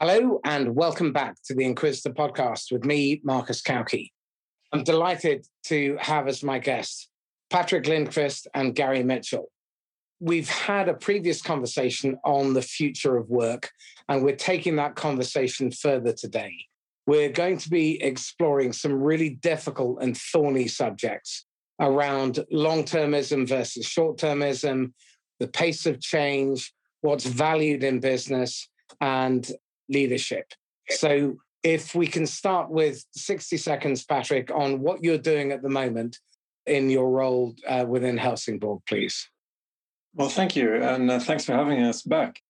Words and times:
Hello, 0.00 0.38
and 0.44 0.76
welcome 0.76 1.12
back 1.12 1.34
to 1.46 1.56
the 1.56 1.64
Inquisitor 1.64 2.14
podcast 2.14 2.70
with 2.70 2.84
me, 2.84 3.20
Marcus 3.24 3.60
Cauchi. 3.60 4.12
I'm 4.72 4.84
delighted 4.84 5.44
to 5.64 5.96
have 6.00 6.28
as 6.28 6.44
my 6.44 6.60
guests 6.60 7.08
Patrick 7.50 7.88
Lindquist 7.88 8.46
and 8.54 8.76
Gary 8.76 9.02
Mitchell. 9.02 9.50
We've 10.20 10.48
had 10.48 10.88
a 10.88 10.94
previous 10.94 11.42
conversation 11.42 12.16
on 12.24 12.52
the 12.52 12.62
future 12.62 13.16
of 13.16 13.28
work, 13.28 13.70
and 14.08 14.22
we're 14.22 14.36
taking 14.36 14.76
that 14.76 14.94
conversation 14.94 15.72
further 15.72 16.12
today. 16.12 16.54
We're 17.08 17.32
going 17.32 17.58
to 17.58 17.68
be 17.68 18.00
exploring 18.00 18.74
some 18.74 19.02
really 19.02 19.30
difficult 19.30 20.00
and 20.00 20.16
thorny 20.16 20.68
subjects 20.68 21.44
around 21.80 22.38
long 22.52 22.84
termism 22.84 23.48
versus 23.48 23.84
short 23.84 24.16
termism, 24.18 24.92
the 25.40 25.48
pace 25.48 25.86
of 25.86 26.00
change, 26.00 26.72
what's 27.00 27.26
valued 27.26 27.82
in 27.82 27.98
business, 27.98 28.68
and 29.00 29.50
leadership. 29.88 30.52
So, 30.90 31.36
if 31.64 31.94
we 31.94 32.06
can 32.06 32.26
start 32.26 32.70
with 32.70 33.04
60 33.12 33.56
seconds, 33.56 34.04
Patrick, 34.04 34.50
on 34.50 34.80
what 34.80 35.02
you're 35.02 35.18
doing 35.18 35.50
at 35.50 35.60
the 35.62 35.68
moment 35.68 36.18
in 36.66 36.88
your 36.88 37.10
role 37.10 37.54
uh, 37.66 37.84
within 37.88 38.16
Helsingborg, 38.16 38.80
please. 38.86 39.28
Well, 40.14 40.28
thank 40.28 40.56
you. 40.56 40.74
And 40.74 41.10
uh, 41.10 41.18
thanks 41.18 41.44
for 41.44 41.52
having 41.52 41.82
us 41.82 42.02
back. 42.02 42.40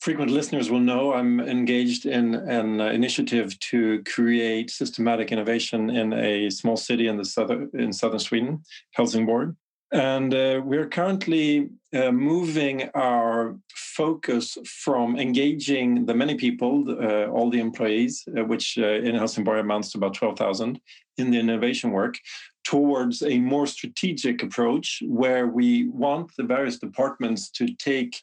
Frequent 0.00 0.30
listeners 0.30 0.70
will 0.70 0.80
know 0.80 1.12
I'm 1.12 1.40
engaged 1.40 2.06
in 2.06 2.34
an 2.34 2.80
uh, 2.80 2.86
initiative 2.86 3.58
to 3.60 4.02
create 4.04 4.70
systematic 4.70 5.32
innovation 5.32 5.90
in 5.90 6.12
a 6.12 6.50
small 6.50 6.76
city 6.76 7.08
in 7.08 7.16
the 7.16 7.24
southern 7.24 7.68
in 7.74 7.92
southern 7.92 8.20
Sweden, 8.20 8.62
Helsingborg. 8.92 9.56
And 9.90 10.34
uh, 10.34 10.60
we're 10.62 10.88
currently 10.88 11.70
uh, 11.94 12.12
moving 12.12 12.90
our 12.94 13.56
focus 13.74 14.58
from 14.66 15.18
engaging 15.18 16.04
the 16.04 16.14
many 16.14 16.34
people, 16.34 16.84
uh, 16.88 17.26
all 17.26 17.48
the 17.48 17.60
employees, 17.60 18.24
uh, 18.36 18.44
which 18.44 18.76
uh, 18.78 18.86
in 18.86 19.14
Helsingborg 19.14 19.60
amounts 19.60 19.92
to 19.92 19.98
about 19.98 20.14
12,000 20.14 20.78
in 21.16 21.30
the 21.30 21.38
innovation 21.38 21.90
work, 21.90 22.18
towards 22.64 23.22
a 23.22 23.38
more 23.38 23.66
strategic 23.66 24.42
approach 24.42 25.02
where 25.06 25.46
we 25.46 25.88
want 25.88 26.32
the 26.36 26.42
various 26.42 26.78
departments 26.78 27.48
to 27.48 27.74
take 27.76 28.20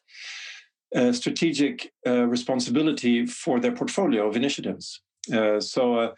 uh, 0.94 1.10
strategic 1.12 1.90
responsibility 2.06 3.26
for 3.26 3.58
their 3.58 3.72
portfolio 3.72 4.28
of 4.28 4.36
initiatives. 4.36 5.00
so 5.58 6.14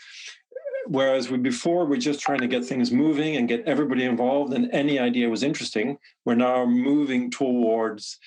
whereas 0.89 1.31
we 1.31 1.37
before 1.37 1.85
we're 1.87 1.97
just 1.97 2.21
trying 2.21 2.41
to 2.41 2.47
get 2.49 2.65
things 2.65 2.91
moving 2.91 3.37
and 3.37 3.49
get 3.49 3.67
everybody 3.67 4.05
involved 4.05 4.53
and 4.53 4.71
any 4.73 4.99
idea 4.99 5.29
was 5.29 5.43
interesting 5.43 5.99
we're 6.25 6.35
now 6.35 6.65
moving 6.65 7.31
towards 7.31 8.19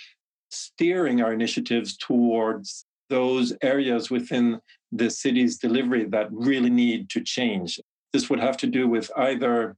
steering 0.51 1.21
our 1.21 1.33
initiatives 1.33 1.97
towards 1.97 2.85
those 3.09 3.53
areas 3.61 4.09
within 4.09 4.59
the 4.91 5.09
city's 5.09 5.57
delivery 5.57 6.05
that 6.05 6.27
really 6.31 6.69
need 6.69 7.09
to 7.09 7.21
change. 7.21 7.79
This 8.13 8.29
would 8.29 8.39
have 8.39 8.57
to 8.57 8.67
do 8.67 8.87
with 8.87 9.09
either 9.15 9.75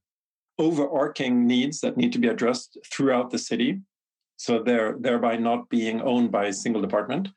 overarching 0.59 1.47
needs 1.47 1.79
that 1.81 1.97
need 1.97 2.13
to 2.13 2.19
be 2.19 2.27
addressed 2.27 2.77
throughout 2.91 3.31
the 3.31 3.39
city 3.39 3.79
so 4.37 4.61
they're 4.61 4.95
thereby 4.99 5.35
not 5.35 5.69
being 5.69 6.01
owned 6.01 6.31
by 6.31 6.45
a 6.45 6.53
single 6.53 6.81
department 6.81 7.29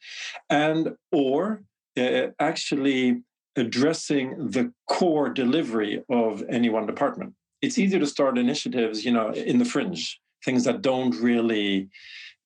and 0.51 0.95
or 1.13 1.63
uh, 1.99 2.27
actually 2.39 3.23
addressing 3.57 4.51
the 4.51 4.73
core 4.89 5.29
delivery 5.29 6.03
of 6.11 6.43
any 6.49 6.69
one 6.69 6.87
department. 6.87 7.35
It's 7.63 7.79
easier 7.79 7.99
to 7.99 8.07
start 8.07 8.39
initiatives, 8.39 9.05
you 9.05 9.13
know, 9.13 9.31
in 9.31 9.59
the 9.59 9.65
fringe, 9.65 10.21
things 10.45 10.65
that 10.65 10.83
don't 10.83 11.15
really 11.17 11.89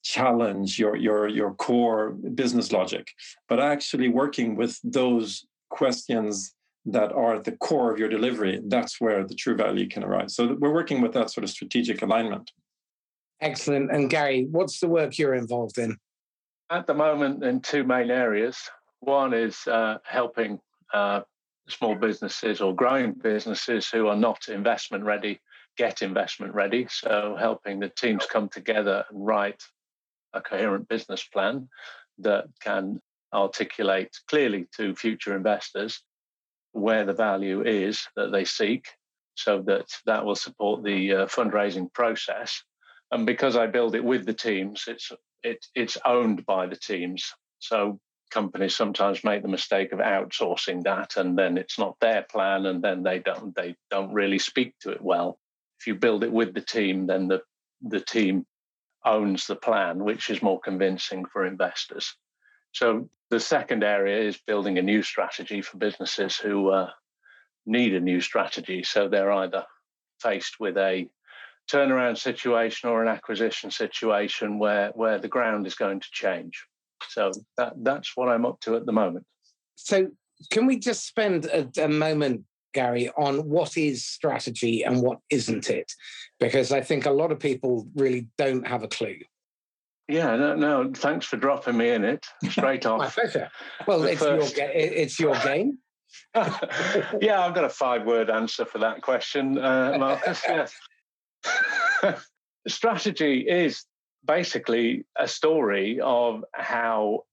challenge 0.03 0.79
your 0.79 0.97
your 0.97 1.29
your 1.29 1.53
core 1.55 2.13
business 2.35 2.73
logic, 2.73 3.09
but 3.49 3.61
actually 3.61 4.09
working 4.09 4.57
with 4.57 4.81
those 4.83 5.45
questions 5.69 6.55
that 6.87 7.13
are 7.13 7.35
at 7.35 7.45
the 7.45 7.53
core 7.53 7.93
of 7.93 7.99
your 7.99 8.09
delivery, 8.09 8.61
that's 8.69 9.01
where 9.01 9.27
the 9.27 9.35
true 9.35 9.55
value 9.55 9.87
can 9.87 10.03
arise. 10.03 10.35
So 10.35 10.57
we're 10.59 10.73
working 10.73 11.03
with 11.03 11.13
that 11.13 11.31
sort 11.31 11.45
of 11.45 11.51
strategic 11.51 12.01
alignment. 12.01 12.51
Excellent. 13.41 13.91
And 13.91 14.09
Gary, 14.09 14.47
what's 14.51 14.81
the 14.81 14.89
work 14.89 15.19
you're 15.19 15.35
involved 15.35 15.79
in? 15.79 15.97
At 16.71 16.87
the 16.87 16.95
moment, 16.95 17.45
in 17.45 17.61
two 17.61 17.85
main 17.85 18.11
areas. 18.11 18.57
One 19.01 19.33
is 19.35 19.67
uh, 19.67 19.99
helping 20.05 20.59
uh, 20.93 21.21
small 21.69 21.95
businesses 21.95 22.61
or 22.61 22.75
growing 22.75 23.13
businesses 23.13 23.89
who 23.89 24.09
are 24.09 24.17
not 24.17 24.49
investment 24.49 25.05
ready 25.05 25.41
get 25.77 26.03
investment 26.03 26.55
ready. 26.55 26.87
So 26.91 27.37
helping 27.39 27.81
the 27.81 27.89
teams 27.89 28.27
come 28.27 28.49
together 28.49 29.05
and 29.09 29.27
write 29.27 29.63
a 30.35 30.41
coherent 30.41 30.89
business 30.89 31.25
plan 31.25 31.69
that 32.19 32.45
can 32.61 33.01
articulate 33.33 34.11
clearly 34.29 34.67
to 34.77 34.95
future 34.95 35.35
investors 35.35 36.03
where 36.73 37.05
the 37.05 37.15
value 37.15 37.63
is 37.63 38.07
that 38.17 38.31
they 38.31 38.45
seek 38.45 38.87
so 39.35 39.63
that 39.63 39.87
that 40.07 40.25
will 40.25 40.35
support 40.35 40.85
the 40.85 41.15
uh, 41.15 41.27
fundraising 41.27 41.93
process 41.93 42.63
and 43.13 43.25
because 43.27 43.57
i 43.57 43.67
build 43.67 43.95
it 43.95 44.05
with 44.05 44.27
the 44.27 44.35
teams 44.35 44.85
it's 44.87 45.11
it, 45.43 45.65
it's 45.75 45.97
owned 46.05 46.45
by 46.47 46.67
the 46.67 46.77
teams 46.77 47.33
so 47.61 47.99
companies 48.31 48.77
sometimes 48.77 49.25
make 49.25 49.43
the 49.43 49.49
mistake 49.49 49.93
of 49.93 49.99
outsourcing 49.99 50.83
that 50.85 51.17
and 51.17 51.37
then 51.37 51.59
it's 51.59 51.79
not 51.79 51.99
their 52.01 52.23
plan 52.23 52.67
and 52.67 52.83
then 52.83 53.03
they 53.03 53.19
don't 53.19 53.55
they 53.55 53.77
don't 53.91 54.13
really 54.13 54.39
speak 54.39 54.75
to 54.81 54.91
it 54.91 55.03
well. 55.03 55.39
If 55.79 55.87
you 55.87 55.95
build 55.95 56.25
it 56.25 56.33
with 56.33 56.55
the 56.55 56.61
team 56.61 57.07
then 57.07 57.29
the 57.29 57.43
the 57.83 58.01
team 58.01 58.47
owns 59.05 59.47
the 59.47 59.57
plan 59.57 60.05
which 60.05 60.31
is 60.31 60.43
more 60.43 60.61
convincing 60.61 61.25
for 61.25 61.45
investors. 61.45 62.15
So 62.73 63.09
the 63.31 63.41
second 63.41 63.83
area 63.83 64.29
is 64.29 64.39
building 64.47 64.79
a 64.79 64.83
new 64.83 65.03
strategy 65.03 65.63
for 65.63 65.79
businesses 65.79 66.37
who 66.37 66.71
uh, 66.71 66.91
need 67.67 67.95
a 67.95 68.01
new 68.01 68.21
strategy. 68.21 68.83
So 68.83 69.09
they're 69.09 69.33
either 69.33 69.65
faced 70.21 70.61
with 70.61 70.77
a 70.77 71.09
turnaround 71.71 72.19
situation 72.19 72.91
or 72.91 73.03
an 73.03 73.09
acquisition 73.09 73.71
situation 73.71 74.59
where 74.59 74.91
where 74.95 75.19
the 75.19 75.29
ground 75.29 75.67
is 75.67 75.75
going 75.75 76.01
to 76.01 76.09
change 76.11 76.67
so 77.09 77.31
that 77.57 77.75
that's 77.83 78.17
what 78.17 78.29
I'm 78.29 78.47
up 78.47 78.61
to 78.61 78.77
at 78.77 78.87
the 78.87 78.93
moment. 78.93 79.27
So 79.77 80.09
can 80.51 80.67
we 80.67 80.79
just 80.79 81.07
spend 81.07 81.47
a, 81.47 81.69
a 81.83 81.89
moment, 81.89 82.45
Gary, 82.73 83.11
on 83.17 83.49
what 83.49 83.77
is 83.77 84.05
strategy 84.05 84.83
and 84.83 85.03
what 85.03 85.19
isn't 85.31 85.69
it? 85.69 85.93
Because 86.39 86.73
I 86.73 86.81
think 86.81 87.07
a 87.07 87.11
lot 87.11 87.33
of 87.33 87.39
people 87.39 87.87
really 87.95 88.29
don't 88.39 88.67
have 88.67 88.83
a 88.83 88.89
clue. 88.89 89.19
Yeah, 90.09 90.35
no, 90.37 90.57
no. 90.57 90.91
Thanks 90.93 91.27
for 91.27 91.37
dropping 91.37 91.77
me 91.77 91.91
in 91.91 92.05
it 92.05 92.27
straight 92.51 92.85
off. 92.87 92.99
My 92.99 93.09
pleasure. 93.09 93.49
Well, 93.87 94.03
it's 94.05 94.21
first... 94.21 94.57
your 94.57 94.69
it's 94.71 95.21
your 95.21 95.35
game. 95.45 95.79
yeah, 96.35 97.45
I've 97.45 97.55
got 97.55 97.65
a 97.65 97.69
five-word 97.69 98.31
answer 98.31 98.65
for 98.65 98.79
that 98.79 99.03
question, 99.03 99.57
uh, 99.59 99.97
Marcus. 99.99 100.43
yes. 100.49 102.27
Strategy 102.67 103.47
is 103.49 103.85
basically 104.25 105.05
a 105.17 105.27
story 105.27 106.01
of 106.01 106.45
how 106.53 107.25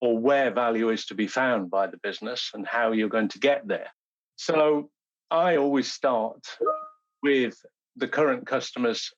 or 0.00 0.18
where 0.18 0.50
value 0.50 0.90
is 0.90 1.06
to 1.06 1.14
be 1.14 1.26
found 1.26 1.70
by 1.70 1.86
the 1.86 1.96
business 1.98 2.50
and 2.54 2.66
how 2.66 2.92
you're 2.92 3.08
going 3.08 3.28
to 3.28 3.38
get 3.38 3.66
there. 3.66 3.88
So 4.36 4.90
I 5.30 5.56
always 5.56 5.90
start 5.92 6.46
with 7.22 7.60
the 7.96 8.08
current 8.08 8.46
customers 8.46 9.12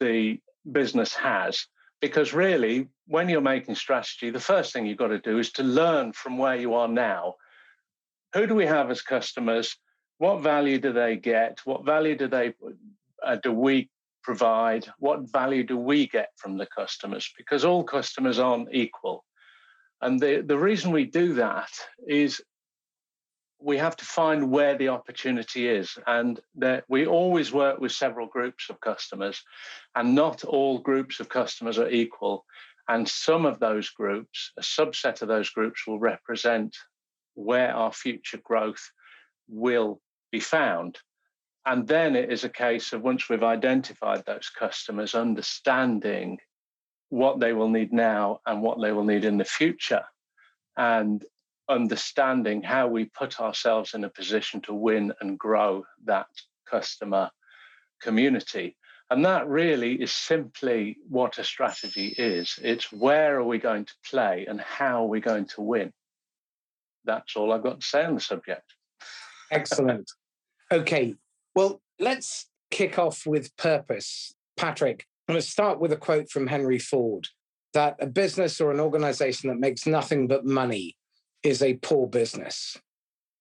the 0.00 0.40
business 0.70 1.14
has, 1.14 1.66
because 2.00 2.32
really, 2.32 2.88
when 3.06 3.28
you're 3.28 3.40
making 3.40 3.74
strategy, 3.74 4.30
the 4.30 4.40
first 4.40 4.72
thing 4.72 4.86
you've 4.86 4.98
got 4.98 5.08
to 5.08 5.18
do 5.18 5.38
is 5.38 5.52
to 5.52 5.62
learn 5.62 6.12
from 6.12 6.38
where 6.38 6.56
you 6.56 6.74
are 6.74 6.88
now. 6.88 7.34
Who 8.34 8.46
do 8.46 8.54
we 8.54 8.66
have 8.66 8.90
as 8.90 9.02
customers? 9.02 9.76
What 10.18 10.40
value 10.40 10.78
do 10.78 10.92
they 10.92 11.16
get? 11.16 11.60
What 11.64 11.84
value 11.84 12.16
do 12.16 12.26
they 12.28 12.54
uh, 13.24 13.36
do 13.36 13.52
we 13.52 13.90
provide? 14.26 14.84
What 14.98 15.30
value 15.30 15.62
do 15.62 15.78
we 15.78 16.08
get 16.08 16.30
from 16.36 16.58
the 16.58 16.66
customers? 16.66 17.32
Because 17.38 17.64
all 17.64 17.84
customers 17.84 18.40
aren't 18.40 18.74
equal. 18.74 19.24
And 20.02 20.20
the, 20.20 20.42
the 20.44 20.58
reason 20.58 20.90
we 20.90 21.04
do 21.04 21.34
that 21.34 21.70
is 22.06 22.42
we 23.60 23.78
have 23.78 23.96
to 23.96 24.04
find 24.04 24.50
where 24.50 24.76
the 24.76 24.88
opportunity 24.88 25.68
is. 25.68 25.96
And 26.08 26.40
that 26.56 26.84
we 26.88 27.06
always 27.06 27.52
work 27.52 27.78
with 27.78 27.92
several 27.92 28.26
groups 28.26 28.68
of 28.68 28.80
customers, 28.80 29.40
and 29.94 30.16
not 30.16 30.44
all 30.44 30.80
groups 30.80 31.20
of 31.20 31.28
customers 31.28 31.78
are 31.78 31.88
equal. 31.88 32.44
And 32.88 33.08
some 33.08 33.46
of 33.46 33.60
those 33.60 33.90
groups, 33.90 34.52
a 34.58 34.62
subset 34.62 35.22
of 35.22 35.28
those 35.28 35.50
groups, 35.50 35.86
will 35.86 36.00
represent 36.00 36.76
where 37.34 37.72
our 37.72 37.92
future 37.92 38.40
growth 38.42 38.90
will 39.48 40.00
be 40.32 40.40
found. 40.40 40.98
And 41.66 41.86
then 41.86 42.14
it 42.14 42.32
is 42.32 42.44
a 42.44 42.48
case 42.48 42.92
of 42.92 43.02
once 43.02 43.28
we've 43.28 43.42
identified 43.42 44.24
those 44.24 44.48
customers, 44.56 45.16
understanding 45.16 46.38
what 47.08 47.40
they 47.40 47.52
will 47.52 47.68
need 47.68 47.92
now 47.92 48.40
and 48.46 48.62
what 48.62 48.80
they 48.80 48.92
will 48.92 49.04
need 49.04 49.24
in 49.24 49.36
the 49.36 49.44
future, 49.44 50.04
and 50.76 51.24
understanding 51.68 52.62
how 52.62 52.86
we 52.86 53.06
put 53.06 53.40
ourselves 53.40 53.94
in 53.94 54.04
a 54.04 54.08
position 54.08 54.60
to 54.62 54.74
win 54.74 55.12
and 55.20 55.38
grow 55.38 55.84
that 56.04 56.28
customer 56.70 57.30
community. 58.00 58.76
And 59.10 59.24
that 59.24 59.48
really 59.48 59.94
is 59.94 60.12
simply 60.12 60.98
what 61.08 61.38
a 61.38 61.44
strategy 61.44 62.14
is 62.18 62.58
it's 62.62 62.92
where 62.92 63.38
are 63.38 63.44
we 63.44 63.58
going 63.58 63.84
to 63.84 63.94
play 64.08 64.46
and 64.48 64.60
how 64.60 65.04
are 65.04 65.08
we 65.08 65.20
going 65.20 65.46
to 65.46 65.60
win. 65.60 65.92
that's 67.04 67.36
all 67.36 67.52
I've 67.52 67.62
got 67.62 67.80
to 67.80 67.86
say 67.86 68.04
on 68.04 68.14
the 68.14 68.20
subject. 68.20 68.74
Excellent. 69.50 70.10
Okay. 70.72 71.14
Well, 71.56 71.80
let's 71.98 72.50
kick 72.70 72.98
off 72.98 73.26
with 73.26 73.56
purpose. 73.56 74.34
Patrick, 74.58 75.06
I'm 75.26 75.32
going 75.32 75.42
to 75.42 75.48
start 75.48 75.80
with 75.80 75.90
a 75.90 75.96
quote 75.96 76.30
from 76.30 76.46
Henry 76.46 76.78
Ford 76.78 77.28
that 77.72 77.96
a 77.98 78.06
business 78.06 78.60
or 78.60 78.70
an 78.70 78.78
organization 78.78 79.48
that 79.48 79.58
makes 79.58 79.86
nothing 79.86 80.28
but 80.28 80.44
money 80.44 80.98
is 81.42 81.62
a 81.62 81.78
poor 81.78 82.06
business. 82.06 82.76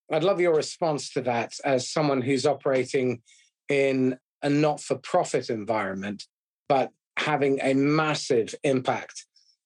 I'd 0.09 0.23
love 0.23 0.39
your 0.39 0.55
response 0.55 1.11
to 1.11 1.21
that 1.23 1.55
as 1.65 1.91
someone 1.91 2.21
who's 2.21 2.45
operating 2.45 3.21
in 3.67 4.17
a 4.41 4.49
not 4.49 4.79
for 4.79 4.95
profit 4.95 5.49
environment, 5.49 6.23
but 6.69 6.91
having 7.17 7.59
a 7.61 7.73
massive 7.73 8.55
impact 8.63 9.25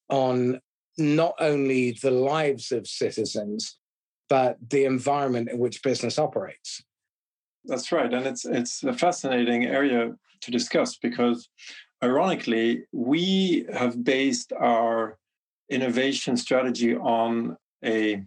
on 0.09 0.59
not 0.97 1.35
only 1.39 1.91
the 2.01 2.11
lives 2.11 2.71
of 2.71 2.87
citizens, 2.87 3.77
but 4.27 4.57
the 4.69 4.85
environment 4.85 5.49
in 5.49 5.59
which 5.59 5.83
business 5.83 6.17
operates. 6.17 6.83
That's 7.65 7.91
right. 7.91 8.11
And 8.13 8.25
it's 8.25 8.45
it's 8.45 8.83
a 8.83 8.93
fascinating 8.93 9.65
area 9.65 10.15
to 10.41 10.51
discuss 10.51 10.97
because 10.97 11.49
ironically, 12.03 12.83
we 12.91 13.65
have 13.73 14.03
based 14.03 14.53
our 14.53 15.17
innovation 15.69 16.37
strategy 16.37 16.95
on 16.95 17.57
a 17.83 18.23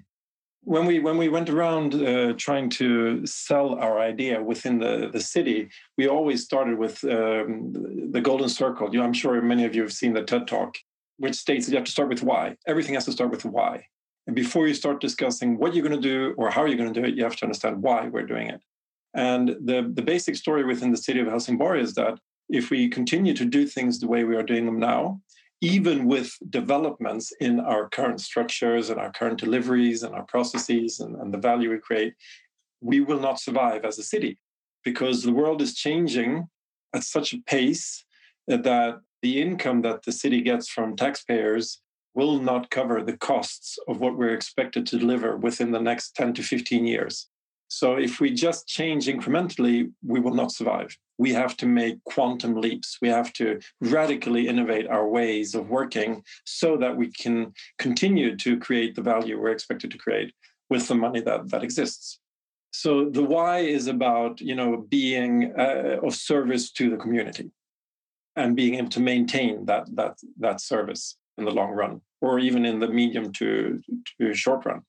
when 0.65 0.87
we 0.87 1.01
when 1.01 1.19
we 1.19 1.29
went 1.29 1.51
around 1.51 1.95
uh, 1.95 2.35
trying 2.35 2.71
to 2.71 3.27
sell 3.27 3.75
our 3.75 3.99
idea 3.99 4.41
within 4.41 4.79
the, 4.79 5.11
the 5.13 5.21
city, 5.21 5.69
we 5.99 6.07
always 6.07 6.45
started 6.45 6.79
with 6.79 7.03
um, 7.05 7.73
the 8.13 8.21
golden 8.21 8.49
circle. 8.49 8.89
You 8.93 9.01
know, 9.01 9.05
I'm 9.05 9.13
sure 9.13 9.41
many 9.43 9.65
of 9.65 9.75
you 9.75 9.83
have 9.83 9.93
seen 9.93 10.13
the 10.13 10.23
TED 10.23 10.47
talk, 10.47 10.77
which 11.17 11.35
states 11.35 11.67
that 11.67 11.73
you 11.73 11.79
have 11.79 11.87
to 11.87 11.91
start 11.91 12.09
with 12.09 12.23
why. 12.23 12.57
Everything 12.67 12.95
has 12.95 13.07
to 13.07 13.13
start 13.13 13.31
with 13.31 13.45
why. 13.45 13.87
And 14.29 14.37
before 14.37 14.69
you 14.69 14.75
start 14.75 15.01
discussing 15.01 15.59
what 15.59 15.75
you're 15.75 15.87
going 15.87 16.01
to 16.01 16.09
do 16.09 16.33
or 16.39 16.49
how 16.49 16.65
you're 16.65 16.79
going 16.79 16.95
to 16.95 17.01
do 17.01 17.07
it, 17.07 17.17
you 17.17 17.25
have 17.25 17.35
to 17.37 17.45
understand 17.45 17.83
why 17.83 18.07
we're 18.07 18.27
doing 18.27 18.49
it. 18.49 18.61
And 19.15 19.49
the, 19.49 19.91
the 19.93 20.03
basic 20.03 20.37
story 20.37 20.65
within 20.65 20.91
the 20.91 20.97
city 20.97 21.21
of 21.21 21.27
Helsingborg 21.27 21.81
is 21.81 21.95
that 21.95 22.19
if 22.49 22.71
we 22.71 22.89
continue 22.89 23.35
to 23.35 23.45
do 23.45 23.67
things 23.67 23.99
the 23.99 24.09
way 24.09 24.25
we 24.25 24.37
are 24.37 24.43
doing 24.43 24.67
them 24.67 24.79
now, 24.79 25.21
even 25.61 26.07
with 26.07 26.37
developments 26.51 27.33
in 27.41 27.61
our 27.61 27.89
current 27.89 28.21
structures 28.21 28.91
and 28.91 28.99
our 28.99 29.13
current 29.13 29.39
deliveries 29.39 30.03
and 30.03 30.15
our 30.15 30.25
processes 30.25 30.99
and, 30.99 31.15
and 31.17 31.33
the 31.33 31.39
value 31.39 31.71
we 31.71 31.79
create, 31.79 32.15
we 32.81 33.01
will 33.01 33.21
not 33.21 33.41
survive 33.41 33.85
as 33.85 33.99
a 33.99 34.03
city 34.03 34.39
because 34.85 35.23
the 35.23 35.33
world 35.33 35.63
is 35.63 35.75
changing 35.75 36.49
at 36.95 37.05
such 37.05 37.33
a 37.33 37.39
pace 37.47 38.05
that 38.49 39.01
the 39.23 39.41
income 39.41 39.83
that 39.83 40.03
the 40.03 40.13
city 40.13 40.41
gets 40.41 40.69
from 40.69 40.97
taxpayers 40.97 41.81
will 42.15 42.41
not 42.41 42.71
cover 42.71 43.03
the 43.03 43.17
costs 43.17 43.79
of 43.89 44.01
what 44.01 44.19
we're 44.19 44.35
expected 44.35 44.85
to 44.87 44.99
deliver 44.99 45.37
within 45.37 45.71
the 45.71 45.81
next 45.81 46.15
10 46.17 46.35
to 46.35 46.43
15 46.43 46.87
years. 46.87 47.29
So 47.73 47.95
if 47.95 48.21
we 48.21 48.31
just 48.31 48.69
change 48.69 49.07
incrementally, 49.07 49.91
we 50.07 50.21
will 50.21 50.35
not 50.35 50.53
survive. 50.53 50.95
We 51.17 51.33
have 51.33 51.57
to 51.57 51.67
make 51.67 52.05
quantum 52.05 52.55
leaps. 52.55 52.99
We 53.01 53.09
have 53.09 53.33
to 53.35 53.61
radically 53.81 54.47
innovate 54.47 54.89
our 54.89 55.09
ways 55.09 55.55
of 55.55 55.71
working 55.71 56.23
so 56.45 56.77
that 56.77 56.95
we 56.95 57.11
can 57.11 57.55
continue 57.79 58.37
to 58.37 58.59
create 58.59 58.95
the 58.95 59.01
value 59.01 59.41
we're 59.41 59.53
expected 59.53 59.91
to 59.93 59.97
create 59.97 60.35
with 60.69 60.87
the 60.87 60.95
money 60.95 61.23
that, 61.23 61.49
that 61.49 61.65
exists. 61.65 62.21
So 62.73 63.09
the 63.09 63.23
why 63.23 63.61
is 63.61 63.87
about 63.87 64.43
you 64.43 64.55
know 64.55 64.77
being 64.77 65.55
uh, 65.59 65.97
of 66.07 66.15
service 66.15 66.71
to 66.73 66.91
the 66.91 66.99
community 66.99 67.51
and 68.37 68.55
being 68.55 68.75
able 68.75 68.91
to 68.91 69.01
maintain 69.01 69.65
that 69.65 69.85
that 69.97 70.19
that 70.41 70.61
service 70.61 71.17
in 71.39 71.47
the 71.47 71.51
long 71.51 71.71
run 71.71 72.03
or 72.21 72.39
even 72.39 72.67
in 72.67 72.81
the 72.81 72.89
medium 72.89 73.33
to, 73.33 73.81
to 74.21 74.35
short 74.35 74.67
run 74.67 74.83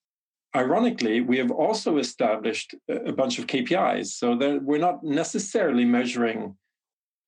ironically, 0.56 1.22
we 1.22 1.38
have 1.38 1.52
also 1.52 1.98
established 1.98 2.76
a 2.90 3.12
bunch 3.12 3.40
of 3.40 3.48
KPIs 3.48 4.08
so 4.08 4.36
that 4.38 4.64
we're 4.64 4.78
not 4.78 5.04
necessarily 5.04 5.86
measuring 5.86 6.56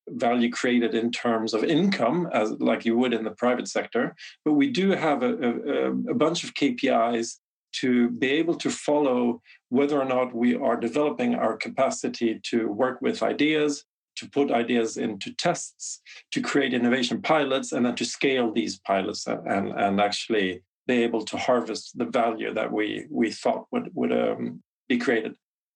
value 0.08 0.50
created 0.50 0.94
in 0.94 1.10
terms 1.10 1.52
of 1.52 1.64
income 1.64 2.28
as 2.32 2.52
like 2.52 2.84
you 2.84 2.96
would 2.96 3.12
in 3.12 3.24
the 3.24 3.30
private 3.32 3.66
sector 3.66 4.14
but 4.44 4.52
we 4.52 4.70
do 4.70 4.90
have 4.90 5.22
a, 5.22 5.32
a, 5.32 5.90
a 6.10 6.14
bunch 6.14 6.44
of 6.44 6.54
kpis 6.54 7.38
to 7.72 8.08
be 8.10 8.28
able 8.28 8.54
to 8.54 8.70
follow 8.70 9.42
whether 9.68 10.00
or 10.00 10.04
not 10.04 10.34
we 10.34 10.54
are 10.54 10.76
developing 10.76 11.34
our 11.34 11.56
capacity 11.56 12.40
to 12.44 12.68
work 12.68 13.00
with 13.02 13.22
ideas 13.22 13.84
to 14.16 14.28
put 14.30 14.50
ideas 14.50 14.96
into 14.96 15.34
tests 15.34 16.00
to 16.30 16.40
create 16.40 16.72
innovation 16.72 17.20
pilots 17.20 17.72
and 17.72 17.84
then 17.84 17.94
to 17.94 18.04
scale 18.04 18.52
these 18.52 18.78
pilots 18.78 19.26
and, 19.26 19.72
and 19.72 20.00
actually 20.00 20.62
be 20.86 21.02
able 21.02 21.24
to 21.24 21.36
harvest 21.36 21.98
the 21.98 22.04
value 22.04 22.52
that 22.54 22.72
we 22.72 23.06
we 23.10 23.30
thought 23.30 23.66
would 23.72 23.90
would 23.94 24.12
um, 24.12 24.62
be 24.88 24.98
created. 24.98 25.34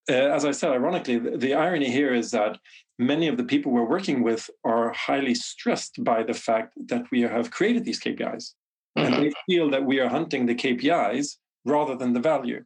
Uh, 0.09 0.13
as 0.13 0.45
I 0.45 0.51
said, 0.51 0.71
ironically, 0.71 1.19
the, 1.19 1.37
the, 1.37 1.53
irony 1.53 1.89
here 1.91 2.13
is 2.13 2.31
that 2.31 2.57
many 2.97 3.27
of 3.27 3.37
the 3.37 3.43
people 3.43 3.71
we're 3.71 3.87
working 3.87 4.23
with 4.23 4.49
are 4.63 4.91
highly 4.93 5.35
stressed 5.35 6.03
by 6.03 6.23
the 6.23 6.33
fact 6.33 6.73
that 6.87 7.05
we 7.11 7.21
have 7.21 7.51
created 7.51 7.85
these 7.85 7.99
KPIs, 7.99 8.53
mm-hmm. 8.97 8.99
and 8.99 9.15
they 9.15 9.31
feel 9.47 9.69
that 9.69 9.85
we 9.85 9.99
are 9.99 10.09
hunting 10.09 10.45
the 10.45 10.55
KPIs 10.55 11.37
rather 11.65 11.95
than 11.95 12.13
the 12.13 12.19
value. 12.19 12.63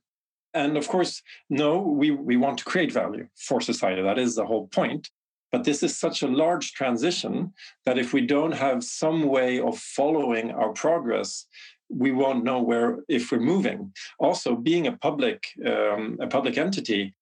And 0.54 0.78
of 0.78 0.88
course, 0.88 1.22
no, 1.50 1.80
we 1.80 2.12
we 2.12 2.38
want 2.38 2.58
to 2.60 2.66
create 2.66 2.92
value 2.92 3.28
for 3.36 3.60
society. 3.60 4.02
That 4.02 4.20
is 4.20 4.36
the 4.36 4.46
whole 4.46 4.68
point. 4.68 5.10
But 5.52 5.64
this 5.64 5.84
is 5.84 5.98
such 5.98 6.22
a 6.22 6.28
large 6.28 6.74
transition 6.74 7.54
that 7.86 7.98
if 7.98 8.12
we 8.12 8.22
don't 8.22 8.52
have 8.52 8.84
some 8.84 9.24
way 9.24 9.60
of 9.60 9.78
following 9.78 10.52
our 10.52 10.74
progress 10.74 11.46
we 11.90 12.12
won't 12.12 12.44
know 12.44 12.62
where 12.62 13.00
if 13.08 13.32
we're 13.32 13.40
moving. 13.40 13.94
Also, 14.20 14.56
being 14.56 14.88
a 14.88 14.98
public 14.98 15.48
um, 15.66 16.18
a 16.20 16.28
public 16.28 16.58
entity, 16.58 17.14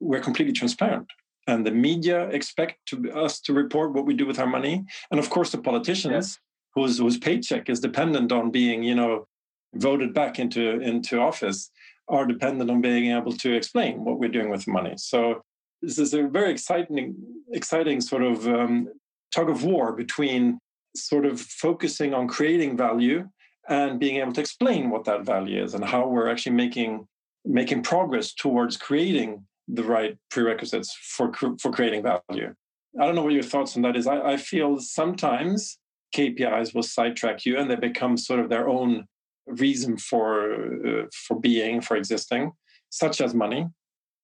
we're 0.00 0.20
completely 0.20 0.52
transparent, 0.52 1.08
and 1.46 1.66
the 1.66 1.70
media 1.70 2.28
expect 2.28 2.74
to, 2.86 3.10
us 3.12 3.40
to 3.40 3.52
report 3.52 3.92
what 3.92 4.06
we 4.06 4.14
do 4.14 4.26
with 4.26 4.38
our 4.38 4.46
money, 4.46 4.84
and 5.10 5.20
of 5.20 5.30
course, 5.30 5.50
the 5.50 5.58
politicians 5.58 6.38
whose 6.74 6.98
whose 6.98 7.18
paycheck 7.18 7.68
is 7.68 7.80
dependent 7.80 8.32
on 8.32 8.50
being, 8.50 8.82
you 8.82 8.94
know, 8.94 9.26
voted 9.74 10.14
back 10.14 10.38
into 10.38 10.80
into 10.80 11.20
office, 11.20 11.70
are 12.08 12.26
dependent 12.26 12.70
on 12.70 12.80
being 12.80 13.16
able 13.16 13.32
to 13.32 13.52
explain 13.52 14.04
what 14.04 14.18
we're 14.18 14.28
doing 14.28 14.50
with 14.50 14.64
the 14.64 14.72
money. 14.72 14.94
So 14.96 15.42
this 15.82 15.98
is 15.98 16.14
a 16.14 16.22
very 16.28 16.50
exciting 16.50 17.14
exciting 17.52 18.00
sort 18.00 18.22
of 18.22 18.46
um, 18.46 18.88
tug 19.34 19.50
of 19.50 19.64
war 19.64 19.92
between 19.92 20.58
sort 20.96 21.26
of 21.26 21.40
focusing 21.40 22.14
on 22.14 22.28
creating 22.28 22.76
value 22.76 23.28
and 23.68 23.98
being 23.98 24.16
able 24.16 24.32
to 24.32 24.40
explain 24.40 24.90
what 24.90 25.04
that 25.04 25.24
value 25.24 25.62
is 25.62 25.74
and 25.74 25.84
how 25.84 26.06
we're 26.06 26.30
actually 26.30 26.56
making 26.56 27.06
making 27.44 27.82
progress 27.82 28.32
towards 28.32 28.76
creating 28.76 29.44
the 29.68 29.84
right 29.84 30.16
prerequisites 30.30 30.96
for 31.00 31.32
for 31.58 31.70
creating 31.70 32.02
value. 32.02 32.54
I 33.00 33.06
don't 33.06 33.14
know 33.14 33.22
what 33.22 33.32
your 33.32 33.42
thoughts 33.42 33.76
on 33.76 33.82
that 33.82 33.96
is. 33.96 34.06
I, 34.06 34.20
I 34.32 34.36
feel 34.36 34.78
sometimes 34.78 35.78
KPIs 36.14 36.74
will 36.74 36.82
sidetrack 36.82 37.44
you 37.44 37.58
and 37.58 37.70
they 37.70 37.76
become 37.76 38.16
sort 38.16 38.40
of 38.40 38.48
their 38.48 38.68
own 38.68 39.06
reason 39.46 39.96
for 39.98 40.54
uh, 40.86 41.06
for 41.26 41.38
being 41.38 41.80
for 41.80 41.96
existing, 41.96 42.52
such 42.90 43.20
as 43.20 43.34
money. 43.34 43.66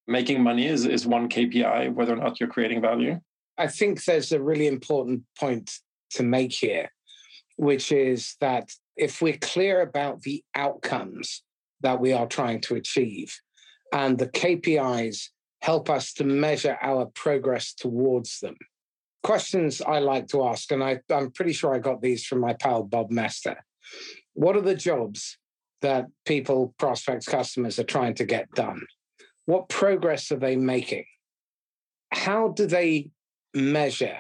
Making 0.07 0.43
money 0.43 0.67
is, 0.67 0.87
is 0.87 1.07
one 1.07 1.29
KPI, 1.29 1.93
whether 1.95 2.13
or 2.13 2.17
not 2.17 2.41
you're 2.41 2.49
creating 2.49 2.81
value. 2.81 3.21
I 3.59 3.67
think 3.67 4.05
there's 4.05 4.33
a 4.33 4.43
really 4.43 4.67
important 4.67 5.23
point 5.39 5.71
to 6.13 6.23
make 6.23 6.53
here, 6.53 6.91
which 7.57 7.93
is 7.93 8.37
that 8.41 8.73
if 9.01 9.23
we're 9.23 9.39
clear 9.39 9.81
about 9.81 10.23
the 10.23 10.45
outcomes 10.55 11.43
that 11.81 11.99
we 12.01 12.13
are 12.13 12.27
trying 12.27 12.61
to 12.61 12.75
achieve, 12.75 13.35
and 13.93 14.19
the 14.19 14.29
KPIs 14.29 15.31
help 15.63 15.89
us 15.89 16.13
to 16.15 16.25
measure 16.25 16.77
our 16.83 17.07
progress 17.07 17.73
towards 17.73 18.41
them. 18.41 18.57
Questions 19.23 19.81
I 19.81 19.99
like 19.99 20.29
to 20.29 20.45
ask, 20.45 20.71
and 20.71 20.85
I, 20.85 21.01
am 21.11 21.31
pretty 21.31 21.53
sure 21.53 21.75
I 21.75 21.79
got 21.79 22.03
these 22.03 22.25
from 22.25 22.41
my 22.41 22.53
pal 22.53 22.83
Bob 22.83 23.11
Moesta. 23.11 23.57
What 24.35 24.57
are 24.57 24.63
the 24.63 24.75
jobs 24.75 25.39
that 25.81 26.07
people, 26.27 26.75
prospects, 26.79 27.27
customers 27.27 27.79
are 27.79 27.85
trying 27.85 28.15
to 28.15 28.25
get 28.25 28.51
done? 28.53 28.87
What 29.47 29.69
progress 29.69 30.31
are 30.31 30.39
they 30.39 30.57
making? 30.57 31.07
How 32.13 32.49
do 32.49 32.67
they 32.67 33.11
measure 33.55 34.19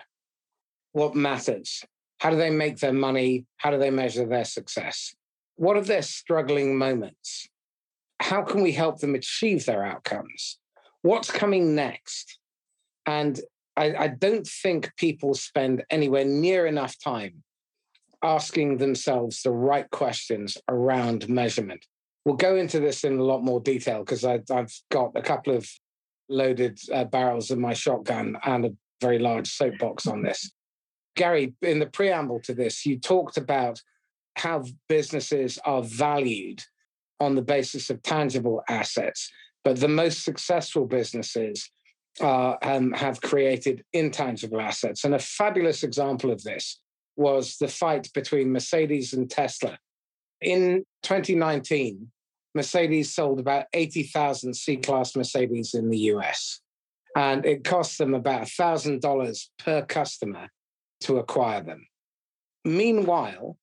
what 0.92 1.14
matters? 1.14 1.84
How 2.20 2.28
do 2.28 2.36
they 2.36 2.50
make 2.50 2.78
their 2.78 2.92
money? 2.92 3.46
How 3.56 3.70
do 3.70 3.78
they 3.78 3.90
measure 3.90 4.26
their 4.26 4.44
success? 4.44 5.14
What 5.56 5.76
are 5.76 5.82
their 5.82 6.02
struggling 6.02 6.76
moments? 6.76 7.48
How 8.20 8.42
can 8.42 8.62
we 8.62 8.72
help 8.72 9.00
them 9.00 9.14
achieve 9.14 9.64
their 9.64 9.82
outcomes? 9.82 10.58
What's 11.00 11.30
coming 11.30 11.74
next? 11.74 12.38
And 13.06 13.40
I, 13.74 13.94
I 13.96 14.08
don't 14.08 14.46
think 14.46 14.94
people 14.96 15.32
spend 15.32 15.82
anywhere 15.88 16.26
near 16.26 16.66
enough 16.66 16.96
time 17.02 17.42
asking 18.22 18.76
themselves 18.76 19.42
the 19.42 19.50
right 19.50 19.88
questions 19.90 20.58
around 20.68 21.26
measurement. 21.26 21.86
We'll 22.26 22.36
go 22.36 22.56
into 22.56 22.80
this 22.80 23.02
in 23.02 23.18
a 23.18 23.24
lot 23.24 23.42
more 23.42 23.60
detail 23.60 24.00
because 24.00 24.26
I've 24.26 24.44
got 24.90 25.12
a 25.14 25.22
couple 25.22 25.56
of 25.56 25.66
loaded 26.28 26.78
uh, 26.92 27.04
barrels 27.04 27.50
in 27.50 27.58
my 27.58 27.72
shotgun 27.72 28.36
and 28.44 28.66
a 28.66 28.72
very 29.00 29.18
large 29.18 29.48
soapbox 29.48 30.06
on 30.06 30.22
this. 30.22 30.52
Gary, 31.16 31.54
in 31.62 31.78
the 31.78 31.86
preamble 31.86 32.40
to 32.40 32.54
this, 32.54 32.86
you 32.86 32.98
talked 32.98 33.36
about 33.36 33.82
how 34.36 34.64
businesses 34.88 35.58
are 35.64 35.82
valued 35.82 36.62
on 37.18 37.34
the 37.34 37.42
basis 37.42 37.90
of 37.90 38.02
tangible 38.02 38.62
assets, 38.68 39.30
but 39.64 39.78
the 39.78 39.88
most 39.88 40.24
successful 40.24 40.86
businesses 40.86 41.70
uh, 42.20 42.56
um, 42.62 42.92
have 42.92 43.20
created 43.20 43.84
intangible 43.92 44.60
assets. 44.60 45.04
And 45.04 45.14
a 45.14 45.18
fabulous 45.18 45.82
example 45.82 46.30
of 46.30 46.42
this 46.42 46.80
was 47.16 47.56
the 47.58 47.68
fight 47.68 48.08
between 48.14 48.52
Mercedes 48.52 49.12
and 49.12 49.30
Tesla. 49.30 49.78
In 50.40 50.84
2019, 51.02 52.10
Mercedes 52.54 53.14
sold 53.14 53.38
about 53.38 53.66
80,000 53.72 54.54
C 54.54 54.76
Class 54.76 55.14
Mercedes 55.14 55.74
in 55.74 55.90
the 55.90 55.98
US, 56.14 56.60
and 57.14 57.44
it 57.44 57.62
cost 57.62 57.98
them 57.98 58.14
about 58.14 58.42
$1,000 58.42 59.48
per 59.58 59.82
customer 59.82 60.48
to 61.00 61.18
acquire 61.18 61.62
them. 61.62 61.86
Meanwhile, 62.64 63.56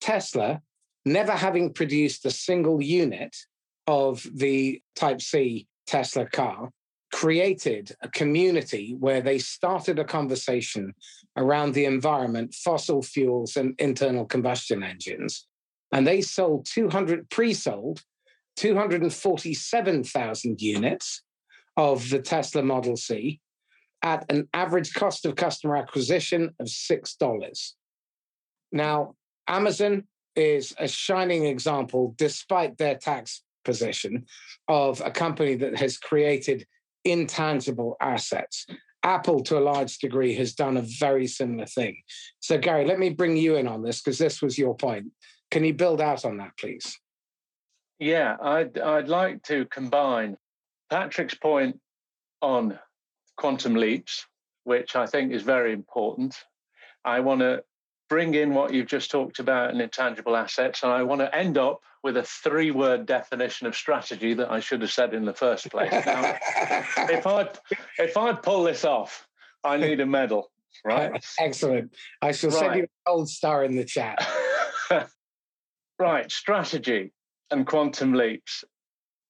Tesla, 0.00 0.62
never 1.04 1.32
having 1.32 1.72
produced 1.72 2.24
a 2.26 2.30
single 2.30 2.82
unit 2.82 3.36
of 3.86 4.26
the 4.34 4.82
Type 4.94 5.22
C 5.22 5.66
Tesla 5.86 6.26
car, 6.26 6.70
created 7.12 7.92
a 8.02 8.08
community 8.08 8.94
where 8.98 9.22
they 9.22 9.38
started 9.38 9.98
a 9.98 10.04
conversation 10.04 10.94
around 11.36 11.72
the 11.72 11.86
environment, 11.86 12.54
fossil 12.54 13.02
fuels, 13.02 13.56
and 13.56 13.74
internal 13.78 14.26
combustion 14.26 14.82
engines. 14.82 15.46
And 15.90 16.06
they 16.06 16.20
sold 16.20 16.66
200, 16.66 17.30
pre 17.30 17.54
sold 17.54 18.02
247,000 18.56 20.60
units 20.60 21.22
of 21.76 22.10
the 22.10 22.18
Tesla 22.18 22.62
Model 22.62 22.96
C 22.96 23.40
at 24.02 24.30
an 24.30 24.48
average 24.54 24.94
cost 24.94 25.26
of 25.26 25.36
customer 25.36 25.76
acquisition 25.76 26.54
of 26.60 26.66
$6. 26.66 27.72
Now, 28.72 29.14
Amazon 29.46 30.04
is 30.36 30.74
a 30.78 30.86
shining 30.86 31.46
example, 31.46 32.14
despite 32.16 32.78
their 32.78 32.96
tax 32.96 33.42
position, 33.64 34.26
of 34.68 35.00
a 35.04 35.10
company 35.10 35.56
that 35.56 35.76
has 35.78 35.98
created 35.98 36.66
intangible 37.04 37.96
assets. 38.00 38.66
Apple, 39.02 39.42
to 39.44 39.58
a 39.58 39.60
large 39.60 39.98
degree, 39.98 40.34
has 40.34 40.54
done 40.54 40.76
a 40.76 40.82
very 40.82 41.26
similar 41.26 41.66
thing. 41.66 41.96
So, 42.40 42.58
Gary, 42.58 42.84
let 42.84 42.98
me 42.98 43.10
bring 43.10 43.36
you 43.36 43.56
in 43.56 43.66
on 43.66 43.82
this 43.82 44.02
because 44.02 44.18
this 44.18 44.42
was 44.42 44.58
your 44.58 44.76
point. 44.76 45.06
Can 45.50 45.64
you 45.64 45.72
build 45.72 46.00
out 46.00 46.24
on 46.24 46.36
that, 46.38 46.50
please? 46.58 46.98
Yeah, 47.98 48.36
I'd, 48.40 48.78
I'd 48.78 49.08
like 49.08 49.42
to 49.44 49.64
combine 49.66 50.36
Patrick's 50.90 51.34
point 51.34 51.80
on 52.42 52.78
quantum 53.38 53.74
leaps, 53.74 54.26
which 54.64 54.96
I 54.96 55.06
think 55.06 55.32
is 55.32 55.42
very 55.42 55.72
important. 55.72 56.36
I 57.04 57.20
want 57.20 57.40
to 57.40 57.62
bring 58.08 58.34
in 58.34 58.52
what 58.52 58.74
you've 58.74 58.86
just 58.86 59.10
talked 59.10 59.38
about 59.38 59.72
in 59.72 59.80
intangible 59.80 60.36
assets, 60.36 60.82
and 60.82 60.92
I 60.92 61.02
want 61.02 61.20
to 61.20 61.34
end 61.34 61.56
up 61.56 61.80
with 62.02 62.16
a 62.16 62.22
three 62.22 62.70
word 62.70 63.06
definition 63.06 63.66
of 63.66 63.74
strategy 63.74 64.34
that 64.34 64.50
I 64.50 64.60
should 64.60 64.82
have 64.82 64.92
said 64.92 65.14
in 65.14 65.24
the 65.24 65.34
first 65.34 65.70
place. 65.70 65.92
Now, 66.06 66.36
if 67.10 67.26
I 67.26 67.48
if 67.98 68.16
I 68.16 68.32
pull 68.32 68.64
this 68.64 68.84
off, 68.84 69.26
I 69.64 69.76
need 69.86 70.00
a 70.00 70.06
medal, 70.06 70.50
right? 70.84 71.24
Excellent. 71.38 71.94
I 72.20 72.32
shall 72.32 72.50
right. 72.50 72.58
send 72.58 72.74
you 72.76 72.82
a 72.84 73.10
gold 73.10 73.28
star 73.28 73.64
in 73.64 73.76
the 73.76 73.84
chat. 73.84 74.26
right, 75.98 76.30
strategy 76.30 77.12
and 77.50 77.66
quantum 77.66 78.14
leaps. 78.14 78.64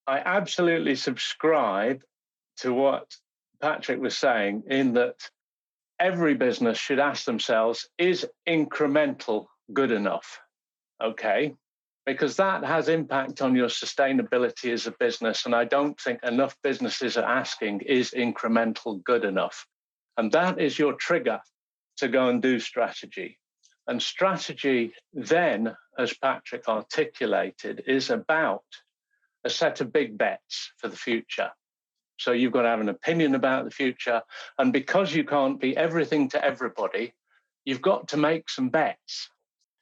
I 0.06 0.20
absolutely 0.24 0.96
subscribe 0.96 2.00
to 2.58 2.72
what 2.72 3.14
Patrick 3.60 4.00
was 4.00 4.16
saying 4.16 4.64
in 4.68 4.94
that 4.94 5.16
every 5.98 6.34
business 6.34 6.78
should 6.78 6.98
ask 6.98 7.24
themselves 7.24 7.88
is 7.98 8.26
incremental 8.48 9.46
good 9.72 9.90
enough? 9.90 10.40
Okay, 11.02 11.54
because 12.06 12.36
that 12.36 12.64
has 12.64 12.88
impact 12.88 13.42
on 13.42 13.54
your 13.54 13.68
sustainability 13.68 14.72
as 14.72 14.86
a 14.86 14.94
business. 14.98 15.44
And 15.44 15.54
I 15.54 15.64
don't 15.64 16.00
think 16.00 16.20
enough 16.22 16.56
businesses 16.62 17.16
are 17.16 17.28
asking, 17.28 17.82
is 17.82 18.12
incremental 18.16 19.04
good 19.04 19.24
enough? 19.24 19.66
And 20.16 20.32
that 20.32 20.58
is 20.58 20.78
your 20.78 20.94
trigger 20.94 21.40
to 21.98 22.08
go 22.08 22.28
and 22.28 22.40
do 22.40 22.58
strategy. 22.60 23.38
And 23.86 24.02
strategy, 24.02 24.94
then, 25.12 25.76
as 25.98 26.14
Patrick 26.14 26.68
articulated, 26.68 27.82
is 27.86 28.10
about 28.10 28.64
a 29.44 29.50
set 29.50 29.80
of 29.80 29.92
big 29.92 30.16
bets 30.16 30.72
for 30.78 30.88
the 30.88 30.96
future. 30.96 31.50
So 32.18 32.32
you've 32.32 32.52
got 32.52 32.62
to 32.62 32.68
have 32.68 32.80
an 32.80 32.88
opinion 32.88 33.34
about 33.34 33.64
the 33.64 33.70
future. 33.70 34.22
And 34.58 34.72
because 34.72 35.14
you 35.14 35.24
can't 35.24 35.60
be 35.60 35.76
everything 35.76 36.28
to 36.30 36.44
everybody, 36.44 37.14
you've 37.64 37.82
got 37.82 38.08
to 38.08 38.16
make 38.16 38.50
some 38.50 38.68
bets. 38.68 39.30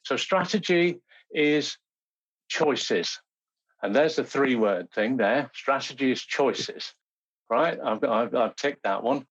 So 0.03 0.15
strategy 0.17 1.01
is 1.31 1.77
choices. 2.47 3.19
And 3.81 3.95
there's 3.95 4.15
the 4.15 4.23
three 4.23 4.55
word 4.55 4.91
thing 4.91 5.17
there. 5.17 5.51
Strategy 5.53 6.11
is 6.11 6.21
choices, 6.21 6.93
right? 7.49 7.77
I've, 7.83 8.03
I've, 8.03 8.35
I've 8.35 8.55
ticked 8.55 8.83
that 8.83 9.03
one. 9.03 9.25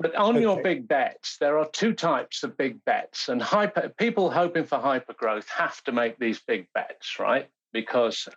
But 0.00 0.16
on 0.16 0.34
okay. 0.34 0.40
your 0.40 0.62
big 0.62 0.88
bets, 0.88 1.36
there 1.38 1.58
are 1.58 1.68
two 1.70 1.92
types 1.92 2.42
of 2.42 2.56
big 2.56 2.84
bets, 2.84 3.28
and 3.28 3.40
hyper 3.40 3.92
people 3.96 4.28
hoping 4.28 4.64
for 4.64 4.78
hyper 4.78 5.14
growth 5.14 5.48
have 5.48 5.80
to 5.84 5.92
make 5.92 6.18
these 6.18 6.40
big 6.40 6.66
bets, 6.74 7.20
right? 7.20 7.48
Because 7.72 8.28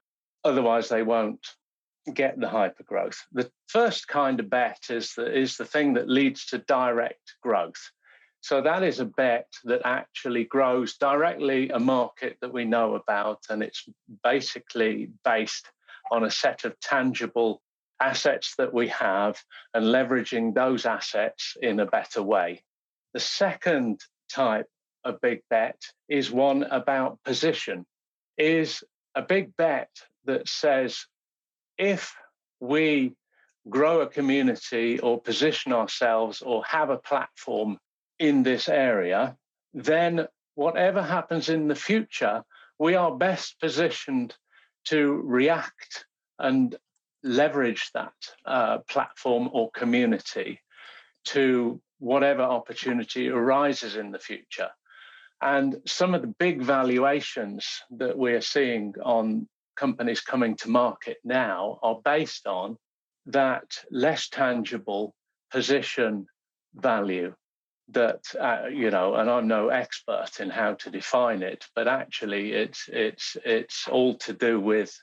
otherwise 0.44 0.90
they 0.90 1.02
won't 1.02 1.56
get 2.14 2.40
the 2.40 2.48
hypergrowth. 2.48 3.18
The 3.32 3.50
first 3.68 4.08
kind 4.08 4.40
of 4.40 4.50
bet 4.50 4.86
is 4.90 5.14
the, 5.16 5.32
is 5.32 5.58
the 5.58 5.66
thing 5.66 5.94
that 5.94 6.10
leads 6.10 6.46
to 6.48 6.60
direct 6.60 7.36
growth. 7.42 7.92
So 8.42 8.62
that 8.62 8.84
is 8.84 9.00
a 9.00 9.06
bet 9.06 9.48
that 9.66 9.82
actually 9.84 10.46
grows 10.46 10.96
directly 10.98 11.70
a 11.70 11.80
market 11.80 12.38
that 12.42 12.54
we 12.54 12.66
know 12.66 12.96
about, 12.96 13.40
and 13.50 13.62
it's 13.62 13.88
basically 14.24 15.10
based 15.26 15.70
on 16.12 16.24
a 16.24 16.32
set 16.32 16.64
of 16.64 16.80
tangible 16.80 17.62
assets 18.00 18.56
that 18.58 18.74
we 18.74 18.88
have 18.90 19.42
and 19.74 19.86
leveraging 19.86 20.54
those 20.54 20.86
assets 20.86 21.58
in 21.62 21.80
a 21.80 21.86
better 21.86 22.22
way. 22.22 22.64
The 23.14 23.20
second 23.20 24.02
type 24.32 24.68
of 25.04 25.20
big 25.20 25.42
bet 25.50 25.82
is 26.08 26.32
one 26.32 26.64
about 26.64 27.24
position, 27.24 27.86
is 28.38 28.84
a 29.16 29.24
big 29.24 29.58
bet 29.58 29.90
that 30.26 30.48
says 30.48 31.06
if 31.78 32.16
we 32.60 33.14
grow 33.70 34.02
a 34.02 34.08
community 34.08 35.00
or 35.00 35.22
position 35.22 35.74
ourselves 35.74 36.42
or 36.42 36.64
have 36.66 36.90
a 36.90 36.98
platform 36.98 37.78
in 38.20 38.44
this 38.44 38.70
area, 38.70 39.36
then 39.74 40.28
whatever 40.56 41.02
happens 41.02 41.50
in 41.50 41.68
the 41.68 41.76
future, 41.76 42.44
we 42.80 42.96
are 42.96 43.16
best 43.16 43.60
positioned 43.60 44.36
to 44.86 45.22
react 45.24 46.06
and 46.40 46.76
leverage 47.24 47.90
that 47.94 48.14
uh, 48.46 48.78
platform 48.90 49.50
or 49.52 49.70
community 49.72 50.62
to 51.26 51.82
whatever 52.00 52.42
opportunity 52.42 53.30
arises 53.30 53.96
in 53.96 54.12
the 54.12 54.20
future. 54.20 54.70
And 55.42 55.78
some 55.86 56.16
of 56.16 56.22
the 56.22 56.34
big 56.40 56.62
valuations 56.62 57.68
that 57.92 58.18
we're 58.18 58.42
seeing 58.42 58.94
on 59.04 59.48
companies 59.78 60.22
coming 60.22 60.56
to 60.58 60.70
market 60.70 61.18
now 61.24 61.80
are 61.84 62.00
based 62.04 62.48
on 62.48 62.78
that 63.28 63.66
less 63.92 64.30
tangible 64.30 65.14
position 65.52 66.26
value 66.76 67.34
that 67.90 68.24
uh, 68.40 68.68
you 68.68 68.92
know 68.92 69.16
and 69.16 69.30
i'm 69.30 69.48
no 69.48 69.70
expert 69.70 70.40
in 70.40 70.50
how 70.50 70.74
to 70.74 70.90
define 70.90 71.42
it 71.42 71.66
but 71.76 71.88
actually 71.88 72.52
it's 72.52 72.90
it's 72.92 73.38
it's 73.46 73.88
all 73.88 74.16
to 74.16 74.34
do 74.34 74.60
with 74.60 74.94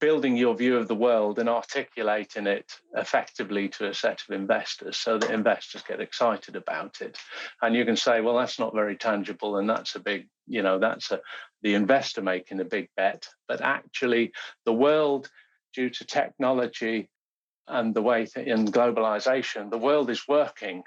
building 0.00 0.36
your 0.36 0.54
view 0.54 0.76
of 0.76 0.88
the 0.88 0.94
world 0.94 1.38
and 1.38 1.48
articulating 1.48 2.46
it 2.46 2.72
effectively 2.96 3.68
to 3.68 3.88
a 3.88 3.94
set 3.94 4.22
of 4.26 4.34
investors 4.34 4.96
so 4.96 5.18
that 5.18 5.30
investors 5.30 5.82
get 5.86 6.00
excited 6.00 6.56
about 6.56 7.00
it. 7.00 7.18
And 7.62 7.74
you 7.74 7.84
can 7.84 7.96
say 7.96 8.20
well 8.20 8.36
that's 8.36 8.58
not 8.58 8.74
very 8.74 8.96
tangible 8.96 9.58
and 9.58 9.68
that's 9.68 9.94
a 9.94 10.00
big 10.00 10.28
you 10.46 10.62
know 10.62 10.78
that's 10.78 11.10
a 11.10 11.20
the 11.62 11.74
investor 11.74 12.22
making 12.22 12.60
a 12.60 12.64
big 12.64 12.88
bet. 12.96 13.28
But 13.46 13.60
actually 13.60 14.32
the 14.64 14.72
world 14.72 15.30
due 15.74 15.90
to 15.90 16.04
technology 16.04 17.10
and 17.68 17.94
the 17.94 18.02
way 18.02 18.26
th- 18.26 18.46
in 18.46 18.66
globalization 18.66 19.70
the 19.70 19.78
world 19.78 20.10
is 20.10 20.26
working 20.26 20.82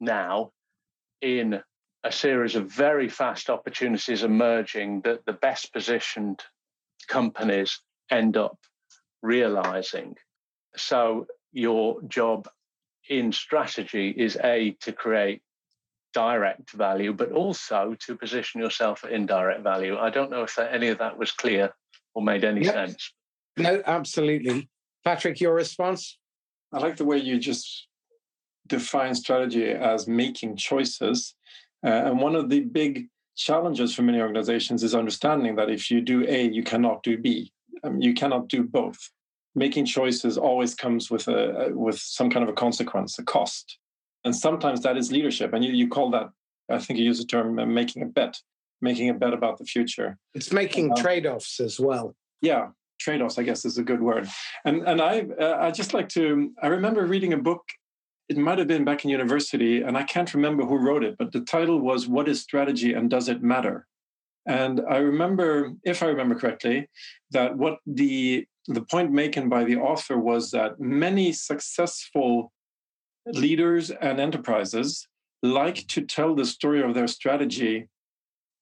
now 0.00 0.50
in 1.20 1.60
a 2.04 2.12
series 2.12 2.54
of 2.56 2.70
very 2.70 3.08
fast 3.08 3.50
opportunities 3.50 4.22
emerging 4.22 5.02
that 5.02 5.24
the 5.26 5.32
best 5.32 5.72
positioned 5.72 6.42
companies 7.08 7.80
end 8.10 8.36
up 8.36 8.58
realizing. 9.22 10.16
So, 10.76 11.26
your 11.52 12.00
job 12.02 12.48
in 13.08 13.32
strategy 13.32 14.10
is 14.10 14.38
A, 14.42 14.76
to 14.80 14.92
create 14.92 15.42
direct 16.12 16.70
value, 16.72 17.12
but 17.12 17.32
also 17.32 17.96
to 18.06 18.16
position 18.16 18.60
yourself 18.60 19.00
for 19.00 19.08
indirect 19.08 19.62
value. 19.62 19.96
I 19.98 20.10
don't 20.10 20.30
know 20.30 20.42
if 20.42 20.56
that, 20.56 20.72
any 20.72 20.88
of 20.88 20.98
that 20.98 21.18
was 21.18 21.32
clear 21.32 21.72
or 22.14 22.22
made 22.22 22.44
any 22.44 22.64
yep. 22.64 22.74
sense. 22.74 23.12
No, 23.56 23.82
absolutely. 23.86 24.68
Patrick, 25.04 25.40
your 25.40 25.54
response? 25.54 26.18
I 26.72 26.78
like 26.78 26.96
the 26.96 27.04
way 27.04 27.18
you 27.18 27.38
just 27.38 27.88
define 28.66 29.14
strategy 29.14 29.70
as 29.70 30.06
making 30.06 30.56
choices. 30.56 31.34
Uh, 31.84 31.88
and 31.88 32.20
one 32.20 32.36
of 32.36 32.48
the 32.48 32.60
big 32.60 33.08
challenges 33.36 33.94
for 33.94 34.02
many 34.02 34.20
organizations 34.20 34.82
is 34.82 34.94
understanding 34.94 35.56
that 35.56 35.70
if 35.70 35.90
you 35.90 36.00
do 36.00 36.24
A, 36.28 36.48
you 36.48 36.62
cannot 36.62 37.02
do 37.02 37.18
B. 37.18 37.52
Um, 37.84 38.00
you 38.00 38.14
cannot 38.14 38.48
do 38.48 38.62
both. 38.62 38.98
Making 39.54 39.84
choices 39.84 40.38
always 40.38 40.74
comes 40.74 41.10
with 41.10 41.26
a 41.26 41.70
with 41.72 41.98
some 41.98 42.30
kind 42.30 42.42
of 42.42 42.48
a 42.48 42.52
consequence, 42.52 43.18
a 43.18 43.24
cost, 43.24 43.78
and 44.24 44.34
sometimes 44.34 44.82
that 44.82 44.96
is 44.96 45.10
leadership. 45.10 45.52
And 45.52 45.64
you, 45.64 45.72
you 45.72 45.88
call 45.88 46.10
that, 46.10 46.30
I 46.70 46.78
think 46.78 46.98
you 46.98 47.04
use 47.04 47.18
the 47.18 47.24
term 47.24 47.58
uh, 47.58 47.66
making 47.66 48.02
a 48.02 48.06
bet, 48.06 48.38
making 48.80 49.08
a 49.08 49.14
bet 49.14 49.32
about 49.32 49.58
the 49.58 49.64
future. 49.64 50.18
It's 50.34 50.52
making 50.52 50.92
uh, 50.92 50.96
trade-offs 50.96 51.58
as 51.58 51.80
well. 51.80 52.14
Yeah, 52.40 52.68
trade-offs, 53.00 53.38
I 53.38 53.42
guess, 53.42 53.64
is 53.64 53.76
a 53.76 53.82
good 53.82 54.00
word. 54.00 54.28
And 54.64 54.86
and 54.86 55.00
I 55.00 55.26
uh, 55.40 55.56
I 55.60 55.72
just 55.72 55.94
like 55.94 56.08
to. 56.10 56.52
I 56.62 56.68
remember 56.68 57.04
reading 57.04 57.32
a 57.32 57.38
book. 57.38 57.62
It 58.28 58.36
might 58.36 58.58
have 58.58 58.68
been 58.68 58.84
back 58.84 59.04
in 59.04 59.10
university, 59.10 59.82
and 59.82 59.98
I 59.98 60.04
can't 60.04 60.32
remember 60.32 60.64
who 60.64 60.76
wrote 60.78 61.02
it, 61.02 61.16
but 61.18 61.32
the 61.32 61.40
title 61.40 61.80
was 61.80 62.06
"What 62.06 62.28
is 62.28 62.40
Strategy 62.40 62.92
and 62.94 63.10
Does 63.10 63.28
It 63.28 63.42
Matter?" 63.42 63.88
And 64.46 64.80
I 64.88 64.98
remember, 64.98 65.72
if 65.84 66.02
I 66.02 66.06
remember 66.06 66.34
correctly, 66.34 66.88
that 67.30 67.56
what 67.56 67.78
the 67.86 68.46
the 68.66 68.82
point 68.82 69.10
making 69.10 69.48
by 69.48 69.64
the 69.64 69.76
author 69.76 70.18
was 70.18 70.50
that 70.50 70.78
many 70.78 71.32
successful 71.32 72.52
leaders 73.26 73.90
and 73.90 74.20
enterprises 74.20 75.08
like 75.42 75.86
to 75.88 76.02
tell 76.02 76.34
the 76.34 76.44
story 76.44 76.82
of 76.82 76.94
their 76.94 77.06
strategy 77.06 77.88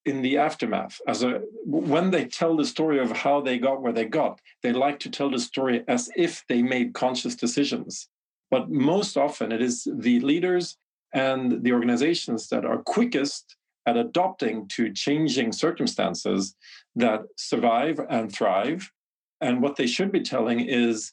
in 0.05 0.23
the 0.23 0.39
aftermath. 0.39 1.01
As 1.07 1.23
a 1.23 1.41
when 1.65 2.11
they 2.11 2.25
tell 2.25 2.57
the 2.57 2.65
story 2.65 2.99
of 2.99 3.11
how 3.13 3.41
they 3.41 3.59
got 3.59 3.83
where 3.83 3.93
they 3.93 4.07
got 4.07 4.41
they 4.63 4.73
like 4.73 4.99
to 5.01 5.11
tell 5.11 5.31
the 5.31 5.39
story 5.39 5.85
as 5.89 6.11
if 6.17 6.45
they 6.49 6.63
made 6.63 6.95
conscious 6.95 7.35
decisions. 7.35 8.09
But 8.51 8.71
most 8.71 9.17
often 9.17 9.53
it 9.53 9.61
is 9.61 9.87
the 9.93 10.21
leaders 10.21 10.77
and 11.13 11.63
the 11.63 11.73
organizations 11.73 12.49
that 12.49 12.65
are 12.65 12.79
quickest 12.79 13.58
at 13.89 13.97
adopting 13.97 14.69
to 14.69 14.93
changing 14.93 15.51
circumstances 15.51 16.55
that 16.95 17.23
survive 17.37 17.99
and 18.11 18.31
thrive. 18.31 18.91
And 19.41 19.63
what 19.63 19.77
they 19.77 19.87
should 19.87 20.13
be 20.13 20.21
telling 20.21 20.61
is 20.61 21.13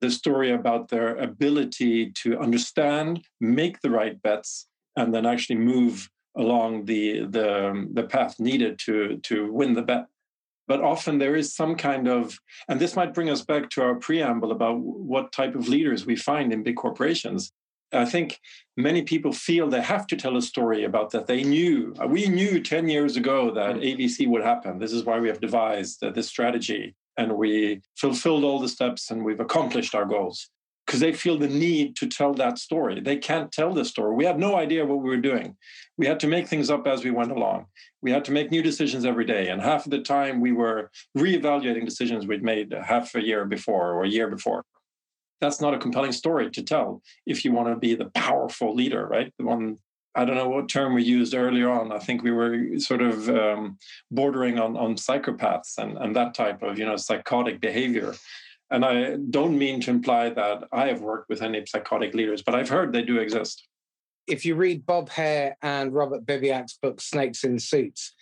the 0.00 0.10
story 0.10 0.50
about 0.50 0.88
their 0.88 1.16
ability 1.16 2.12
to 2.22 2.38
understand 2.38 3.24
make 3.40 3.80
the 3.80 3.90
right 3.90 4.20
bets 4.22 4.66
and 4.96 5.12
then 5.14 5.26
actually 5.26 5.56
move 5.56 6.08
along 6.36 6.86
the 6.86 7.20
the 7.36 7.86
the 7.92 8.04
path 8.04 8.38
needed 8.38 8.78
to 8.86 9.18
to 9.28 9.52
win 9.52 9.74
the 9.74 9.82
bet. 9.82 10.06
But 10.68 10.80
often 10.80 11.18
there 11.18 11.36
is 11.36 11.54
some 11.54 11.74
kind 11.76 12.08
of 12.08 12.38
and 12.68 12.80
this 12.80 12.96
might 12.96 13.14
bring 13.14 13.28
us 13.28 13.42
back 13.42 13.68
to 13.70 13.82
our 13.82 13.96
preamble 13.96 14.52
about 14.52 14.78
what 14.78 15.32
type 15.32 15.54
of 15.54 15.68
leaders 15.68 16.06
we 16.06 16.16
find 16.16 16.52
in 16.52 16.62
big 16.62 16.76
corporations 16.76 17.52
i 17.96 18.04
think 18.04 18.40
many 18.76 19.02
people 19.02 19.32
feel 19.32 19.68
they 19.68 19.82
have 19.82 20.06
to 20.06 20.16
tell 20.16 20.36
a 20.36 20.42
story 20.42 20.84
about 20.84 21.10
that 21.10 21.26
they 21.26 21.42
knew 21.42 21.94
we 22.08 22.28
knew 22.28 22.60
10 22.60 22.88
years 22.88 23.16
ago 23.16 23.50
that 23.52 23.76
mm. 23.76 23.96
abc 23.96 24.26
would 24.28 24.42
happen 24.42 24.78
this 24.78 24.92
is 24.92 25.04
why 25.04 25.18
we 25.18 25.28
have 25.28 25.40
devised 25.40 26.00
this 26.14 26.28
strategy 26.28 26.94
and 27.16 27.32
we 27.32 27.80
fulfilled 27.96 28.44
all 28.44 28.58
the 28.58 28.68
steps 28.68 29.10
and 29.10 29.24
we've 29.24 29.40
accomplished 29.40 29.94
our 29.94 30.04
goals 30.04 30.50
because 30.86 31.00
they 31.00 31.12
feel 31.12 31.36
the 31.36 31.48
need 31.48 31.96
to 31.96 32.06
tell 32.06 32.32
that 32.34 32.58
story. 32.58 33.00
They 33.00 33.16
can't 33.16 33.50
tell 33.50 33.74
the 33.74 33.84
story. 33.84 34.14
We 34.14 34.24
had 34.24 34.38
no 34.38 34.56
idea 34.56 34.86
what 34.86 35.02
we 35.02 35.08
were 35.08 35.16
doing. 35.16 35.56
We 35.98 36.06
had 36.06 36.20
to 36.20 36.28
make 36.28 36.46
things 36.46 36.70
up 36.70 36.86
as 36.86 37.02
we 37.02 37.10
went 37.10 37.32
along. 37.32 37.66
We 38.02 38.12
had 38.12 38.24
to 38.26 38.32
make 38.32 38.52
new 38.52 38.62
decisions 38.62 39.04
every 39.04 39.24
day. 39.24 39.48
And 39.48 39.60
half 39.60 39.84
of 39.84 39.90
the 39.90 40.00
time, 40.00 40.40
we 40.40 40.52
were 40.52 40.90
reevaluating 41.18 41.84
decisions 41.84 42.26
we'd 42.26 42.44
made 42.44 42.72
half 42.72 43.14
a 43.16 43.22
year 43.22 43.44
before 43.44 43.94
or 43.94 44.04
a 44.04 44.08
year 44.08 44.28
before. 44.28 44.64
That's 45.40 45.60
not 45.60 45.74
a 45.74 45.78
compelling 45.78 46.12
story 46.12 46.50
to 46.50 46.62
tell 46.62 47.02
if 47.26 47.44
you 47.44 47.52
want 47.52 47.68
to 47.68 47.76
be 47.76 47.94
the 47.94 48.10
powerful 48.10 48.74
leader, 48.74 49.06
right? 49.06 49.32
The 49.38 49.44
one, 49.44 49.78
I 50.14 50.24
don't 50.24 50.36
know 50.36 50.48
what 50.48 50.68
term 50.68 50.94
we 50.94 51.02
used 51.02 51.34
earlier 51.34 51.70
on. 51.70 51.92
I 51.92 51.98
think 51.98 52.22
we 52.22 52.30
were 52.30 52.78
sort 52.78 53.02
of 53.02 53.28
um, 53.28 53.78
bordering 54.10 54.58
on, 54.58 54.76
on 54.76 54.94
psychopaths 54.94 55.76
and, 55.78 55.98
and 55.98 56.16
that 56.16 56.34
type 56.34 56.62
of, 56.62 56.78
you 56.78 56.86
know, 56.86 56.96
psychotic 56.96 57.60
behavior 57.60 58.14
and 58.70 58.84
I 58.84 59.16
don't 59.30 59.58
mean 59.58 59.80
to 59.82 59.90
imply 59.90 60.30
that 60.30 60.64
I 60.72 60.86
have 60.88 61.00
worked 61.00 61.28
with 61.28 61.42
any 61.42 61.64
psychotic 61.66 62.14
leaders, 62.14 62.42
but 62.42 62.54
I've 62.54 62.68
heard 62.68 62.92
they 62.92 63.02
do 63.02 63.18
exist. 63.18 63.66
If 64.26 64.44
you 64.44 64.56
read 64.56 64.84
Bob 64.84 65.08
Hare 65.10 65.56
and 65.62 65.92
Robert 65.92 66.26
Babiak's 66.26 66.78
book, 66.82 67.00
Snakes 67.00 67.44
in 67.44 67.60
Suits, 67.60 68.12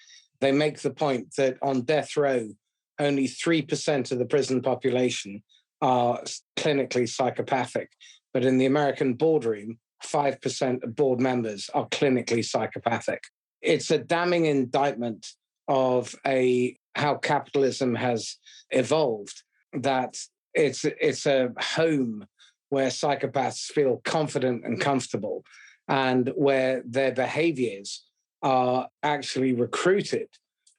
they 0.41 0.53
make 0.53 0.81
the 0.81 0.91
point 0.91 1.35
that 1.37 1.57
on 1.63 1.83
death 1.83 2.17
row, 2.17 2.51
only 2.99 3.27
3% 3.27 4.13
of 4.13 4.19
the 4.19 4.27
prison 4.27 4.61
population 4.61 5.43
are 5.85 6.23
clinically 6.57 7.07
psychopathic. 7.07 7.91
But 8.33 8.45
in 8.45 8.57
the 8.57 8.65
American 8.65 9.15
boardroom, 9.15 9.79
5% 10.03 10.83
of 10.83 10.97
board 10.97 11.21
members 11.21 11.69
are 11.75 11.87
clinically 11.89 12.43
psychopathic. 12.43 13.23
It's 13.61 13.91
a 13.91 13.99
damning 13.99 14.47
indictment 14.47 15.27
of 15.69 16.15
a 16.27 16.77
how 16.95 17.17
capitalism 17.17 17.95
has 17.97 18.37
evolved 18.71 19.43
that 19.73 20.17
it's 20.55 20.85
it's 20.85 21.27
a 21.27 21.53
home 21.59 22.27
where 22.69 22.89
psychopaths 22.89 23.73
feel 23.73 24.01
confident 24.05 24.65
and 24.65 24.81
comfortable 24.81 25.43
and 25.89 26.33
where 26.37 26.83
their 26.87 27.13
behaviors 27.13 28.05
are 28.43 28.89
actually 29.03 29.55
recruited 29.55 30.29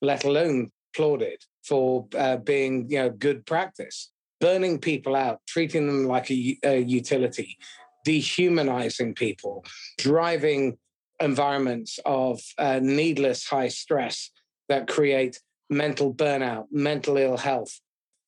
let 0.01 0.23
alone 0.23 0.69
applauded 0.93 1.41
for 1.63 2.07
uh, 2.17 2.37
being 2.37 2.89
you 2.89 2.99
know 2.99 3.09
good 3.09 3.45
practice 3.45 4.11
burning 4.39 4.80
people 4.80 5.15
out 5.15 5.39
treating 5.48 5.88
them 5.88 6.06
like 6.06 6.30
a, 6.30 6.58
a 6.63 6.80
utility 6.80 7.58
dehumanizing 8.04 9.13
people 9.13 9.63
driving 9.98 10.78
environments 11.19 12.00
of 12.06 12.41
uh, 12.58 12.80
needless 12.82 13.48
high 13.48 13.69
stress 13.69 14.32
that 14.67 14.88
create 14.88 15.39
mental 15.69 16.13
burnout 16.13 16.65
mental 16.71 17.17
ill 17.17 17.38
health 17.38 17.80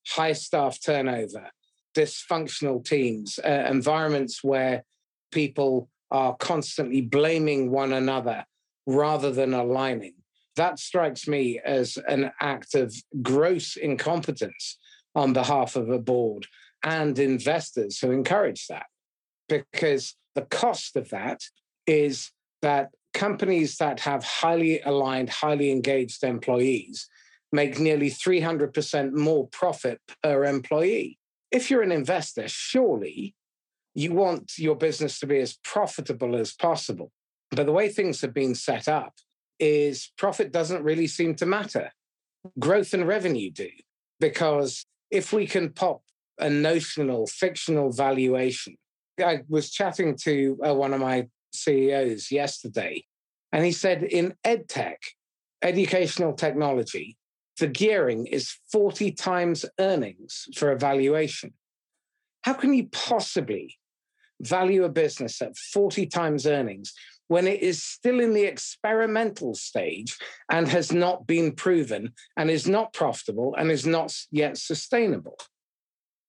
high 0.08 0.34
staff 0.34 0.80
turnover, 0.82 1.52
dysfunctional 1.96 2.84
teams, 2.84 3.40
uh, 3.44 3.68
environments 3.70 4.44
where 4.44 4.84
people 5.32 5.90
are 6.10 6.36
constantly 6.38 7.02
blaming 7.02 7.70
one 7.70 7.94
another 7.94 8.46
rather 8.86 9.32
than 9.32 9.54
aligning. 9.54 10.14
That 10.56 10.80
strikes 10.80 11.28
me 11.28 11.60
as 11.64 11.98
an 12.08 12.32
act 12.40 12.74
of 12.74 12.96
gross 13.22 13.76
incompetence 13.76 14.78
on 15.18 15.34
behalf 15.34 15.76
of 15.76 15.90
a 15.90 15.98
board 15.98 16.46
and 16.84 17.18
investors 17.18 18.00
who 18.00 18.12
encourage 18.12 18.68
that. 18.68 18.86
Because 19.50 20.16
the 20.36 20.44
cost 20.44 20.96
of 20.96 21.10
that 21.10 21.42
is 21.88 22.32
that 22.62 22.92
companies 23.14 23.78
that 23.78 24.02
have 24.02 24.24
highly 24.24 24.80
aligned, 24.82 25.30
highly 25.30 25.72
engaged 25.72 26.24
employees 26.24 27.10
make 27.52 27.80
nearly 27.80 28.12
300% 28.12 29.14
more 29.14 29.48
profit 29.48 30.00
per 30.22 30.44
employee. 30.46 31.18
If 31.52 31.72
you're 31.72 31.82
an 31.82 31.92
investor, 31.92 32.48
surely 32.48 33.34
you 33.96 34.14
want 34.14 34.60
your 34.60 34.76
business 34.76 35.20
to 35.20 35.26
be 35.26 35.40
as 35.40 35.58
profitable 35.64 36.36
as 36.36 36.54
possible. 36.54 37.12
But 37.50 37.66
the 37.66 37.72
way 37.72 37.90
things 37.90 38.22
have 38.22 38.34
been 38.34 38.54
set 38.54 38.88
up 38.88 39.14
is 39.60 40.12
profit 40.18 40.52
doesn't 40.52 40.84
really 40.84 41.08
seem 41.08 41.34
to 41.36 41.48
matter. 41.48 41.92
Growth 42.60 42.94
and 42.94 43.08
revenue 43.08 43.50
do. 43.50 43.70
Because 44.20 44.86
if 45.12 45.34
we 45.34 45.48
can 45.48 45.72
pop 45.72 46.02
a 46.40 46.50
notional, 46.50 47.28
fictional 47.28 47.92
valuation, 47.92 48.76
I 49.20 49.42
was 49.48 49.72
chatting 49.72 50.16
to 50.24 50.58
uh, 50.66 50.74
one 50.74 50.94
of 50.94 51.02
my 51.02 51.28
CEOs 51.54 52.32
yesterday, 52.32 53.04
and 53.52 53.66
he 53.66 53.72
said 53.72 54.04
in 54.04 54.36
edtech, 54.46 54.98
educational 55.62 56.34
technology, 56.34 57.18
the 57.60 57.68
gearing 57.68 58.28
is 58.28 58.56
40 58.72 59.12
times 59.14 59.66
earnings 59.80 60.48
for 60.56 60.72
a 60.72 60.78
valuation. 60.78 61.54
How 62.44 62.54
can 62.54 62.74
you 62.74 62.88
possibly 62.92 63.76
value 64.40 64.84
a 64.84 64.90
business 64.90 65.42
at 65.42 65.58
40 65.58 66.06
times 66.06 66.46
earnings 66.46 66.94
when 67.28 67.48
it 67.48 67.62
is 67.62 67.84
still 67.84 68.20
in 68.20 68.34
the 68.34 68.46
experimental 68.46 69.54
stage 69.54 70.18
and 70.52 70.68
has 70.68 70.92
not 70.92 71.28
been 71.28 71.52
proven 71.52 72.14
and 72.38 72.50
is 72.50 72.68
not 72.68 72.94
profitable 72.94 73.56
and 73.58 73.72
is 73.72 73.86
not 73.86 74.16
yet 74.32 74.58
sustainable? 74.58 75.38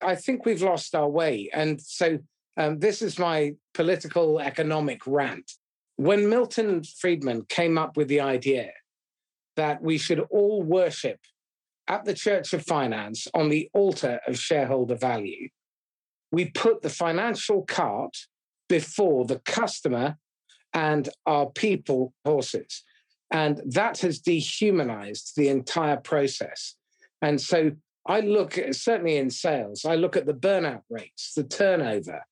I 0.01 0.15
think 0.15 0.45
we've 0.45 0.61
lost 0.61 0.95
our 0.95 1.09
way. 1.09 1.49
And 1.53 1.81
so 1.81 2.19
um, 2.57 2.79
this 2.79 3.01
is 3.01 3.19
my 3.19 3.53
political 3.73 4.39
economic 4.39 5.05
rant. 5.05 5.51
When 5.95 6.29
Milton 6.29 6.83
Friedman 6.83 7.45
came 7.49 7.77
up 7.77 7.97
with 7.97 8.07
the 8.07 8.21
idea 8.21 8.71
that 9.59 9.81
we 9.81 9.97
should 9.97 10.21
all 10.29 10.63
worship 10.63 11.19
at 11.89 12.05
the 12.05 12.13
Church 12.13 12.53
of 12.53 12.65
Finance 12.65 13.27
on 13.33 13.49
the 13.49 13.69
altar 13.73 14.21
of 14.27 14.39
shareholder 14.39 14.95
value. 14.95 15.49
We 16.31 16.51
put 16.51 16.81
the 16.81 16.89
financial 16.89 17.63
cart 17.63 18.15
before 18.69 19.25
the 19.25 19.39
customer 19.39 20.17
and 20.73 21.09
our 21.25 21.47
people 21.47 22.13
horses. 22.25 22.83
And 23.31 23.61
that 23.65 23.99
has 23.99 24.19
dehumanized 24.19 25.33
the 25.35 25.49
entire 25.49 25.97
process. 25.97 26.75
And 27.21 27.39
so 27.39 27.71
I 28.05 28.21
look 28.21 28.57
at, 28.57 28.75
certainly 28.75 29.17
in 29.17 29.29
sales, 29.29 29.85
I 29.85 29.95
look 29.95 30.15
at 30.15 30.25
the 30.25 30.33
burnout 30.33 30.81
rates, 30.89 31.33
the 31.35 31.43
turnover. 31.43 32.23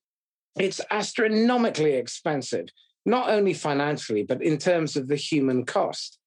It's 0.58 0.82
astronomically 0.90 1.94
expensive, 1.94 2.70
not 3.06 3.30
only 3.30 3.54
financially, 3.54 4.24
but 4.24 4.42
in 4.42 4.58
terms 4.58 4.96
of 4.96 5.08
the 5.08 5.16
human 5.16 5.66
cost. 5.66 6.18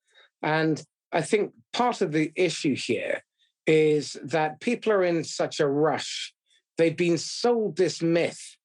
And 0.42 0.82
I 1.12 1.22
think 1.22 1.52
part 1.72 2.00
of 2.00 2.12
the 2.12 2.30
issue 2.36 2.76
here 2.76 3.24
is 3.66 4.16
that 4.22 4.60
people 4.60 4.92
are 4.92 5.02
in 5.02 5.24
such 5.24 5.58
a 5.58 5.66
rush. 5.66 6.32
They've 6.78 6.96
been 6.96 7.18
sold 7.18 7.76
this 7.76 8.00
myth 8.00 8.56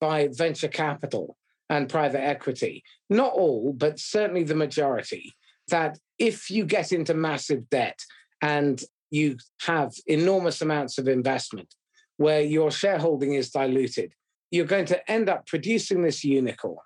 by 0.00 0.28
venture 0.32 0.68
capital 0.68 1.36
and 1.70 1.88
private 1.88 2.22
equity, 2.22 2.82
not 3.08 3.32
all, 3.32 3.72
but 3.72 3.98
certainly 3.98 4.44
the 4.44 4.54
majority, 4.54 5.32
that 5.68 5.98
if 6.18 6.50
you 6.50 6.64
get 6.64 6.92
into 6.92 7.14
massive 7.14 7.68
debt 7.70 7.98
and 8.42 8.82
you 9.10 9.36
have 9.62 9.92
enormous 10.06 10.60
amounts 10.60 10.98
of 10.98 11.08
investment 11.08 11.74
where 12.16 12.40
your 12.40 12.70
shareholding 12.70 13.34
is 13.34 13.50
diluted, 13.50 14.12
you're 14.50 14.66
going 14.66 14.86
to 14.86 15.10
end 15.10 15.28
up 15.28 15.46
producing 15.46 16.02
this 16.02 16.22
unicorn. 16.22 16.76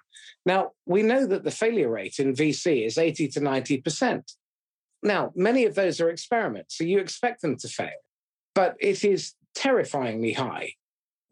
Now, 0.46 0.70
we 0.86 1.02
know 1.02 1.26
that 1.26 1.44
the 1.44 1.50
failure 1.50 1.90
rate 1.90 2.18
in 2.18 2.32
VC 2.32 2.86
is 2.86 2.96
80 2.96 3.28
to 3.28 3.40
90%. 3.40 4.22
Now, 5.02 5.32
many 5.34 5.64
of 5.64 5.74
those 5.74 6.00
are 6.00 6.10
experiments, 6.10 6.78
so 6.78 6.84
you 6.84 6.98
expect 6.98 7.42
them 7.42 7.56
to 7.58 7.68
fail, 7.68 7.90
but 8.54 8.76
it 8.80 9.04
is 9.04 9.34
terrifyingly 9.54 10.32
high. 10.32 10.72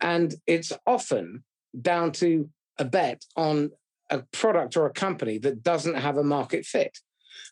And 0.01 0.35
it's 0.47 0.73
often 0.87 1.45
down 1.81 2.13
to 2.13 2.51
a 2.79 2.85
bet 2.85 3.25
on 3.37 3.71
a 4.11 4.21
product 4.33 4.77
or 4.77 4.87
a 4.87 4.93
company 4.93 5.39
that 5.39 5.63
doesn't 5.63 5.95
have 5.95 6.17
a 6.17 6.23
market 6.23 6.65
fit, 6.65 6.99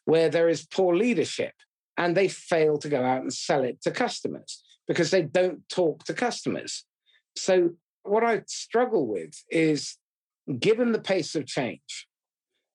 where 0.04 0.28
there 0.28 0.48
is 0.48 0.66
poor 0.66 0.94
leadership 0.94 1.54
and 1.96 2.16
they 2.16 2.28
fail 2.28 2.78
to 2.78 2.88
go 2.88 3.02
out 3.02 3.22
and 3.22 3.32
sell 3.32 3.64
it 3.64 3.80
to 3.82 3.90
customers 3.90 4.62
because 4.86 5.10
they 5.10 5.22
don't 5.22 5.68
talk 5.68 6.04
to 6.04 6.14
customers. 6.14 6.84
So, 7.36 7.70
what 8.02 8.22
I 8.22 8.42
struggle 8.46 9.06
with 9.06 9.42
is 9.50 9.96
given 10.58 10.92
the 10.92 11.00
pace 11.00 11.34
of 11.34 11.46
change 11.46 12.06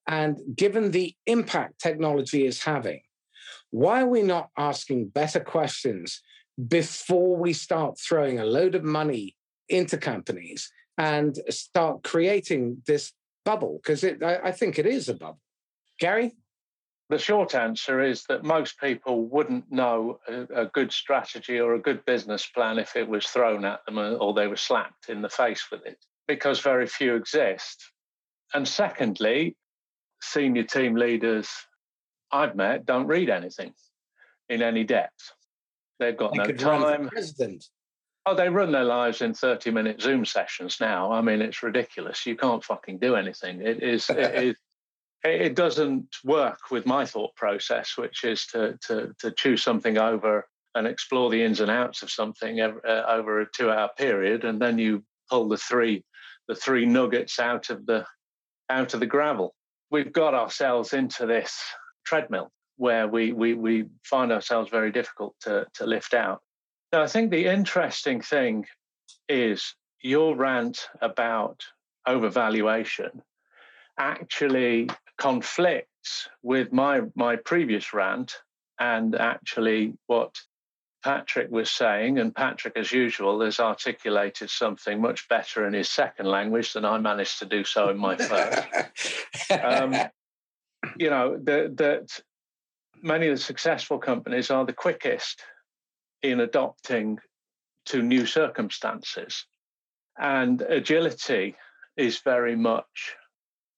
and 0.06 0.38
given 0.56 0.90
the 0.90 1.14
impact 1.26 1.80
technology 1.80 2.44
is 2.44 2.64
having, 2.64 3.00
why 3.70 4.02
are 4.02 4.08
we 4.08 4.22
not 4.22 4.48
asking 4.58 5.08
better 5.08 5.38
questions 5.38 6.20
before 6.68 7.36
we 7.36 7.52
start 7.52 7.98
throwing 7.98 8.40
a 8.40 8.44
load 8.44 8.74
of 8.74 8.82
money 8.82 9.36
into 9.68 9.96
companies 9.96 10.70
and 11.00 11.38
start 11.48 12.02
creating 12.02 12.82
this 12.86 13.12
bubble? 13.44 13.80
Because 13.82 14.04
I, 14.04 14.40
I 14.44 14.52
think 14.52 14.78
it 14.78 14.84
is 14.84 15.08
a 15.08 15.14
bubble. 15.14 15.40
Gary? 15.98 16.32
The 17.08 17.18
short 17.18 17.54
answer 17.54 18.02
is 18.02 18.24
that 18.28 18.44
most 18.44 18.78
people 18.78 19.24
wouldn't 19.24 19.72
know 19.72 20.20
a, 20.28 20.62
a, 20.62 20.66
good 20.66 20.92
strategy 20.92 21.58
or 21.58 21.74
a 21.74 21.80
good 21.80 22.04
business 22.04 22.46
plan 22.46 22.78
if 22.78 22.94
it 22.94 23.08
was 23.08 23.26
thrown 23.26 23.64
at 23.64 23.84
them 23.84 23.98
uh, 23.98 24.12
or 24.12 24.32
they 24.32 24.46
were 24.46 24.56
slapped 24.56 25.08
in 25.08 25.20
the 25.20 25.28
face 25.28 25.72
with 25.72 25.84
it, 25.86 25.98
because 26.28 26.60
very 26.60 26.86
few 26.86 27.16
exist. 27.16 27.82
And 28.54 28.68
secondly, 28.68 29.56
senior 30.22 30.62
team 30.62 30.94
leaders 30.94 31.48
I've 32.30 32.54
met 32.54 32.86
don't 32.86 33.08
read 33.08 33.28
anything 33.28 33.72
in 34.48 34.62
any 34.62 34.84
depth. 34.84 35.32
They've 35.98 36.16
got 36.16 36.32
they 36.32 36.38
no 36.38 36.52
time. 36.52 37.08
president. 37.08 37.64
Oh, 38.26 38.34
they 38.34 38.48
run 38.48 38.72
their 38.72 38.84
lives 38.84 39.22
in 39.22 39.32
30 39.32 39.70
minute 39.70 40.00
Zoom 40.00 40.24
sessions 40.24 40.76
now. 40.80 41.10
I 41.10 41.22
mean, 41.22 41.40
it's 41.40 41.62
ridiculous. 41.62 42.26
You 42.26 42.36
can't 42.36 42.62
fucking 42.62 42.98
do 42.98 43.16
anything. 43.16 43.62
It 43.62 43.82
is, 43.82 44.08
it, 44.10 44.44
is, 44.44 44.56
it 45.24 45.54
doesn't 45.54 46.16
work 46.24 46.70
with 46.70 46.86
my 46.86 47.06
thought 47.06 47.34
process, 47.34 47.96
which 47.96 48.24
is 48.24 48.46
to, 48.48 48.78
to, 48.86 49.14
to 49.20 49.30
choose 49.32 49.62
something 49.62 49.96
over 49.96 50.46
and 50.74 50.86
explore 50.86 51.30
the 51.30 51.42
ins 51.42 51.60
and 51.60 51.70
outs 51.70 52.02
of 52.02 52.10
something 52.10 52.60
uh, 52.60 52.70
over 53.08 53.40
a 53.40 53.46
two 53.56 53.70
hour 53.70 53.88
period. 53.96 54.44
And 54.44 54.60
then 54.60 54.78
you 54.78 55.02
pull 55.30 55.48
the 55.48 55.56
three, 55.56 56.04
the 56.46 56.54
three 56.54 56.86
nuggets 56.86 57.38
out 57.38 57.70
of 57.70 57.86
the, 57.86 58.04
out 58.68 58.92
of 58.94 59.00
the 59.00 59.06
gravel. 59.06 59.54
We've 59.90 60.12
got 60.12 60.34
ourselves 60.34 60.92
into 60.92 61.26
this 61.26 61.58
treadmill 62.04 62.50
where 62.76 63.08
we, 63.08 63.32
we, 63.32 63.54
we 63.54 63.86
find 64.04 64.30
ourselves 64.30 64.70
very 64.70 64.92
difficult 64.92 65.34
to, 65.42 65.66
to 65.74 65.86
lift 65.86 66.14
out. 66.14 66.40
Now, 66.92 67.02
I 67.02 67.06
think 67.06 67.30
the 67.30 67.46
interesting 67.46 68.20
thing 68.20 68.66
is 69.28 69.74
your 70.02 70.34
rant 70.34 70.88
about 71.00 71.62
overvaluation 72.06 73.20
actually 73.98 74.88
conflicts 75.16 76.28
with 76.42 76.72
my, 76.72 77.02
my 77.14 77.36
previous 77.36 77.92
rant 77.92 78.34
and 78.78 79.14
actually 79.14 79.92
what 80.06 80.34
Patrick 81.02 81.50
was 81.50 81.70
saying, 81.70 82.18
and 82.18 82.34
Patrick, 82.34 82.76
as 82.76 82.92
usual, 82.92 83.40
has 83.42 83.58
articulated 83.58 84.50
something 84.50 85.00
much 85.00 85.28
better 85.28 85.66
in 85.66 85.72
his 85.72 85.88
second 85.88 86.26
language 86.26 86.72
than 86.72 86.84
I 86.84 86.98
managed 86.98 87.38
to 87.38 87.46
do 87.46 87.64
so 87.64 87.88
in 87.88 87.96
my 87.96 88.16
first. 88.16 88.68
um, 89.62 89.94
you 90.98 91.08
know, 91.08 91.38
that, 91.44 91.76
that 91.78 92.20
many 93.02 93.28
of 93.28 93.36
the 93.36 93.42
successful 93.42 93.98
companies 93.98 94.50
are 94.50 94.66
the 94.66 94.72
quickest 94.72 95.42
in 96.22 96.40
adopting 96.40 97.18
to 97.86 98.02
new 98.02 98.26
circumstances. 98.26 99.46
And 100.18 100.60
agility 100.62 101.56
is 101.96 102.20
very 102.20 102.56
much 102.56 103.16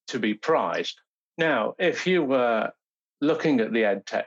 to 0.09 0.19
be 0.19 0.35
prized. 0.35 1.01
Now, 1.39 1.75
if 1.79 2.07
you 2.07 2.23
were 2.23 2.73
looking 3.21 3.61
at 3.61 3.73
the 3.73 3.83
EdTech 3.83 4.25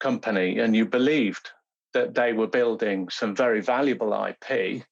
company 0.00 0.58
and 0.58 0.74
you 0.74 0.86
believed 0.86 1.50
that 1.94 2.14
they 2.14 2.32
were 2.32 2.46
building 2.46 3.08
some 3.10 3.36
very 3.36 3.60
valuable 3.60 4.12
IP 4.12 4.82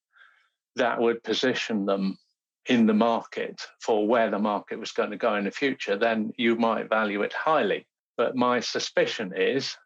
that 0.76 1.00
would 1.00 1.22
position 1.24 1.86
them 1.86 2.18
in 2.66 2.86
the 2.86 2.94
market 2.94 3.60
for 3.80 4.06
where 4.06 4.30
the 4.30 4.38
market 4.38 4.78
was 4.78 4.92
going 4.92 5.10
to 5.10 5.16
go 5.16 5.34
in 5.34 5.44
the 5.44 5.50
future, 5.50 5.96
then 5.96 6.32
you 6.36 6.54
might 6.56 6.88
value 6.88 7.22
it 7.22 7.32
highly. 7.32 7.86
But 8.16 8.36
my 8.36 8.60
suspicion 8.60 9.32
is 9.34 9.76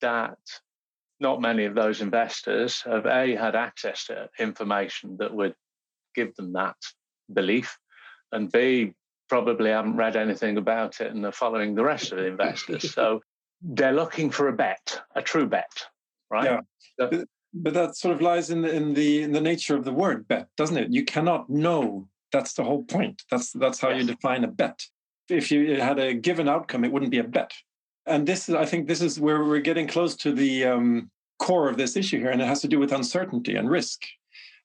that 0.00 0.38
not 1.20 1.40
many 1.40 1.66
of 1.66 1.74
those 1.74 2.00
investors 2.00 2.82
have 2.82 3.06
A, 3.06 3.36
had 3.36 3.54
access 3.54 4.06
to 4.06 4.28
information 4.38 5.16
that 5.18 5.34
would 5.34 5.54
give 6.14 6.34
them 6.36 6.52
that 6.54 6.76
belief, 7.32 7.78
and 8.32 8.50
B, 8.50 8.94
probably 9.28 9.70
haven't 9.70 9.96
read 9.96 10.16
anything 10.16 10.56
about 10.56 11.00
it 11.00 11.14
and 11.14 11.24
are 11.24 11.32
following 11.32 11.74
the 11.74 11.84
rest 11.84 12.10
of 12.10 12.18
the 12.18 12.26
investors. 12.26 12.92
so 12.92 13.20
they're 13.62 13.92
looking 13.92 14.30
for 14.30 14.48
a 14.48 14.52
bet, 14.52 15.02
a 15.14 15.22
true 15.22 15.46
bet, 15.46 15.70
right? 16.30 16.44
Yeah. 16.44 16.60
So, 16.98 17.24
but 17.52 17.74
that 17.74 17.96
sort 17.96 18.14
of 18.14 18.22
lies 18.22 18.50
in 18.50 18.62
the 18.62 18.74
in 18.74 18.94
the 18.94 19.22
in 19.22 19.32
the 19.32 19.40
nature 19.40 19.76
of 19.76 19.84
the 19.84 19.92
word 19.92 20.26
bet, 20.28 20.48
doesn't 20.56 20.76
it? 20.76 20.88
You 20.90 21.04
cannot 21.04 21.50
know. 21.50 22.08
That's 22.32 22.54
the 22.54 22.62
whole 22.62 22.84
point. 22.84 23.22
That's 23.30 23.52
that's 23.52 23.80
how 23.80 23.90
yes. 23.90 24.00
you 24.00 24.14
define 24.14 24.44
a 24.44 24.48
bet. 24.48 24.80
If 25.28 25.50
you 25.50 25.80
had 25.80 25.98
a 25.98 26.14
given 26.14 26.48
outcome, 26.48 26.84
it 26.84 26.92
wouldn't 26.92 27.10
be 27.10 27.18
a 27.18 27.24
bet. 27.24 27.52
And 28.10 28.26
this 28.26 28.48
is, 28.48 28.54
I 28.56 28.66
think, 28.66 28.88
this 28.88 29.00
is 29.00 29.20
where 29.20 29.44
we're 29.44 29.60
getting 29.60 29.86
close 29.86 30.16
to 30.16 30.32
the 30.32 30.64
um, 30.64 31.10
core 31.38 31.68
of 31.70 31.76
this 31.76 31.96
issue 31.96 32.18
here, 32.18 32.30
and 32.30 32.42
it 32.42 32.46
has 32.46 32.60
to 32.62 32.68
do 32.68 32.78
with 32.78 32.92
uncertainty 32.92 33.54
and 33.54 33.70
risk. 33.70 34.02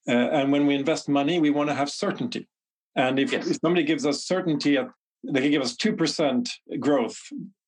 Uh, 0.08 0.12
and 0.12 0.52
when 0.52 0.66
we 0.68 0.76
invest 0.76 1.08
money, 1.08 1.40
we 1.40 1.52
want 1.52 1.70
to 1.70 1.76
have 1.76 1.90
certainty. 1.90 2.48
And 2.96 3.20
if, 3.20 3.32
yes. 3.32 3.48
if 3.48 3.58
somebody 3.62 3.84
gives 3.84 4.06
us 4.06 4.24
certainty, 4.24 4.78
at, 4.78 4.90
they 5.24 5.42
can 5.42 5.52
give 5.52 5.62
us 5.62 5.76
two 5.76 5.94
percent 5.94 6.50
growth 6.80 7.20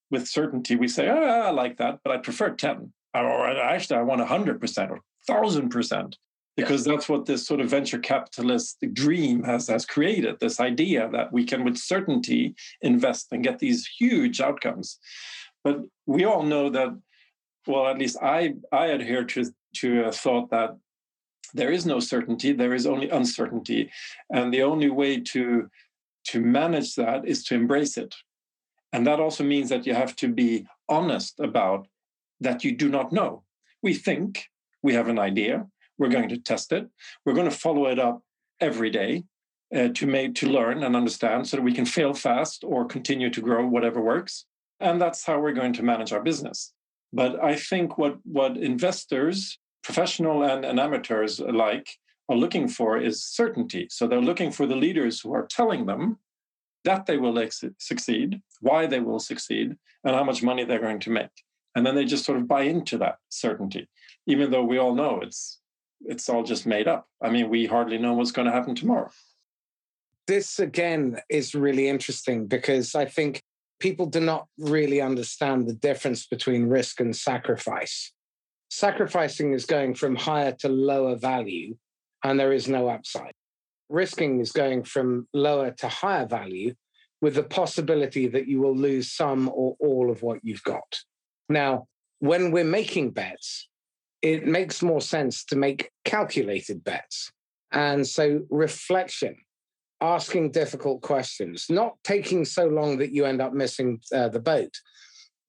with 0.09 0.27
certainty. 0.27 0.75
We 0.75 0.87
say, 0.87 1.09
oh, 1.09 1.41
I 1.49 1.51
like 1.51 1.77
that, 1.77 1.99
but 2.03 2.11
I 2.11 2.17
prefer 2.17 2.49
ten. 2.51 2.93
Or 3.13 3.47
actually, 3.47 3.99
I 3.99 4.03
want 4.03 4.21
hundred 4.21 4.59
percent 4.59 4.91
or 4.91 4.99
thousand 5.27 5.69
percent 5.69 6.17
because 6.55 6.85
yes. 6.85 6.95
that's 6.95 7.09
what 7.09 7.25
this 7.25 7.45
sort 7.45 7.61
of 7.61 7.69
venture 7.69 7.99
capitalist 7.99 8.77
dream 8.93 9.43
has 9.43 9.67
has 9.67 9.85
created 9.85 10.39
this 10.39 10.59
idea 10.59 11.09
that 11.11 11.31
we 11.31 11.43
can 11.43 11.63
with 11.63 11.77
certainty 11.77 12.55
invest 12.81 13.27
and 13.31 13.43
get 13.43 13.59
these 13.59 13.87
huge 13.99 14.41
outcomes 14.41 14.99
but 15.63 15.81
we 16.05 16.25
all 16.25 16.43
know 16.43 16.69
that 16.69 16.89
well 17.67 17.87
at 17.87 17.97
least 17.97 18.17
i 18.21 18.53
i 18.71 18.87
adhere 18.87 19.23
to 19.23 19.45
to 19.75 20.05
a 20.05 20.11
thought 20.11 20.49
that 20.49 20.77
there 21.53 21.71
is 21.71 21.85
no 21.85 21.99
certainty 21.99 22.51
there 22.51 22.73
is 22.73 22.85
only 22.85 23.09
uncertainty 23.09 23.91
and 24.31 24.53
the 24.53 24.63
only 24.63 24.89
way 24.89 25.19
to 25.19 25.69
to 26.23 26.41
manage 26.41 26.95
that 26.95 27.25
is 27.25 27.43
to 27.43 27.55
embrace 27.55 27.97
it 27.97 28.15
and 28.93 29.05
that 29.05 29.19
also 29.19 29.43
means 29.43 29.69
that 29.69 29.85
you 29.85 29.93
have 29.93 30.15
to 30.15 30.27
be 30.27 30.65
honest 30.89 31.39
about 31.39 31.87
that 32.39 32.63
you 32.63 32.71
do 32.75 32.89
not 32.89 33.11
know 33.11 33.43
we 33.81 33.93
think 33.93 34.47
we 34.81 34.93
have 34.93 35.07
an 35.07 35.19
idea. 35.19 35.67
We're 35.97 36.09
going 36.09 36.29
to 36.29 36.37
test 36.37 36.71
it. 36.71 36.87
We're 37.25 37.33
going 37.33 37.49
to 37.49 37.55
follow 37.55 37.87
it 37.87 37.99
up 37.99 38.21
every 38.59 38.89
day 38.89 39.23
uh, 39.75 39.89
to 39.89 40.07
make 40.07 40.35
to 40.35 40.49
learn 40.49 40.83
and 40.83 40.95
understand 40.95 41.47
so 41.47 41.57
that 41.57 41.63
we 41.63 41.73
can 41.73 41.85
fail 41.85 42.13
fast 42.13 42.63
or 42.63 42.85
continue 42.85 43.29
to 43.31 43.41
grow 43.41 43.65
whatever 43.67 44.01
works. 44.01 44.45
And 44.79 45.01
that's 45.01 45.25
how 45.25 45.39
we're 45.39 45.53
going 45.53 45.73
to 45.73 45.83
manage 45.83 46.13
our 46.13 46.21
business. 46.21 46.73
But 47.13 47.43
I 47.43 47.55
think 47.55 47.97
what 47.97 48.17
what 48.23 48.57
investors, 48.57 49.57
professional 49.83 50.43
and, 50.43 50.65
and 50.65 50.79
amateurs 50.79 51.39
alike, 51.39 51.89
are 52.29 52.35
looking 52.35 52.67
for 52.67 52.97
is 52.97 53.23
certainty. 53.23 53.87
So 53.89 54.07
they're 54.07 54.21
looking 54.21 54.51
for 54.51 54.65
the 54.67 54.75
leaders 54.75 55.21
who 55.21 55.33
are 55.33 55.47
telling 55.47 55.85
them 55.85 56.19
that 56.83 57.05
they 57.05 57.17
will 57.17 57.39
ex- 57.39 57.63
succeed, 57.79 58.41
why 58.61 58.85
they 58.85 58.99
will 58.99 59.19
succeed, 59.19 59.75
and 60.03 60.15
how 60.15 60.23
much 60.23 60.43
money 60.43 60.63
they're 60.63 60.79
going 60.79 60.99
to 60.99 61.09
make. 61.09 61.31
And 61.75 61.85
then 61.85 61.95
they 61.95 62.05
just 62.05 62.25
sort 62.25 62.37
of 62.37 62.47
buy 62.47 62.63
into 62.63 62.97
that 62.97 63.17
certainty 63.29 63.87
even 64.27 64.51
though 64.51 64.63
we 64.63 64.77
all 64.77 64.93
know 64.93 65.21
it's 65.21 65.59
it's 66.05 66.29
all 66.29 66.43
just 66.43 66.67
made 66.67 66.87
up. 66.87 67.07
I 67.23 67.31
mean, 67.31 67.49
we 67.49 67.65
hardly 67.65 67.97
know 67.97 68.13
what's 68.13 68.31
going 68.31 68.45
to 68.45 68.51
happen 68.51 68.75
tomorrow. 68.75 69.09
This 70.27 70.59
again 70.59 71.19
is 71.27 71.55
really 71.55 71.87
interesting 71.87 72.45
because 72.45 72.93
I 72.93 73.05
think 73.05 73.41
people 73.79 74.05
do 74.05 74.19
not 74.19 74.47
really 74.57 75.01
understand 75.01 75.67
the 75.67 75.73
difference 75.73 76.25
between 76.25 76.67
risk 76.67 76.99
and 76.99 77.15
sacrifice. 77.15 78.11
Sacrificing 78.69 79.53
is 79.53 79.65
going 79.65 79.93
from 79.93 80.15
higher 80.15 80.51
to 80.59 80.69
lower 80.69 81.15
value, 81.15 81.75
and 82.23 82.39
there 82.39 82.51
is 82.51 82.67
no 82.67 82.89
upside. 82.89 83.33
Risking 83.89 84.39
is 84.39 84.51
going 84.51 84.83
from 84.83 85.27
lower 85.33 85.71
to 85.71 85.87
higher 85.87 86.25
value 86.25 86.73
with 87.21 87.35
the 87.35 87.43
possibility 87.43 88.27
that 88.27 88.47
you 88.47 88.59
will 88.59 88.75
lose 88.75 89.11
some 89.11 89.49
or 89.53 89.75
all 89.79 90.11
of 90.11 90.21
what 90.21 90.39
you've 90.43 90.63
got. 90.63 90.99
Now, 91.49 91.87
when 92.19 92.51
we're 92.51 92.63
making 92.63 93.11
bets, 93.11 93.69
it 94.21 94.45
makes 94.45 94.81
more 94.81 95.01
sense 95.01 95.45
to 95.45 95.55
make 95.55 95.91
calculated 96.03 96.83
bets. 96.83 97.31
And 97.71 98.05
so, 98.05 98.41
reflection, 98.49 99.37
asking 100.01 100.51
difficult 100.51 101.01
questions, 101.01 101.67
not 101.69 101.95
taking 102.03 102.45
so 102.45 102.67
long 102.67 102.97
that 102.97 103.11
you 103.11 103.25
end 103.25 103.41
up 103.41 103.53
missing 103.53 103.99
uh, 104.13 104.27
the 104.29 104.39
boat, 104.39 104.71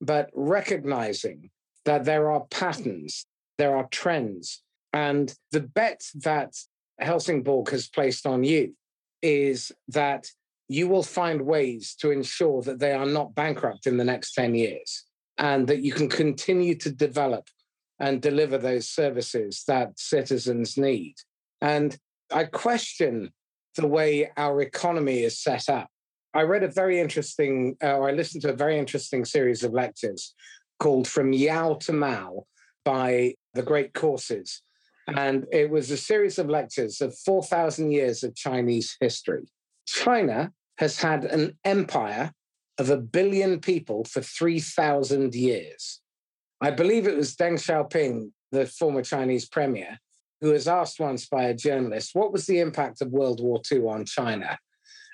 but 0.00 0.30
recognizing 0.34 1.50
that 1.84 2.04
there 2.04 2.30
are 2.30 2.46
patterns, 2.50 3.26
there 3.58 3.76
are 3.76 3.88
trends. 3.90 4.62
And 4.92 5.34
the 5.52 5.60
bet 5.60 6.02
that 6.14 6.54
Helsingborg 6.98 7.70
has 7.70 7.88
placed 7.88 8.26
on 8.26 8.44
you 8.44 8.74
is 9.22 9.72
that 9.88 10.26
you 10.68 10.88
will 10.88 11.02
find 11.02 11.42
ways 11.42 11.94
to 12.00 12.10
ensure 12.10 12.62
that 12.62 12.78
they 12.78 12.92
are 12.92 13.06
not 13.06 13.34
bankrupt 13.34 13.86
in 13.86 13.96
the 13.96 14.04
next 14.04 14.34
10 14.34 14.54
years 14.54 15.04
and 15.38 15.66
that 15.66 15.80
you 15.82 15.92
can 15.92 16.08
continue 16.08 16.74
to 16.74 16.90
develop 16.90 17.48
and 17.98 18.22
deliver 18.22 18.58
those 18.58 18.88
services 18.88 19.64
that 19.66 19.98
citizens 19.98 20.76
need. 20.76 21.14
And 21.60 21.96
I 22.32 22.44
question 22.44 23.32
the 23.76 23.86
way 23.86 24.30
our 24.36 24.60
economy 24.60 25.22
is 25.22 25.38
set 25.38 25.68
up. 25.68 25.88
I 26.34 26.42
read 26.42 26.62
a 26.62 26.68
very 26.68 27.00
interesting, 27.00 27.76
uh, 27.82 27.96
or 27.96 28.08
I 28.08 28.12
listened 28.12 28.42
to 28.42 28.50
a 28.50 28.56
very 28.56 28.78
interesting 28.78 29.24
series 29.24 29.62
of 29.64 29.72
lectures 29.72 30.34
called 30.78 31.08
From 31.08 31.32
Yao 31.32 31.74
to 31.74 31.92
Mao 31.92 32.44
by 32.84 33.34
the 33.54 33.62
Great 33.62 33.94
Courses. 33.94 34.62
And 35.08 35.46
it 35.50 35.70
was 35.70 35.90
a 35.90 35.96
series 35.96 36.38
of 36.38 36.50
lectures 36.50 37.00
of 37.00 37.18
4,000 37.18 37.90
years 37.90 38.22
of 38.22 38.34
Chinese 38.34 38.96
history. 39.00 39.48
China 39.86 40.52
has 40.76 41.00
had 41.00 41.24
an 41.24 41.58
empire 41.64 42.32
of 42.78 42.90
a 42.90 42.96
billion 42.96 43.60
people 43.60 44.04
for 44.04 44.20
3,000 44.20 45.34
years. 45.34 46.00
I 46.60 46.70
believe 46.70 47.06
it 47.06 47.16
was 47.16 47.34
Deng 47.34 47.54
Xiaoping, 47.54 48.30
the 48.52 48.66
former 48.66 49.02
Chinese 49.02 49.48
premier, 49.48 49.98
who 50.40 50.52
was 50.52 50.68
asked 50.68 51.00
once 51.00 51.26
by 51.26 51.44
a 51.44 51.54
journalist, 51.54 52.14
what 52.14 52.32
was 52.32 52.46
the 52.46 52.60
impact 52.60 53.00
of 53.00 53.10
World 53.10 53.42
War 53.42 53.60
II 53.70 53.86
on 53.86 54.04
China? 54.04 54.58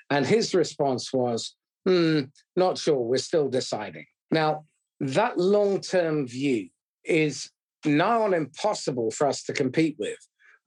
And 0.09 0.25
his 0.25 0.53
response 0.53 1.11
was, 1.11 1.55
hmm, 1.85 2.21
not 2.55 2.77
sure, 2.77 2.99
we're 2.99 3.17
still 3.17 3.49
deciding. 3.49 4.05
Now, 4.31 4.65
that 4.99 5.37
long 5.37 5.81
term 5.81 6.27
view 6.27 6.69
is 7.03 7.49
now 7.85 8.23
on 8.23 8.33
impossible 8.33 9.11
for 9.11 9.27
us 9.27 9.43
to 9.43 9.53
compete 9.53 9.95
with 9.99 10.17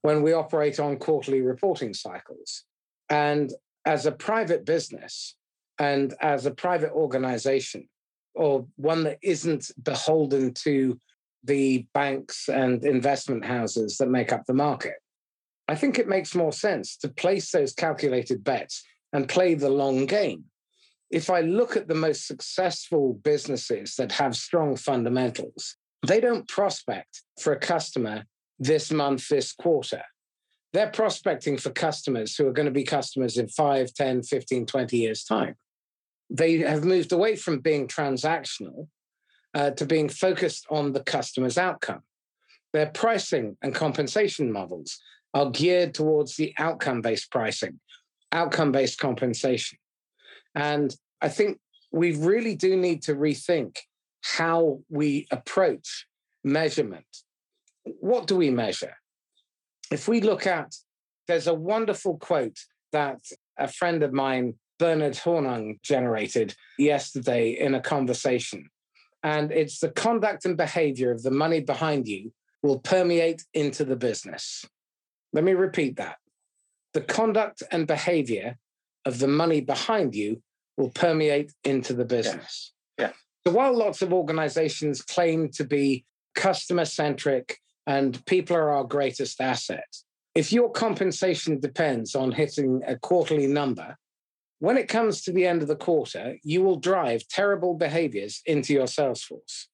when 0.03 0.23
we 0.23 0.33
operate 0.33 0.79
on 0.79 0.97
quarterly 0.97 1.41
reporting 1.41 1.95
cycles. 1.95 2.65
And 3.11 3.53
as 3.85 4.07
a 4.07 4.13
private 4.13 4.65
business 4.65 5.37
and 5.79 6.15
as 6.21 6.47
a 6.47 6.51
private 6.51 6.93
organization, 6.93 7.89
or 8.35 8.67
one 8.77 9.05
that 9.05 9.19
isn't 9.23 9.71
beholden 9.83 10.55
to 10.55 11.01
the 11.49 11.87
banks 11.95 12.49
and 12.49 12.85
investment 12.85 13.45
houses 13.45 13.97
that 13.97 14.09
make 14.09 14.33
up 14.33 14.45
the 14.47 14.55
market. 14.55 14.95
I 15.67 15.75
think 15.75 15.99
it 15.99 16.07
makes 16.07 16.35
more 16.35 16.53
sense 16.53 16.97
to 16.99 17.09
place 17.09 17.51
those 17.51 17.73
calculated 17.73 18.45
bets 18.45 18.85
and 19.13 19.29
play 19.29 19.55
the 19.55 19.71
long 19.71 20.07
game. 20.07 20.45
If 21.11 21.31
I 21.31 21.41
look 21.41 21.77
at 21.77 21.89
the 21.89 21.95
most 21.95 22.27
successful 22.27 23.15
businesses 23.25 23.97
that 23.97 24.13
have 24.13 24.37
strong 24.37 24.77
fundamentals, 24.77 25.77
they 26.07 26.21
don't 26.21 26.47
prospect 26.47 27.23
for 27.41 27.53
a 27.53 27.59
customer 27.59 28.25
this 28.59 28.93
month, 28.93 29.29
this 29.29 29.53
quarter. 29.53 30.03
They're 30.75 30.91
prospecting 30.91 31.57
for 31.57 31.71
customers 31.71 32.37
who 32.37 32.47
are 32.47 32.53
going 32.53 32.67
to 32.67 32.73
be 32.73 32.85
customers 32.85 33.39
in 33.39 33.49
5, 33.49 33.95
10, 33.95 34.23
15, 34.23 34.67
20 34.67 34.97
years' 34.99 35.25
time. 35.25 35.55
They 36.29 36.59
have 36.59 36.85
moved 36.85 37.13
away 37.13 37.37
from 37.37 37.61
being 37.61 37.89
transactional 37.89 38.89
uh, 39.55 39.71
to 39.73 39.87
being 39.87 40.09
focused 40.09 40.67
on 40.71 40.93
the 40.93 41.03
customer's 41.03 41.59
outcome. 41.59 42.03
Their 42.73 42.87
pricing 42.87 43.57
and 43.63 43.75
compensation 43.75 44.53
models 44.53 44.99
are 45.35 45.51
geared 45.51 45.95
towards 45.95 46.37
the 46.37 46.55
outcome 46.59 47.01
based 47.01 47.31
pricing, 47.31 47.81
outcome 48.33 48.73
based 48.73 48.99
compensation. 48.99 49.79
And 50.55 50.95
I 51.21 51.29
think 51.29 51.59
we 51.93 52.17
really 52.17 52.55
do 52.55 52.77
need 52.77 53.03
to 53.05 53.15
rethink 53.15 53.79
how 54.23 54.81
we 54.91 55.27
approach 55.31 56.07
measurement. 56.45 57.07
What 57.85 58.27
do 58.27 58.37
we 58.37 58.51
measure? 58.51 58.97
If 59.91 60.09
we 60.09 60.21
look 60.21 60.47
at, 60.47 60.75
there's 61.27 61.47
a 61.47 61.55
wonderful 61.55 62.19
quote 62.19 62.59
that 62.93 63.21
a 63.59 63.69
friend 63.69 64.03
of 64.03 64.13
mine, 64.13 64.55
Bernard 64.79 65.15
Hornung, 65.15 65.81
generated 65.83 66.55
yesterday 66.79 67.51
in 67.51 67.75
a 67.75 67.81
conversation. 67.81 68.71
And 69.23 69.51
it's 69.51 69.81
the 69.81 69.91
conduct 69.91 70.45
and 70.45 70.57
behavior 70.57 71.11
of 71.11 71.23
the 71.23 71.31
money 71.31 71.61
behind 71.61 72.07
you 72.07 72.33
will 72.63 72.79
permeate 72.79 73.45
into 73.55 73.85
the 73.85 73.97
business. 73.97 74.65
Let 75.33 75.45
me 75.45 75.53
repeat 75.53 75.97
that. 75.97 76.17
The 76.95 77.01
conduct 77.03 77.63
and 77.71 77.87
behavior 77.87 78.59
of 79.05 79.19
the 79.19 79.29
money 79.29 79.61
behind 79.61 80.15
you 80.15 80.43
will 80.77 80.91
permeate 80.91 81.53
into 81.65 81.93
the 81.93 82.05
business. 82.05 82.73
Yeah. 82.99 83.13
So 83.47 83.53
while 83.53 83.77
lots 83.77 84.03
of 84.03 84.13
organizations 84.13 85.03
claim 85.03 85.51
to 85.51 85.65
be 85.65 86.05
customer 86.35 86.85
centric 86.85 87.59
and 87.87 88.25
people 88.27 88.57
are 88.57 88.71
our 88.71 88.85
greatest 88.85 89.41
asset, 89.41 89.89
if 90.35 90.53
your 90.53 90.71
compensation 90.71 91.59
depends 91.59 92.15
on 92.15 92.33
hitting 92.33 92.83
a 92.87 92.97
quarterly 92.97 93.47
number, 93.47 93.97
when 94.61 94.77
it 94.77 94.89
comes 94.89 95.23
to 95.23 95.33
the 95.33 95.47
end 95.47 95.63
of 95.63 95.69
the 95.69 95.77
quarter, 95.77 96.37
you 96.43 96.63
will 96.63 96.77
drive 96.77 97.29
terrible 97.29 97.75
behaviors 97.75 98.43
into 98.45 98.73
your 98.73 98.87
sales 98.87 99.23
force. 99.23 99.69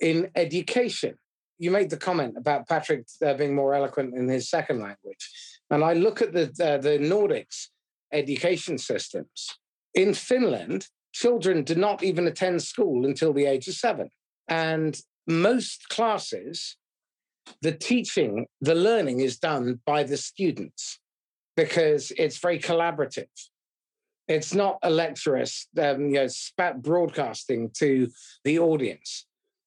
In 0.00 0.30
education, 0.34 1.14
you 1.58 1.70
made 1.70 1.90
the 1.90 1.96
comment 1.96 2.34
about 2.36 2.68
Patrick 2.68 3.06
uh, 3.24 3.34
being 3.34 3.54
more 3.54 3.74
eloquent 3.74 4.14
in 4.14 4.28
his 4.28 4.48
second 4.48 4.80
language. 4.80 5.30
And 5.70 5.82
I 5.82 5.94
look 5.94 6.22
at 6.22 6.32
the, 6.32 6.44
uh, 6.62 6.78
the 6.78 6.98
Nordics 6.98 7.68
education 8.12 8.78
systems. 8.78 9.58
In 9.94 10.14
Finland, 10.14 10.86
children 11.12 11.64
do 11.64 11.74
not 11.74 12.02
even 12.02 12.26
attend 12.26 12.62
school 12.62 13.06
until 13.06 13.32
the 13.32 13.46
age 13.46 13.66
of 13.66 13.74
seven. 13.74 14.10
And 14.46 15.00
most 15.26 15.88
classes, 15.88 16.76
the 17.60 17.72
teaching, 17.72 18.46
the 18.60 18.74
learning 18.74 19.20
is 19.20 19.38
done 19.38 19.80
by 19.84 20.04
the 20.04 20.16
students 20.16 21.00
because 21.56 22.12
it's 22.16 22.38
very 22.38 22.58
collaborative. 22.58 23.28
It's 24.28 24.54
not 24.54 24.78
a 24.82 24.90
lecturous, 24.90 25.66
um, 25.80 26.08
you 26.08 26.14
know, 26.14 26.26
spat 26.26 26.82
broadcasting 26.82 27.70
to 27.78 28.08
the 28.44 28.58
audience. 28.58 29.26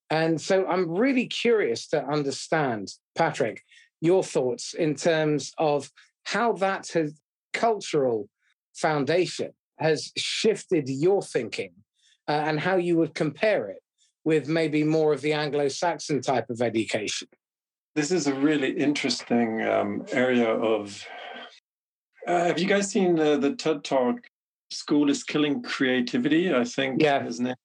And 0.09 0.39
so 0.39 0.67
I'm 0.67 0.89
really 0.89 1.25
curious 1.25 1.87
to 1.87 2.05
understand, 2.05 2.89
Patrick, 3.15 3.63
your 4.01 4.23
thoughts 4.23 4.73
in 4.73 4.95
terms 4.95 5.51
of 5.57 5.89
how 6.25 6.53
that 6.53 6.89
has 6.89 7.19
cultural 7.53 8.29
foundation 8.73 9.51
has 9.79 10.11
shifted 10.15 10.87
your 10.87 11.21
thinking 11.21 11.71
uh, 12.27 12.31
and 12.31 12.59
how 12.59 12.75
you 12.75 12.97
would 12.97 13.15
compare 13.15 13.69
it 13.69 13.81
with 14.23 14.47
maybe 14.47 14.83
more 14.83 15.13
of 15.13 15.21
the 15.21 15.33
Anglo-Saxon 15.33 16.21
type 16.21 16.49
of 16.49 16.61
education. 16.61 17.27
This 17.95 18.11
is 18.11 18.27
a 18.27 18.33
really 18.33 18.71
interesting 18.71 19.63
um, 19.63 20.05
area 20.11 20.49
of. 20.49 21.05
Uh, 22.27 22.45
have 22.45 22.59
you 22.59 22.67
guys 22.67 22.89
seen 22.89 23.15
the 23.15 23.55
TED 23.57 23.83
Talk 23.83 24.27
School 24.71 25.09
is 25.09 25.23
Killing 25.23 25.61
Creativity, 25.61 26.53
I 26.53 26.63
think 26.63 27.01
yeah. 27.01 27.23
his 27.23 27.39
name. 27.39 27.55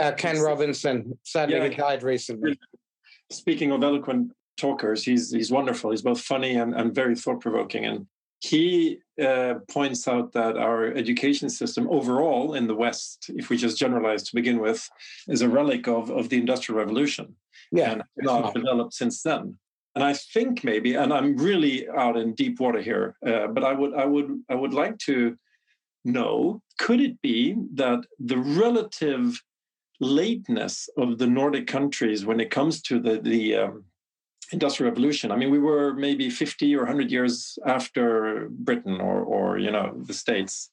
Uh, 0.00 0.12
Ken 0.12 0.38
Robinson, 0.40 1.18
sadly, 1.22 1.56
yeah. 1.56 1.68
died 1.68 2.02
recently. 2.02 2.58
Speaking 3.30 3.72
of 3.72 3.82
eloquent 3.82 4.32
talkers, 4.56 5.04
he's 5.04 5.30
he's 5.30 5.50
wonderful. 5.50 5.90
He's 5.90 6.02
both 6.02 6.20
funny 6.20 6.56
and, 6.56 6.74
and 6.74 6.94
very 6.94 7.16
thought 7.16 7.40
provoking. 7.40 7.86
And 7.86 8.06
he 8.40 8.98
uh, 9.22 9.54
points 9.68 10.06
out 10.06 10.32
that 10.32 10.56
our 10.56 10.86
education 10.88 11.48
system 11.48 11.88
overall 11.90 12.54
in 12.54 12.66
the 12.66 12.74
West, 12.74 13.30
if 13.34 13.48
we 13.48 13.56
just 13.56 13.78
generalize 13.78 14.22
to 14.24 14.34
begin 14.34 14.58
with, 14.60 14.88
is 15.28 15.42
a 15.42 15.48
relic 15.48 15.88
of, 15.88 16.10
of 16.10 16.28
the 16.28 16.38
Industrial 16.38 16.78
Revolution. 16.78 17.34
Yeah, 17.72 17.92
and 17.92 18.02
it's 18.16 18.52
developed 18.52 18.94
since 18.94 19.22
then. 19.22 19.58
And 19.94 20.04
I 20.04 20.12
think 20.12 20.62
maybe, 20.62 20.94
and 20.94 21.10
I'm 21.10 21.38
really 21.38 21.88
out 21.88 22.18
in 22.18 22.34
deep 22.34 22.60
water 22.60 22.82
here, 22.82 23.16
uh, 23.26 23.46
but 23.46 23.64
I 23.64 23.72
would 23.72 23.94
I 23.94 24.04
would 24.04 24.42
I 24.50 24.54
would 24.54 24.74
like 24.74 24.98
to 24.98 25.38
no. 26.06 26.62
Could 26.78 27.00
it 27.00 27.20
be 27.20 27.56
that 27.74 28.04
the 28.18 28.38
relative 28.38 29.42
lateness 30.00 30.88
of 30.96 31.18
the 31.18 31.26
Nordic 31.26 31.66
countries 31.66 32.24
when 32.24 32.38
it 32.38 32.50
comes 32.50 32.80
to 32.82 33.00
the, 33.00 33.18
the 33.18 33.56
um, 33.56 33.84
industrial 34.52 34.90
revolution? 34.90 35.32
I 35.32 35.36
mean, 35.36 35.50
we 35.50 35.58
were 35.58 35.94
maybe 35.94 36.30
50 36.30 36.76
or 36.76 36.84
100 36.84 37.10
years 37.10 37.58
after 37.66 38.48
Britain 38.50 39.00
or, 39.00 39.20
or 39.20 39.58
you 39.58 39.72
know, 39.72 40.00
the 40.06 40.14
States. 40.14 40.70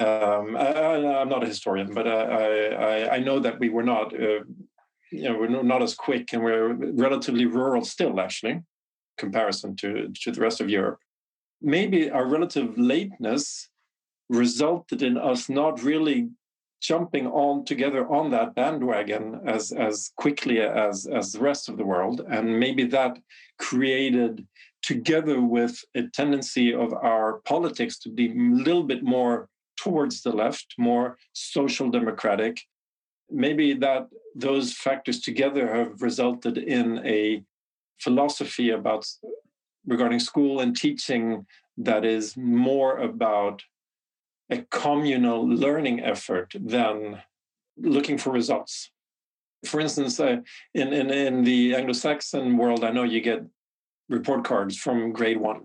Um, 0.00 0.56
I, 0.56 1.22
am 1.22 1.28
not 1.28 1.44
a 1.44 1.46
historian, 1.46 1.94
but 1.94 2.06
I, 2.08 2.66
I, 2.66 3.14
I, 3.14 3.18
know 3.20 3.38
that 3.38 3.58
we 3.58 3.70
were 3.70 3.84
not, 3.84 4.12
uh, 4.12 4.40
you 5.10 5.22
know, 5.22 5.38
we're 5.38 5.62
not 5.62 5.82
as 5.82 5.94
quick, 5.94 6.34
and 6.34 6.42
we're 6.42 6.74
relatively 6.74 7.46
rural 7.46 7.82
still, 7.82 8.20
actually, 8.20 8.60
comparison 9.16 9.74
to 9.76 10.12
to 10.22 10.32
the 10.32 10.40
rest 10.42 10.60
of 10.60 10.68
Europe. 10.68 10.98
Maybe 11.62 12.10
our 12.10 12.26
relative 12.26 12.76
lateness 12.76 13.70
resulted 14.28 15.02
in 15.02 15.16
us 15.16 15.48
not 15.48 15.82
really 15.82 16.28
jumping 16.80 17.26
on 17.26 17.64
together 17.64 18.06
on 18.08 18.30
that 18.30 18.54
bandwagon 18.54 19.40
as 19.46 19.72
as 19.72 20.12
quickly 20.16 20.60
as 20.60 21.06
as 21.06 21.32
the 21.32 21.40
rest 21.40 21.68
of 21.68 21.76
the 21.76 21.84
world. 21.84 22.20
And 22.28 22.60
maybe 22.60 22.84
that 22.86 23.18
created 23.58 24.46
together 24.82 25.40
with 25.40 25.82
a 25.94 26.02
tendency 26.08 26.74
of 26.74 26.92
our 26.92 27.40
politics 27.44 27.98
to 28.00 28.08
be 28.08 28.30
a 28.30 28.34
little 28.34 28.84
bit 28.84 29.02
more 29.02 29.48
towards 29.76 30.22
the 30.22 30.32
left 30.32 30.74
more 30.78 31.18
social 31.32 31.90
democratic 31.90 32.62
maybe 33.30 33.74
that 33.74 34.08
those 34.34 34.72
factors 34.72 35.20
together 35.20 35.74
have 35.74 36.00
resulted 36.00 36.58
in 36.58 37.04
a 37.04 37.42
philosophy 37.98 38.70
about 38.70 39.06
regarding 39.86 40.20
school 40.20 40.60
and 40.60 40.76
teaching 40.76 41.46
that 41.76 42.04
is 42.04 42.36
more 42.36 42.98
about 42.98 43.62
a 44.50 44.58
communal 44.70 45.46
learning 45.46 46.00
effort 46.00 46.54
than 46.58 47.22
looking 47.76 48.18
for 48.18 48.30
results. 48.30 48.90
For 49.64 49.80
instance, 49.80 50.20
uh, 50.20 50.38
in, 50.74 50.92
in, 50.92 51.10
in 51.10 51.44
the 51.44 51.74
Anglo 51.74 51.92
Saxon 51.92 52.56
world, 52.56 52.84
I 52.84 52.90
know 52.90 53.02
you 53.02 53.20
get 53.20 53.44
report 54.08 54.44
cards 54.44 54.76
from 54.76 55.12
grade 55.12 55.38
one. 55.38 55.62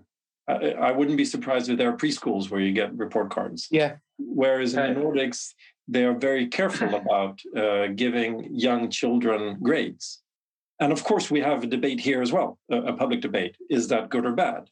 I, 0.48 0.72
I, 0.72 0.92
wouldn't 0.92 1.16
be 1.16 1.24
surprised 1.24 1.70
if 1.70 1.78
there 1.78 1.88
are 1.88 1.96
preschools 1.96 2.50
where 2.50 2.60
you 2.60 2.72
get 2.72 2.92
report 2.94 3.30
cards. 3.30 3.68
Yeah. 3.70 3.96
Whereas 4.18 4.74
in 4.74 4.94
the 4.94 5.00
Nordics, 5.00 5.52
they 5.86 6.04
are 6.04 6.14
very 6.14 6.48
careful 6.48 6.94
about 7.02 7.40
uh, 7.56 7.88
giving 7.94 8.48
young 8.52 8.90
children 8.90 9.58
grades. 9.62 10.22
And 10.80 10.92
of 10.92 11.04
course, 11.04 11.30
we 11.30 11.40
have 11.40 11.62
a 11.62 11.68
debate 11.68 12.00
here 12.00 12.22
as 12.22 12.32
well, 12.32 12.58
a, 12.70 12.78
a 12.78 12.92
public 12.94 13.20
debate. 13.20 13.56
Is 13.70 13.86
that 13.88 14.10
good 14.10 14.26
or 14.26 14.32
bad? 14.32 14.68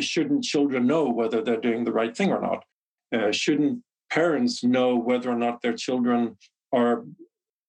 Shouldn't 0.00 0.42
children 0.42 0.88
know 0.88 1.08
whether 1.08 1.42
they're 1.42 1.60
doing 1.60 1.84
the 1.84 1.92
right 1.92 2.16
thing 2.16 2.32
or 2.32 2.40
not? 2.40 2.64
Uh, 3.14 3.30
shouldn't 3.32 3.74
parents 4.10 4.54
know 4.64 4.90
whether 5.08 5.28
or 5.30 5.40
not 5.46 5.62
their 5.62 5.76
children 5.84 6.36
are 6.72 6.96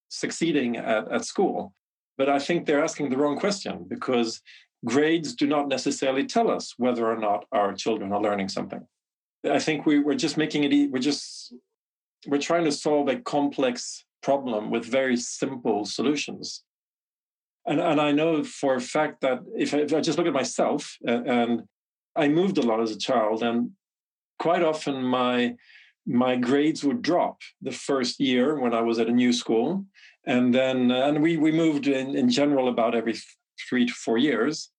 succeeding 0.10 0.72
at, 0.78 1.04
at 1.12 1.26
school? 1.26 1.74
But 2.18 2.28
I 2.30 2.40
think 2.40 2.66
they're 2.66 2.84
asking 2.84 3.10
the 3.10 3.18
wrong 3.18 3.38
question 3.46 3.86
because 3.96 4.42
grades 4.84 5.36
do 5.42 5.48
not 5.56 5.68
necessarily 5.68 6.26
tell 6.26 6.50
us 6.58 6.74
whether 6.78 7.06
or 7.14 7.20
not 7.28 7.46
our 7.52 7.74
children 7.74 8.12
are 8.14 8.22
learning 8.22 8.50
something. 8.50 8.84
I 9.60 9.60
think 9.60 9.86
we, 9.86 10.00
we're 10.00 10.24
just 10.26 10.38
making 10.38 10.64
it, 10.64 10.92
we're 10.92 11.00
just, 11.12 11.54
we're 12.28 12.48
trying 12.50 12.66
to 12.66 12.72
solve 12.72 13.08
a 13.10 13.18
complex 13.18 14.06
problem 14.24 14.72
with 14.72 14.86
very 14.86 15.18
simple 15.18 15.86
solutions. 15.86 16.64
And, 17.68 17.80
and 17.80 18.00
I 18.00 18.12
know 18.12 18.44
for 18.44 18.76
a 18.76 18.82
fact 18.82 19.22
that 19.22 19.40
if 19.56 19.74
I, 19.74 19.80
if 19.80 19.94
I 19.94 20.02
just 20.02 20.18
look 20.18 20.28
at 20.28 20.34
myself 20.34 20.98
and 21.06 21.64
I 22.16 22.28
moved 22.28 22.58
a 22.58 22.62
lot 22.62 22.82
as 22.82 22.92
a 22.92 22.98
child, 22.98 23.44
and 23.44 23.72
quite 24.40 24.64
often 24.64 25.04
my 25.04 25.56
my 26.06 26.36
grades 26.36 26.84
would 26.84 27.02
drop 27.02 27.42
the 27.62 27.72
first 27.72 28.20
year 28.20 28.60
when 28.60 28.74
I 28.74 28.82
was 28.82 29.00
at 29.00 29.08
a 29.08 29.12
new 29.12 29.34
school, 29.34 29.86
and 30.26 30.54
then 30.54 30.92
uh, 30.92 31.08
and 31.08 31.22
we 31.22 31.38
we 31.38 31.52
moved 31.52 31.88
in, 31.88 32.16
in 32.16 32.30
general 32.30 32.68
about 32.68 32.96
every 32.96 33.16
three 33.70 33.86
to 33.86 33.94
four 33.94 34.18
years. 34.18 34.72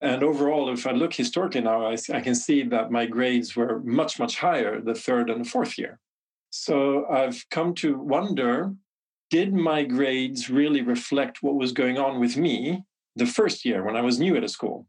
And 0.00 0.22
overall, 0.22 0.70
if 0.70 0.86
I 0.86 0.90
look 0.90 1.14
historically 1.14 1.62
now, 1.62 1.86
I, 1.86 1.96
I 2.12 2.20
can 2.20 2.34
see 2.34 2.62
that 2.64 2.90
my 2.90 3.06
grades 3.06 3.56
were 3.56 3.80
much 3.84 4.18
much 4.18 4.38
higher 4.38 4.80
the 4.80 4.94
third 4.94 5.30
and 5.30 5.44
the 5.44 5.48
fourth 5.48 5.78
year. 5.78 5.98
So 6.50 7.06
I've 7.06 7.44
come 7.50 7.74
to 7.76 7.96
wonder: 7.96 8.74
Did 9.30 9.54
my 9.54 9.84
grades 9.84 10.50
really 10.50 10.82
reflect 10.82 11.42
what 11.42 11.54
was 11.54 11.72
going 11.72 11.98
on 11.98 12.20
with 12.20 12.36
me 12.36 12.84
the 13.16 13.26
first 13.26 13.64
year 13.64 13.84
when 13.84 13.96
I 13.96 14.02
was 14.02 14.18
new 14.18 14.36
at 14.36 14.44
a 14.44 14.48
school? 14.48 14.86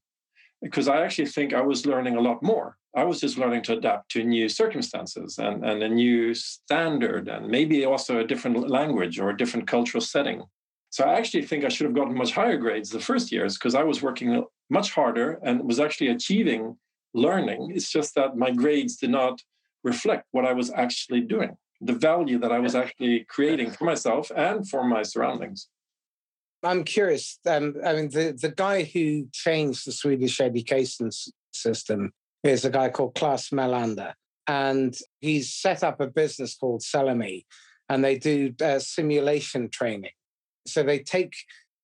Because 0.65 0.87
I 0.87 0.97
actually 1.05 1.29
think 1.35 1.53
I 1.53 1.61
was 1.61 1.85
learning 1.85 2.15
a 2.17 2.25
lot 2.29 2.39
more 2.41 2.77
I 2.95 3.03
was 3.03 3.19
just 3.19 3.37
learning 3.37 3.63
to 3.63 3.73
adapt 3.73 4.09
to 4.11 4.23
new 4.23 4.47
circumstances 4.47 5.37
and, 5.37 5.65
and 5.65 5.83
a 5.83 5.89
new 5.89 6.33
standard 6.33 7.27
and 7.27 7.49
maybe 7.49 7.83
also 7.83 8.19
a 8.19 8.27
different 8.27 8.69
language 8.69 9.19
or 9.19 9.29
a 9.29 9.37
different 9.37 9.67
cultural 9.67 9.99
setting. 9.99 10.43
So 10.91 11.03
I 11.03 11.15
actually 11.15 11.45
think 11.45 11.65
I 11.65 11.67
should 11.67 11.85
have 11.87 11.95
gotten 11.95 12.17
much 12.17 12.31
higher 12.31 12.55
grades 12.55 12.89
the 12.89 13.01
first 13.01 13.33
years 13.33 13.57
because 13.57 13.75
I 13.75 13.83
was 13.83 14.01
working 14.01 14.45
much 14.69 14.91
harder 14.91 15.39
and 15.43 15.67
was 15.67 15.81
actually 15.81 16.07
achieving 16.07 16.77
learning. 17.13 17.73
It's 17.75 17.91
just 17.91 18.15
that 18.15 18.37
my 18.37 18.51
grades 18.51 18.95
did 18.95 19.09
not 19.09 19.41
reflect 19.83 20.27
what 20.31 20.45
I 20.45 20.53
was 20.53 20.71
actually 20.71 21.21
doing, 21.21 21.57
the 21.81 21.93
value 21.93 22.39
that 22.39 22.53
I 22.53 22.59
was 22.59 22.75
actually 22.75 23.25
creating 23.27 23.71
for 23.71 23.83
myself 23.83 24.31
and 24.33 24.67
for 24.69 24.85
my 24.85 25.03
surroundings. 25.03 25.67
I'm 26.65 26.83
curious. 26.83 27.39
Um, 27.45 27.75
I 27.85 27.93
mean, 27.93 28.09
the, 28.09 28.37
the 28.39 28.53
guy 28.55 28.83
who 28.83 29.27
changed 29.31 29.85
the 29.85 29.91
Swedish 29.91 30.41
education 30.41 31.09
system 31.53 32.11
is 32.43 32.65
a 32.65 32.69
guy 32.69 32.89
called 32.89 33.15
Claes 33.15 33.49
Melander. 33.49 34.13
And 34.47 34.95
he's 35.21 35.53
set 35.53 35.83
up 35.83 35.99
a 35.99 36.07
business 36.07 36.55
called 36.55 36.81
Sellomy, 36.81 37.45
and 37.89 38.03
they 38.03 38.17
do 38.17 38.53
uh, 38.63 38.79
simulation 38.79 39.69
training. 39.69 40.11
So 40.67 40.83
they 40.83 40.99
take 40.99 41.33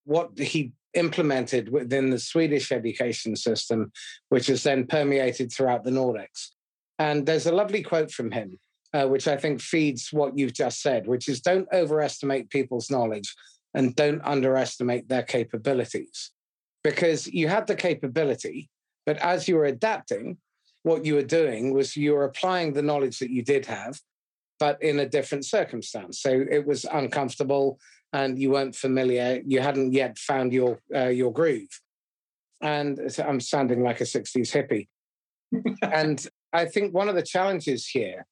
what 0.05 0.37
he 0.37 0.73
implemented 0.93 1.69
within 1.69 2.09
the 2.09 2.19
Swedish 2.19 2.71
education 2.71 3.35
system, 3.35 3.91
which 4.29 4.49
is 4.49 4.63
then 4.63 4.85
permeated 4.85 5.51
throughout 5.51 5.83
the 5.83 5.91
Nordics. 5.91 6.49
And 6.99 7.25
there's 7.25 7.47
a 7.47 7.51
lovely 7.51 7.81
quote 7.81 8.11
from 8.11 8.29
him, 8.31 8.59
uh, 8.93 9.07
which 9.07 9.27
I 9.27 9.37
think 9.37 9.61
feeds 9.61 10.09
what 10.11 10.37
you've 10.37 10.53
just 10.53 10.81
said, 10.81 11.07
which 11.07 11.27
is 11.27 11.41
don't 11.41 11.67
overestimate 11.73 12.49
people's 12.49 12.91
knowledge 12.91 13.33
and 13.73 13.95
don't 13.95 14.21
underestimate 14.23 15.07
their 15.07 15.23
capabilities. 15.23 16.31
Because 16.83 17.27
you 17.27 17.47
had 17.47 17.67
the 17.67 17.75
capability, 17.75 18.69
but 19.05 19.17
as 19.17 19.47
you 19.47 19.55
were 19.55 19.65
adapting, 19.65 20.37
what 20.83 21.05
you 21.05 21.15
were 21.15 21.21
doing 21.21 21.73
was 21.73 21.95
you 21.95 22.13
were 22.13 22.23
applying 22.23 22.73
the 22.73 22.81
knowledge 22.81 23.19
that 23.19 23.29
you 23.29 23.43
did 23.43 23.65
have, 23.67 23.99
but 24.59 24.81
in 24.81 24.99
a 24.99 25.07
different 25.07 25.45
circumstance. 25.45 26.19
So 26.19 26.43
it 26.49 26.65
was 26.65 26.85
uncomfortable 26.85 27.79
and 28.13 28.37
you 28.37 28.51
weren't 28.51 28.75
familiar. 28.75 29.41
You 29.45 29.61
hadn't 29.61 29.93
yet 29.93 30.17
found 30.17 30.53
your 30.53 30.81
uh, 30.93 31.07
your 31.07 31.31
groove. 31.31 31.69
And 32.61 32.99
I'm 33.25 33.39
sounding 33.39 33.83
like 33.83 34.01
a 34.01 34.05
60s 34.05 34.51
hippie. 34.51 34.87
and 35.81 36.25
I 36.53 36.65
think 36.65 36.93
one 36.93 37.09
of 37.09 37.15
the 37.15 37.23
challenges 37.23 37.87
here 37.87 38.25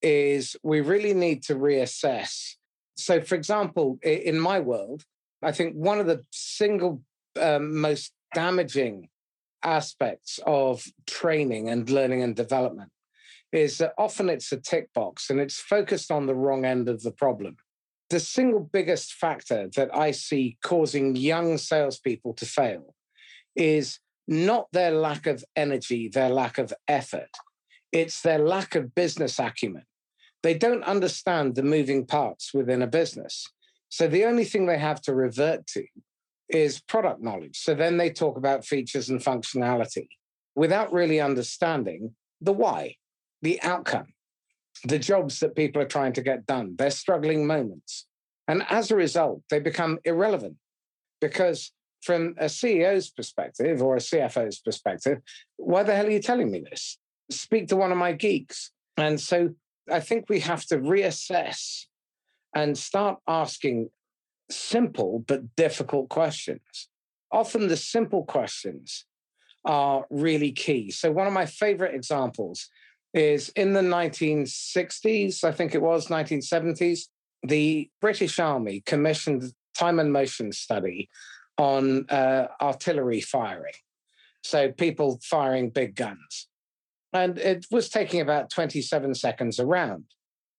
is 0.00 0.56
we 0.62 0.80
really 0.80 1.12
need 1.12 1.42
to 1.44 1.54
reassess. 1.54 2.54
So, 2.98 3.20
for 3.20 3.36
example, 3.36 3.98
in 4.02 4.38
my 4.40 4.58
world, 4.58 5.04
I 5.42 5.52
think 5.52 5.74
one 5.74 6.00
of 6.00 6.06
the 6.06 6.24
single 6.32 7.02
um, 7.40 7.80
most 7.80 8.12
damaging 8.34 9.08
aspects 9.62 10.40
of 10.46 10.84
training 11.06 11.68
and 11.68 11.88
learning 11.88 12.22
and 12.22 12.34
development 12.34 12.90
is 13.52 13.78
that 13.78 13.94
often 13.96 14.28
it's 14.28 14.52
a 14.52 14.56
tick 14.60 14.92
box 14.92 15.30
and 15.30 15.40
it's 15.40 15.60
focused 15.60 16.10
on 16.10 16.26
the 16.26 16.34
wrong 16.34 16.64
end 16.64 16.88
of 16.88 17.02
the 17.02 17.12
problem. 17.12 17.56
The 18.10 18.20
single 18.20 18.60
biggest 18.60 19.14
factor 19.14 19.68
that 19.76 19.94
I 19.94 20.10
see 20.10 20.58
causing 20.62 21.14
young 21.14 21.56
salespeople 21.56 22.34
to 22.34 22.46
fail 22.46 22.94
is 23.54 24.00
not 24.26 24.66
their 24.72 24.90
lack 24.90 25.26
of 25.26 25.44
energy, 25.54 26.08
their 26.08 26.30
lack 26.30 26.58
of 26.58 26.72
effort. 26.88 27.30
It's 27.92 28.20
their 28.22 28.38
lack 28.38 28.74
of 28.74 28.94
business 28.94 29.38
acumen. 29.38 29.84
They 30.48 30.54
don't 30.54 30.84
understand 30.84 31.56
the 31.56 31.62
moving 31.62 32.06
parts 32.06 32.54
within 32.54 32.80
a 32.80 32.86
business. 32.86 33.46
So 33.90 34.08
the 34.08 34.24
only 34.24 34.46
thing 34.46 34.64
they 34.64 34.78
have 34.78 35.02
to 35.02 35.14
revert 35.14 35.66
to 35.74 35.84
is 36.48 36.80
product 36.80 37.20
knowledge. 37.20 37.58
So 37.58 37.74
then 37.74 37.98
they 37.98 38.08
talk 38.08 38.38
about 38.38 38.64
features 38.64 39.10
and 39.10 39.20
functionality 39.20 40.08
without 40.56 40.90
really 40.90 41.20
understanding 41.20 42.14
the 42.40 42.54
why, 42.54 42.94
the 43.42 43.60
outcome, 43.60 44.14
the 44.84 44.98
jobs 44.98 45.38
that 45.40 45.54
people 45.54 45.82
are 45.82 45.94
trying 45.96 46.14
to 46.14 46.22
get 46.22 46.46
done, 46.46 46.76
their 46.76 46.92
struggling 46.92 47.46
moments. 47.46 48.06
And 48.48 48.64
as 48.70 48.90
a 48.90 48.96
result, 48.96 49.42
they 49.50 49.60
become 49.60 49.98
irrelevant 50.06 50.56
because, 51.20 51.72
from 52.00 52.36
a 52.38 52.46
CEO's 52.46 53.10
perspective 53.10 53.82
or 53.82 53.96
a 53.96 54.00
CFO's 54.00 54.60
perspective, 54.60 55.18
why 55.58 55.82
the 55.82 55.94
hell 55.94 56.06
are 56.06 56.10
you 56.10 56.22
telling 56.22 56.50
me 56.50 56.60
this? 56.70 56.96
Speak 57.30 57.68
to 57.68 57.76
one 57.76 57.92
of 57.92 57.98
my 57.98 58.12
geeks. 58.12 58.70
And 58.96 59.20
so 59.20 59.50
I 59.90 60.00
think 60.00 60.26
we 60.28 60.40
have 60.40 60.64
to 60.66 60.78
reassess 60.78 61.86
and 62.54 62.76
start 62.76 63.18
asking 63.26 63.90
simple 64.50 65.24
but 65.26 65.54
difficult 65.56 66.08
questions. 66.08 66.88
Often 67.30 67.68
the 67.68 67.76
simple 67.76 68.24
questions 68.24 69.04
are 69.64 70.06
really 70.10 70.52
key. 70.52 70.90
So, 70.90 71.12
one 71.12 71.26
of 71.26 71.32
my 71.32 71.46
favorite 71.46 71.94
examples 71.94 72.68
is 73.14 73.50
in 73.50 73.72
the 73.72 73.80
1960s, 73.80 75.44
I 75.44 75.52
think 75.52 75.74
it 75.74 75.82
was 75.82 76.08
1970s, 76.08 77.08
the 77.42 77.90
British 78.00 78.38
Army 78.38 78.82
commissioned 78.84 79.52
time 79.76 79.98
and 79.98 80.12
motion 80.12 80.52
study 80.52 81.08
on 81.56 82.06
uh, 82.08 82.48
artillery 82.60 83.20
firing. 83.20 83.74
So, 84.42 84.72
people 84.72 85.20
firing 85.22 85.70
big 85.70 85.94
guns. 85.94 86.47
And 87.12 87.38
it 87.38 87.66
was 87.70 87.88
taking 87.88 88.20
about 88.20 88.50
27 88.50 89.14
seconds 89.14 89.58
around. 89.58 90.04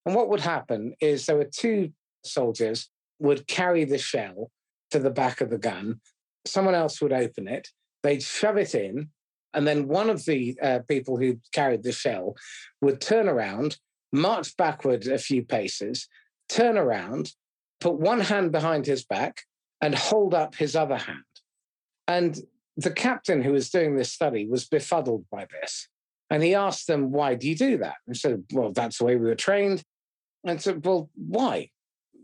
And 0.05 0.15
what 0.15 0.29
would 0.29 0.39
happen 0.41 0.95
is 0.99 1.25
there 1.25 1.35
were 1.35 1.45
two 1.45 1.91
soldiers 2.23 2.89
would 3.19 3.47
carry 3.47 3.83
the 3.83 3.97
shell 3.97 4.51
to 4.91 4.99
the 4.99 5.11
back 5.11 5.41
of 5.41 5.49
the 5.49 5.57
gun. 5.57 6.01
Someone 6.45 6.75
else 6.75 7.01
would 7.01 7.13
open 7.13 7.47
it. 7.47 7.67
They'd 8.01 8.23
shove 8.23 8.57
it 8.57 8.73
in. 8.73 9.09
And 9.53 9.67
then 9.67 9.87
one 9.87 10.09
of 10.09 10.25
the 10.25 10.57
uh, 10.61 10.79
people 10.87 11.17
who 11.17 11.39
carried 11.51 11.83
the 11.83 11.91
shell 11.91 12.35
would 12.81 13.01
turn 13.01 13.27
around, 13.27 13.77
march 14.11 14.55
backward 14.57 15.05
a 15.07 15.17
few 15.17 15.43
paces, 15.43 16.07
turn 16.47 16.77
around, 16.77 17.33
put 17.79 17.95
one 17.95 18.19
hand 18.19 18.51
behind 18.51 18.85
his 18.85 19.03
back, 19.03 19.41
and 19.81 19.95
hold 19.95 20.33
up 20.33 20.55
his 20.55 20.75
other 20.75 20.97
hand. 20.97 21.23
And 22.07 22.37
the 22.77 22.91
captain 22.91 23.41
who 23.41 23.51
was 23.51 23.69
doing 23.69 23.95
this 23.95 24.11
study 24.11 24.47
was 24.47 24.65
befuddled 24.65 25.25
by 25.31 25.47
this. 25.61 25.87
And 26.29 26.43
he 26.43 26.55
asked 26.55 26.87
them, 26.87 27.11
Why 27.11 27.35
do 27.35 27.47
you 27.47 27.55
do 27.55 27.77
that? 27.79 27.95
And 28.07 28.15
said, 28.15 28.43
Well, 28.51 28.71
that's 28.71 28.99
the 28.99 29.05
way 29.05 29.15
we 29.15 29.25
were 29.25 29.35
trained. 29.35 29.83
And 30.43 30.61
said, 30.61 30.85
Well, 30.85 31.09
why? 31.15 31.69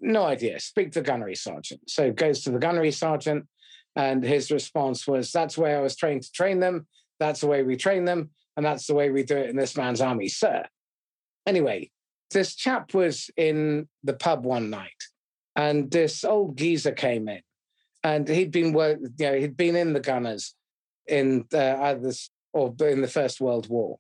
No 0.02 0.24
idea. 0.26 0.60
Speak 0.60 0.92
to 0.92 1.00
the 1.02 1.06
gunnery 1.06 1.36
sergeant. 1.36 1.82
So 1.90 2.12
goes 2.12 2.42
to 2.44 2.52
the 2.52 2.60
gunnery 2.60 2.92
sergeant, 2.92 3.48
and 3.96 4.24
his 4.24 4.52
response 4.52 5.08
was, 5.08 5.32
That's 5.32 5.56
the 5.56 5.62
way 5.62 5.76
I 5.76 5.82
was 5.82 5.96
trained 5.96 6.24
to 6.24 6.32
train 6.32 6.60
them. 6.60 6.88
That's 7.20 7.42
the 7.42 7.48
way 7.48 7.64
we 7.64 7.78
train 7.78 8.06
them. 8.06 8.32
And 8.58 8.66
that's 8.66 8.88
the 8.88 8.94
way 8.94 9.10
we 9.10 9.24
do 9.24 9.38
it 9.38 9.50
in 9.50 9.56
this 9.56 9.76
man's 9.76 10.02
army, 10.02 10.28
sir. 10.28 10.66
Anyway, 11.46 11.92
this 12.32 12.56
chap 12.56 12.94
was 12.94 13.30
in 13.38 13.88
the 14.04 14.14
pub 14.14 14.46
one 14.46 14.70
night, 14.70 15.04
and 15.56 15.92
this 15.92 16.24
old 16.24 16.58
geezer 16.58 16.92
came 16.92 17.28
in, 17.28 17.42
and 18.04 18.28
he'd 18.28 18.52
been 18.52 18.74
work, 18.74 19.00
you 19.02 19.26
know, 19.26 19.38
he'd 19.38 19.58
been 19.58 19.76
in 19.76 19.94
the 19.94 20.00
gunners 20.00 20.56
in 21.08 21.46
uh, 21.54 21.78
either 21.82 22.12
or 22.56 22.74
in 22.88 23.02
the 23.02 23.08
First 23.08 23.40
World 23.42 23.70
War, 23.70 24.00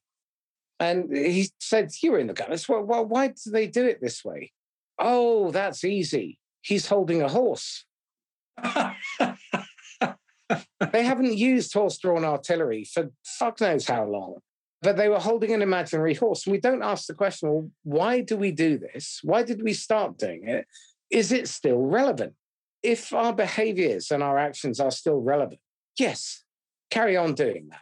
and 0.79 1.15
he 1.15 1.49
said, 1.59 1.91
"You 2.01 2.13
were 2.13 2.19
in 2.19 2.27
the 2.27 2.33
gunners. 2.33 2.67
Well, 2.67 2.83
well, 2.83 3.05
why 3.05 3.27
do 3.27 3.51
they 3.51 3.67
do 3.67 3.85
it 3.85 4.01
this 4.01 4.25
way? 4.25 4.51
Oh, 4.97 5.51
that's 5.51 5.83
easy. 5.83 6.39
He's 6.61 6.87
holding 6.87 7.21
a 7.21 7.29
horse." 7.29 7.85
they 10.91 11.03
haven't 11.03 11.37
used 11.37 11.73
horse-drawn 11.73 12.23
artillery 12.23 12.85
for 12.85 13.11
fuck 13.23 13.59
knows 13.59 13.85
how 13.85 14.05
long 14.05 14.37
but 14.85 14.97
they 14.97 15.09
were 15.09 15.19
holding 15.19 15.51
an 15.51 15.63
imaginary 15.63 16.13
horse. 16.13 16.45
And 16.45 16.51
we 16.51 16.59
don't 16.59 16.83
ask 16.83 17.07
the 17.07 17.15
question, 17.15 17.49
well, 17.49 17.71
why 17.81 18.21
do 18.21 18.37
we 18.37 18.51
do 18.51 18.77
this? 18.77 19.19
Why 19.23 19.41
did 19.41 19.63
we 19.63 19.73
start 19.73 20.19
doing 20.19 20.47
it? 20.47 20.67
Is 21.09 21.31
it 21.31 21.47
still 21.47 21.79
relevant? 21.79 22.33
If 22.83 23.11
our 23.11 23.33
behaviors 23.33 24.11
and 24.11 24.21
our 24.21 24.37
actions 24.37 24.79
are 24.79 24.91
still 24.91 25.19
relevant, 25.21 25.59
yes, 25.97 26.43
carry 26.91 27.17
on 27.17 27.33
doing 27.33 27.69
that. 27.71 27.81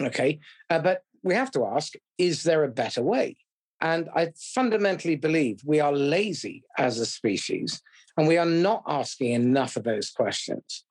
Okay. 0.00 0.40
Uh, 0.70 0.78
but 0.78 1.02
we 1.22 1.34
have 1.34 1.50
to 1.52 1.64
ask, 1.66 1.94
is 2.16 2.42
there 2.42 2.64
a 2.64 2.68
better 2.68 3.02
way? 3.02 3.36
And 3.80 4.08
I 4.14 4.32
fundamentally 4.54 5.16
believe 5.16 5.60
we 5.64 5.80
are 5.80 5.92
lazy 5.92 6.64
as 6.78 6.98
a 6.98 7.06
species 7.06 7.80
and 8.16 8.26
we 8.26 8.36
are 8.36 8.46
not 8.46 8.82
asking 8.86 9.32
enough 9.32 9.76
of 9.76 9.84
those 9.84 10.10
questions. 10.10 10.84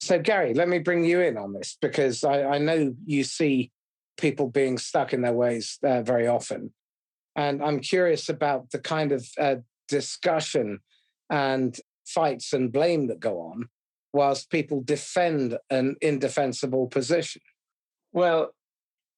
So, 0.00 0.18
Gary, 0.18 0.52
let 0.54 0.68
me 0.68 0.80
bring 0.80 1.04
you 1.04 1.20
in 1.20 1.38
on 1.38 1.52
this 1.52 1.78
because 1.80 2.24
I, 2.24 2.42
I 2.44 2.58
know 2.58 2.94
you 3.06 3.24
see 3.24 3.70
people 4.16 4.48
being 4.48 4.78
stuck 4.78 5.12
in 5.12 5.22
their 5.22 5.32
ways 5.32 5.78
uh, 5.84 6.02
very 6.02 6.26
often. 6.26 6.72
And 7.36 7.62
I'm 7.62 7.80
curious 7.80 8.28
about 8.28 8.70
the 8.70 8.78
kind 8.78 9.12
of 9.12 9.26
uh, 9.38 9.56
discussion 9.88 10.80
and 11.30 11.76
fights 12.06 12.52
and 12.52 12.72
blame 12.72 13.06
that 13.08 13.20
go 13.20 13.40
on 13.40 13.68
whilst 14.12 14.50
people 14.50 14.80
defend 14.82 15.58
an 15.70 15.96
indefensible 16.00 16.86
position. 16.86 17.42
Well, 18.14 18.54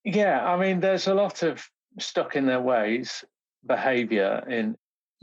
yeah, 0.05 0.43
I 0.43 0.57
mean, 0.57 0.81
there's 0.81 1.07
a 1.07 1.15
lot 1.15 1.43
of 1.43 1.63
stuck 2.01 2.35
in 2.35 2.47
their 2.47 2.61
ways 2.61 3.25
behavior 3.65 4.43
in 4.49 4.77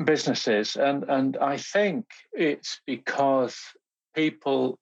businesses. 0.05 0.75
And, 0.75 1.03
and 1.09 1.37
I 1.37 1.57
think 1.57 2.05
it's 2.33 2.79
because 2.85 3.57
people 4.15 4.77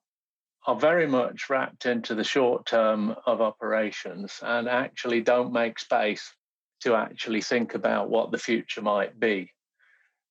are 0.67 0.75
very 0.75 1.07
much 1.07 1.49
wrapped 1.49 1.85
into 1.85 2.15
the 2.15 2.25
short 2.25 2.65
term 2.65 3.15
of 3.25 3.39
operations 3.39 4.39
and 4.43 4.67
actually 4.67 5.21
don't 5.21 5.53
make 5.53 5.79
space 5.79 6.35
to 6.81 6.95
actually 6.95 7.41
think 7.41 7.75
about 7.75 8.09
what 8.09 8.31
the 8.31 8.37
future 8.37 8.81
might 8.81 9.17
be. 9.17 9.51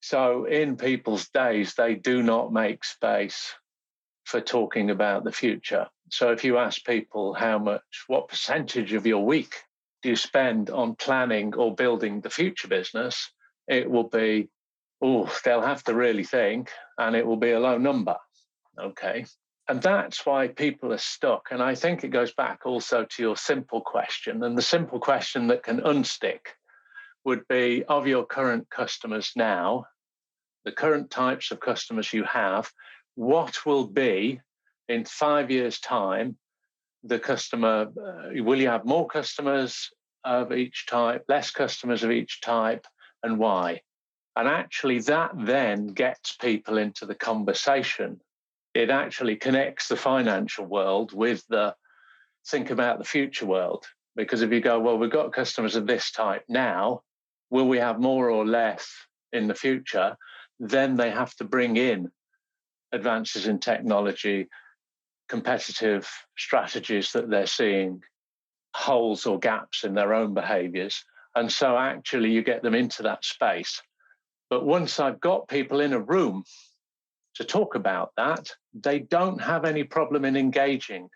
So, 0.03 0.45
in 0.45 0.77
people's 0.77 1.29
days, 1.29 1.75
they 1.75 1.95
do 1.95 2.23
not 2.23 2.53
make 2.53 2.85
space 2.85 3.55
for 4.31 4.41
talking 4.41 4.91
about 4.91 5.25
the 5.25 5.33
future. 5.33 5.89
So, 6.11 6.31
if 6.31 6.45
you 6.45 6.59
ask 6.59 6.85
people 6.85 7.35
how 7.35 7.59
much, 7.59 8.05
what 8.07 8.29
percentage 8.29 8.93
of 8.93 9.07
your 9.07 9.25
week 9.25 9.55
do 10.03 10.11
you 10.11 10.17
spend 10.17 10.71
on 10.71 10.95
planning 10.95 11.55
or 11.55 11.75
building 11.75 12.21
the 12.21 12.31
future 12.31 12.69
business, 12.69 13.31
it 13.67 13.91
will 13.91 14.09
be, 14.09 14.49
oh, 15.03 15.33
they'll 15.45 15.63
have 15.63 15.85
to 15.85 15.95
really 15.95 16.25
think, 16.25 16.71
and 16.97 17.17
it 17.17 17.27
will 17.27 17.37
be 17.37 17.51
a 17.51 17.61
low 17.61 17.77
number. 17.77 18.17
Okay. 18.79 19.27
And 19.69 19.83
that's 19.83 20.25
why 20.25 20.49
people 20.49 20.93
are 20.93 20.99
stuck. 20.99 21.49
And 21.51 21.63
I 21.63 21.75
think 21.75 22.03
it 22.03 22.09
goes 22.09 22.33
back 22.33 22.61
also 22.65 23.05
to 23.05 23.23
your 23.23 23.37
simple 23.37 23.81
question. 23.81 24.43
And 24.43 24.57
the 24.57 24.63
simple 24.63 24.99
question 24.99 25.49
that 25.49 25.63
can 25.63 25.81
unstick 25.81 26.41
would 27.25 27.47
be 27.49 27.85
of 27.85 28.07
your 28.07 28.25
current 28.25 28.69
customers 28.71 29.33
now, 29.37 29.87
the 30.65 30.73
current 30.73 31.11
types 31.11 31.51
of 31.51 31.61
customers 31.61 32.13
you 32.13 32.25
have, 32.25 32.71
what 33.21 33.67
will 33.67 33.87
be 33.87 34.41
in 34.89 35.05
five 35.05 35.51
years' 35.51 35.79
time 35.79 36.39
the 37.05 37.19
customer? 37.19 37.89
Uh, 37.89 38.43
will 38.43 38.59
you 38.59 38.69
have 38.69 38.87
more 38.87 39.07
customers 39.07 39.91
of 40.25 40.53
each 40.53 40.87
type, 40.87 41.25
less 41.29 41.51
customers 41.51 42.03
of 42.03 42.11
each 42.11 42.41
type, 42.41 42.87
and 43.23 43.39
why? 43.39 43.83
And 44.37 44.49
actually, 44.49 45.01
that 45.01 45.33
then 45.35 45.89
gets 45.89 46.35
people 46.37 46.79
into 46.79 47.05
the 47.05 47.15
conversation 47.15 48.21
it 48.75 48.91
actually 48.91 49.37
connects 49.37 49.89
the 49.89 49.97
financial 49.97 50.65
world 50.65 51.13
with 51.13 51.45
the 51.49 51.75
think 52.47 52.71
about 52.71 52.99
the 52.99 53.05
future 53.05 53.47
world. 53.47 53.85
Because 54.17 54.43
if 54.43 54.53
you 54.53 54.61
go, 54.61 54.79
well, 54.79 54.99
we've 54.99 55.11
got 55.11 55.33
customers 55.33 55.77
of 55.77 55.87
this 55.87 56.11
type 56.11 56.45
now, 56.49 57.03
will 57.51 57.69
we 57.69 57.79
have 57.79 58.01
more 58.01 58.31
or 58.31 58.47
less 58.47 58.89
in 59.33 59.49
the 59.49 59.55
future? 59.55 60.17
Then 60.59 60.97
they 60.97 61.11
have 61.11 61.35
to 61.37 61.45
bring 61.45 61.77
in 61.77 62.11
advances 62.93 63.47
in 63.47 63.59
technology, 63.59 64.49
competitive 65.29 66.11
strategies 66.37 67.13
that 67.13 67.31
they're 67.31 67.47
seeing, 67.47 68.03
holes 68.75 69.27
or 69.27 69.39
gaps 69.39 69.85
in 69.85 69.95
their 69.95 70.15
own 70.15 70.35
behaviors. 70.35 71.05
And 71.35 71.51
so 71.51 71.77
actually 71.77 72.31
you 72.31 72.43
get 72.43 72.63
them 72.63 72.75
into 72.75 73.03
that 73.05 73.25
space. 73.25 73.81
But 74.49 74.67
once 74.67 74.99
I've 74.99 75.21
got 75.21 75.49
people 75.49 75.81
in 75.81 75.93
a 75.93 76.01
room 76.01 76.45
to 77.37 77.45
talk 77.45 77.77
about 77.77 78.11
that, 78.17 78.51
they 78.75 78.99
don't 78.99 79.41
have 79.41 79.65
any 79.65 79.85
problem 79.85 80.25
in 80.25 80.37
engaging. 80.37 81.09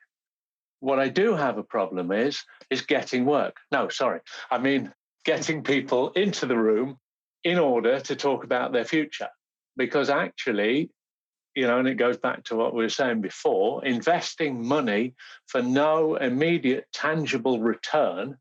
What 0.81 1.01
I 1.01 1.09
do 1.09 1.35
have 1.35 1.59
a 1.59 1.65
problem 1.65 2.13
is 2.13 2.43
is 2.71 2.83
getting 2.83 3.25
work. 3.25 3.57
No, 3.73 3.89
sorry. 3.89 4.21
I 4.51 4.59
mean 4.59 4.93
getting 5.25 5.63
people 5.63 6.11
into 6.11 6.47
the 6.47 6.57
room 6.57 6.99
in 7.43 7.59
order 7.59 8.01
to 8.01 8.17
talk 8.17 8.45
about 8.45 8.73
their 8.73 8.85
future. 8.85 9.29
Because 9.77 10.09
actually, 10.11 10.91
you 11.55 11.67
know, 11.67 11.79
and 11.79 11.89
it 11.89 11.95
goes 11.95 12.17
back 12.17 12.45
to 12.45 12.57
what 12.57 12.75
we 12.75 12.83
were 12.83 12.89
saying 12.89 13.21
before, 13.21 13.85
investing 13.85 14.67
money 14.67 15.15
for 15.47 15.63
no 15.63 16.17
immediate 16.17 16.87
tangible 16.93 17.61
return, 17.61 18.37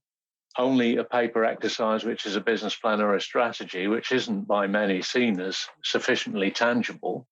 only 0.57 0.97
a 0.97 1.03
paper 1.03 1.45
exercise, 1.45 2.03
which 2.03 2.25
is 2.25 2.35
a 2.35 2.41
business 2.41 2.75
plan 2.75 3.01
or 3.01 3.15
a 3.15 3.21
strategy, 3.21 3.87
which 3.87 4.11
isn't 4.11 4.47
by 4.47 4.67
many 4.67 5.01
seen 5.01 5.39
as 5.39 5.67
sufficiently 5.83 6.51
tangible, 6.51 7.27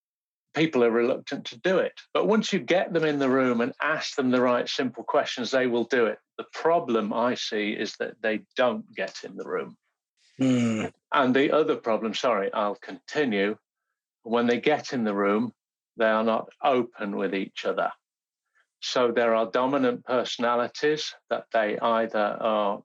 people 0.54 0.84
are 0.84 0.90
reluctant 0.90 1.46
to 1.46 1.58
do 1.60 1.78
it. 1.78 1.92
But 2.12 2.26
once 2.26 2.52
you 2.52 2.58
get 2.58 2.92
them 2.92 3.04
in 3.04 3.18
the 3.18 3.28
room 3.28 3.60
and 3.60 3.72
ask 3.82 4.16
them 4.16 4.30
the 4.30 4.40
right 4.40 4.68
simple 4.68 5.04
questions, 5.04 5.50
they 5.50 5.66
will 5.66 5.84
do 5.84 6.06
it. 6.06 6.18
The 6.38 6.46
problem 6.52 7.12
I 7.12 7.34
see 7.34 7.72
is 7.72 7.96
that 7.96 8.20
they 8.22 8.42
don't 8.56 8.84
get 8.94 9.20
in 9.24 9.36
the 9.36 9.44
room. 9.44 9.76
Mm. 10.40 10.92
And 11.12 11.34
the 11.34 11.52
other 11.52 11.76
problem, 11.76 12.14
sorry, 12.14 12.52
I'll 12.52 12.76
continue. 12.76 13.56
When 14.24 14.46
they 14.46 14.60
get 14.60 14.92
in 14.92 15.04
the 15.04 15.14
room, 15.14 15.52
they 16.02 16.08
are 16.08 16.24
not 16.24 16.48
open 16.62 17.16
with 17.16 17.32
each 17.32 17.64
other. 17.64 17.90
So 18.80 19.12
there 19.12 19.36
are 19.36 19.46
dominant 19.46 20.04
personalities 20.04 21.14
that 21.30 21.44
they 21.52 21.78
either 21.78 22.36
are 22.40 22.82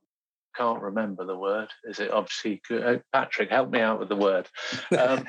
can't 0.56 0.82
remember 0.82 1.24
the 1.24 1.38
word. 1.38 1.70
Is 1.84 2.00
it 2.00 2.12
obviously 2.12 2.62
uh, 2.72 2.98
Patrick? 3.14 3.52
Help 3.52 3.70
me 3.70 3.80
out 3.80 4.00
with 4.00 4.10
the 4.10 4.16
word. 4.16 4.48
Um, 4.98 5.24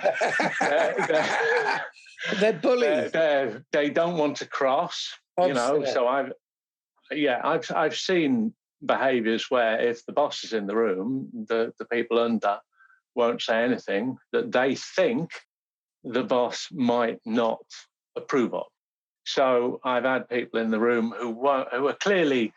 they're, 0.60 0.94
they're, 1.06 1.84
they're 2.40 2.52
bullies. 2.54 3.12
They're, 3.12 3.62
they 3.72 3.88
do 3.88 4.06
not 4.06 4.16
want 4.16 4.36
to 4.38 4.46
cross. 4.46 5.10
You 5.38 5.54
know, 5.54 5.84
so 5.84 6.08
I've 6.08 6.32
yeah, 7.10 7.40
I've 7.44 7.70
I've 7.74 7.96
seen 7.96 8.54
behaviours 8.84 9.50
where 9.50 9.80
if 9.80 10.04
the 10.06 10.12
boss 10.12 10.44
is 10.44 10.52
in 10.52 10.66
the 10.66 10.76
room, 10.76 11.28
the 11.48 11.72
the 11.78 11.84
people 11.84 12.18
under 12.18 12.58
won't 13.14 13.42
say 13.42 13.62
anything 13.62 14.16
that 14.32 14.50
they 14.50 14.74
think 14.74 15.30
the 16.04 16.22
boss 16.22 16.68
might 16.72 17.20
not 17.24 17.64
approve 18.16 18.54
of. 18.54 18.66
So 19.24 19.80
I've 19.84 20.04
had 20.04 20.28
people 20.28 20.60
in 20.60 20.70
the 20.70 20.80
room 20.80 21.14
who 21.16 21.30
were, 21.30 21.66
who 21.70 21.88
are 21.88 21.94
clearly 21.94 22.52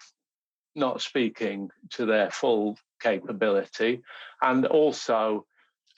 not 0.76 1.02
speaking 1.02 1.70
to 1.92 2.06
their 2.06 2.32
full 2.32 2.78
capability. 3.02 4.02
And 4.42 4.66
also, 4.66 5.46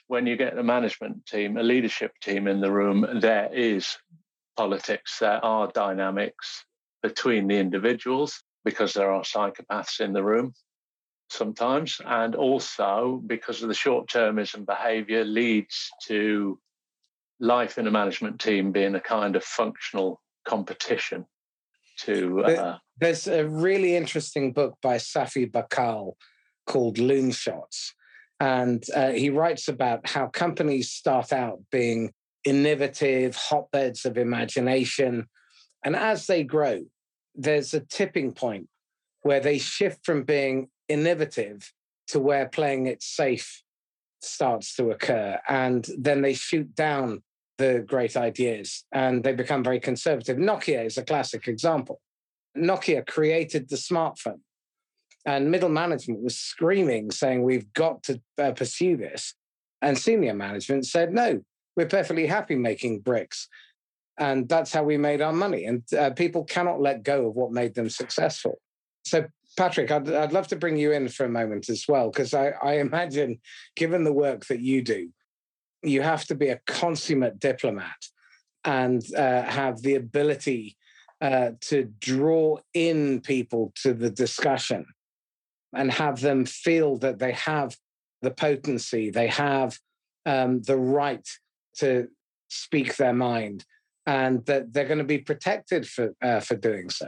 when 0.08 0.26
you 0.26 0.36
get 0.36 0.58
a 0.58 0.64
management 0.64 1.26
team, 1.26 1.58
a 1.58 1.64
leadership 1.64 2.14
team 2.22 2.48
in 2.48 2.60
the 2.60 2.72
room, 2.72 3.06
there 3.20 3.50
is 3.54 3.98
politics, 4.58 5.20
there 5.20 5.44
are 5.44 5.68
dynamics 5.68 6.66
between 7.02 7.48
the 7.48 7.58
individuals 7.58 8.42
because 8.66 8.94
there 8.94 9.12
are 9.12 9.24
psychopaths 9.24 10.00
in 10.00 10.14
the 10.14 10.24
room 10.24 10.54
sometimes, 11.30 12.00
and 12.06 12.36
also 12.36 13.22
because 13.26 13.62
of 13.62 13.68
the 13.68 13.74
short 13.74 14.08
termism 14.08 14.66
behavior 14.66 15.24
leads 15.24 15.90
to 16.08 16.60
life 17.44 17.78
in 17.78 17.88
a 17.88 17.92
management 17.92 18.40
team 18.40 18.72
being 18.72 18.96
a 18.96 19.00
kind 19.00 19.36
of 19.36 19.44
functional 19.44 20.22
competition 20.46 21.26
to 22.00 22.44
uh, 22.44 22.78
there's 23.00 23.28
a 23.28 23.48
really 23.48 23.96
interesting 23.96 24.52
book 24.52 24.78
by 24.82 24.96
safi 24.96 25.50
bahcall 25.50 26.14
called 26.66 26.98
Loonshots. 26.98 27.92
And 28.40 28.84
uh, 28.96 29.12
he 29.12 29.30
writes 29.30 29.68
about 29.68 30.08
how 30.10 30.28
companies 30.28 30.90
start 30.90 31.32
out 31.32 31.60
being 31.72 32.12
innovative 32.46 33.36
hotbeds 33.36 34.06
of 34.06 34.18
imagination. 34.18 35.28
And 35.86 35.96
as 35.96 36.26
they 36.26 36.44
grow 36.44 36.82
there's 37.36 37.74
a 37.74 37.80
tipping 37.80 38.32
point 38.32 38.68
where 39.22 39.40
they 39.40 39.58
shift 39.58 40.06
from 40.06 40.24
being 40.24 40.70
innovative 40.88 41.72
to 42.08 42.20
where 42.20 42.48
playing 42.48 42.86
it 42.86 43.02
safe 43.02 43.64
starts 44.22 44.76
to 44.76 44.92
occur. 44.92 45.40
And 45.48 45.88
then 45.98 46.22
they 46.22 46.34
shoot 46.34 46.76
down 46.76 47.24
the 47.58 47.84
great 47.88 48.18
ideas 48.18 48.86
and 48.92 49.24
they 49.24 49.34
become 49.34 49.64
very 49.64 49.80
conservative. 49.80 50.38
Nokia 50.38 50.86
is 50.86 50.98
a 50.98 51.04
classic 51.04 51.48
example. 51.48 52.00
Nokia 52.58 53.06
created 53.06 53.70
the 53.70 53.76
smartphone, 53.76 54.40
and 55.26 55.50
middle 55.50 55.70
management 55.70 56.22
was 56.22 56.38
screaming, 56.38 57.12
saying, 57.12 57.44
We've 57.44 57.72
got 57.74 58.04
to 58.04 58.22
uh, 58.38 58.52
pursue 58.52 58.98
this. 58.98 59.34
And 59.82 59.98
senior 59.98 60.34
management 60.34 60.86
said, 60.86 61.14
No, 61.14 61.42
we're 61.76 61.88
perfectly 61.88 62.28
happy 62.28 62.56
making 62.56 63.00
bricks. 63.00 63.48
And 64.20 64.48
that's 64.48 64.72
how 64.72 64.84
we 64.84 64.98
made 64.98 65.22
our 65.22 65.34
money. 65.34 65.66
And 65.66 65.84
uh, 65.94 66.12
people 66.12 66.44
cannot 66.44 66.80
let 66.80 67.04
go 67.04 67.28
of 67.28 67.36
what 67.36 67.52
made 67.52 67.74
them 67.74 67.90
successful. 67.90 68.60
So, 69.06 69.26
Patrick, 69.58 69.90
I'd, 69.92 70.12
I'd 70.12 70.34
love 70.34 70.48
to 70.50 70.56
bring 70.56 70.78
you 70.78 70.92
in 70.92 71.08
for 71.08 71.26
a 71.26 71.30
moment 71.30 71.70
as 71.70 71.86
well, 71.88 72.12
because 72.12 72.34
I, 72.34 72.50
I 72.62 72.74
imagine, 72.74 73.40
given 73.76 74.04
the 74.04 74.14
work 74.14 74.46
that 74.48 74.60
you 74.60 74.84
do, 74.84 75.10
you 75.84 76.02
have 76.02 76.26
to 76.26 76.36
be 76.36 76.50
a 76.50 76.62
consummate 76.66 77.40
diplomat 77.40 78.08
and 78.64 79.04
uh, 79.16 79.44
have 79.44 79.82
the 79.82 79.96
ability 79.96 80.78
uh, 81.22 81.52
to 81.62 81.86
draw 82.00 82.58
in 82.74 83.22
people 83.22 83.72
to 83.76 83.94
the 83.94 84.10
discussion 84.10 84.86
and 85.74 85.92
have 85.92 86.22
them 86.22 86.46
feel 86.46 86.98
that 86.98 87.20
they 87.20 87.32
have 87.34 87.76
the 88.22 88.32
potency, 88.32 89.10
they 89.10 89.28
have 89.28 89.78
um, 90.26 90.62
the 90.62 90.78
right 90.78 91.28
to 91.78 92.08
speak 92.48 92.96
their 92.96 93.14
mind, 93.14 93.66
and 94.06 94.46
that 94.46 94.72
they're 94.74 94.86
going 94.86 94.98
to 94.98 95.04
be 95.04 95.18
protected 95.18 95.88
for 95.88 96.14
uh, 96.22 96.40
for 96.40 96.56
doing 96.56 96.90
so. 96.90 97.08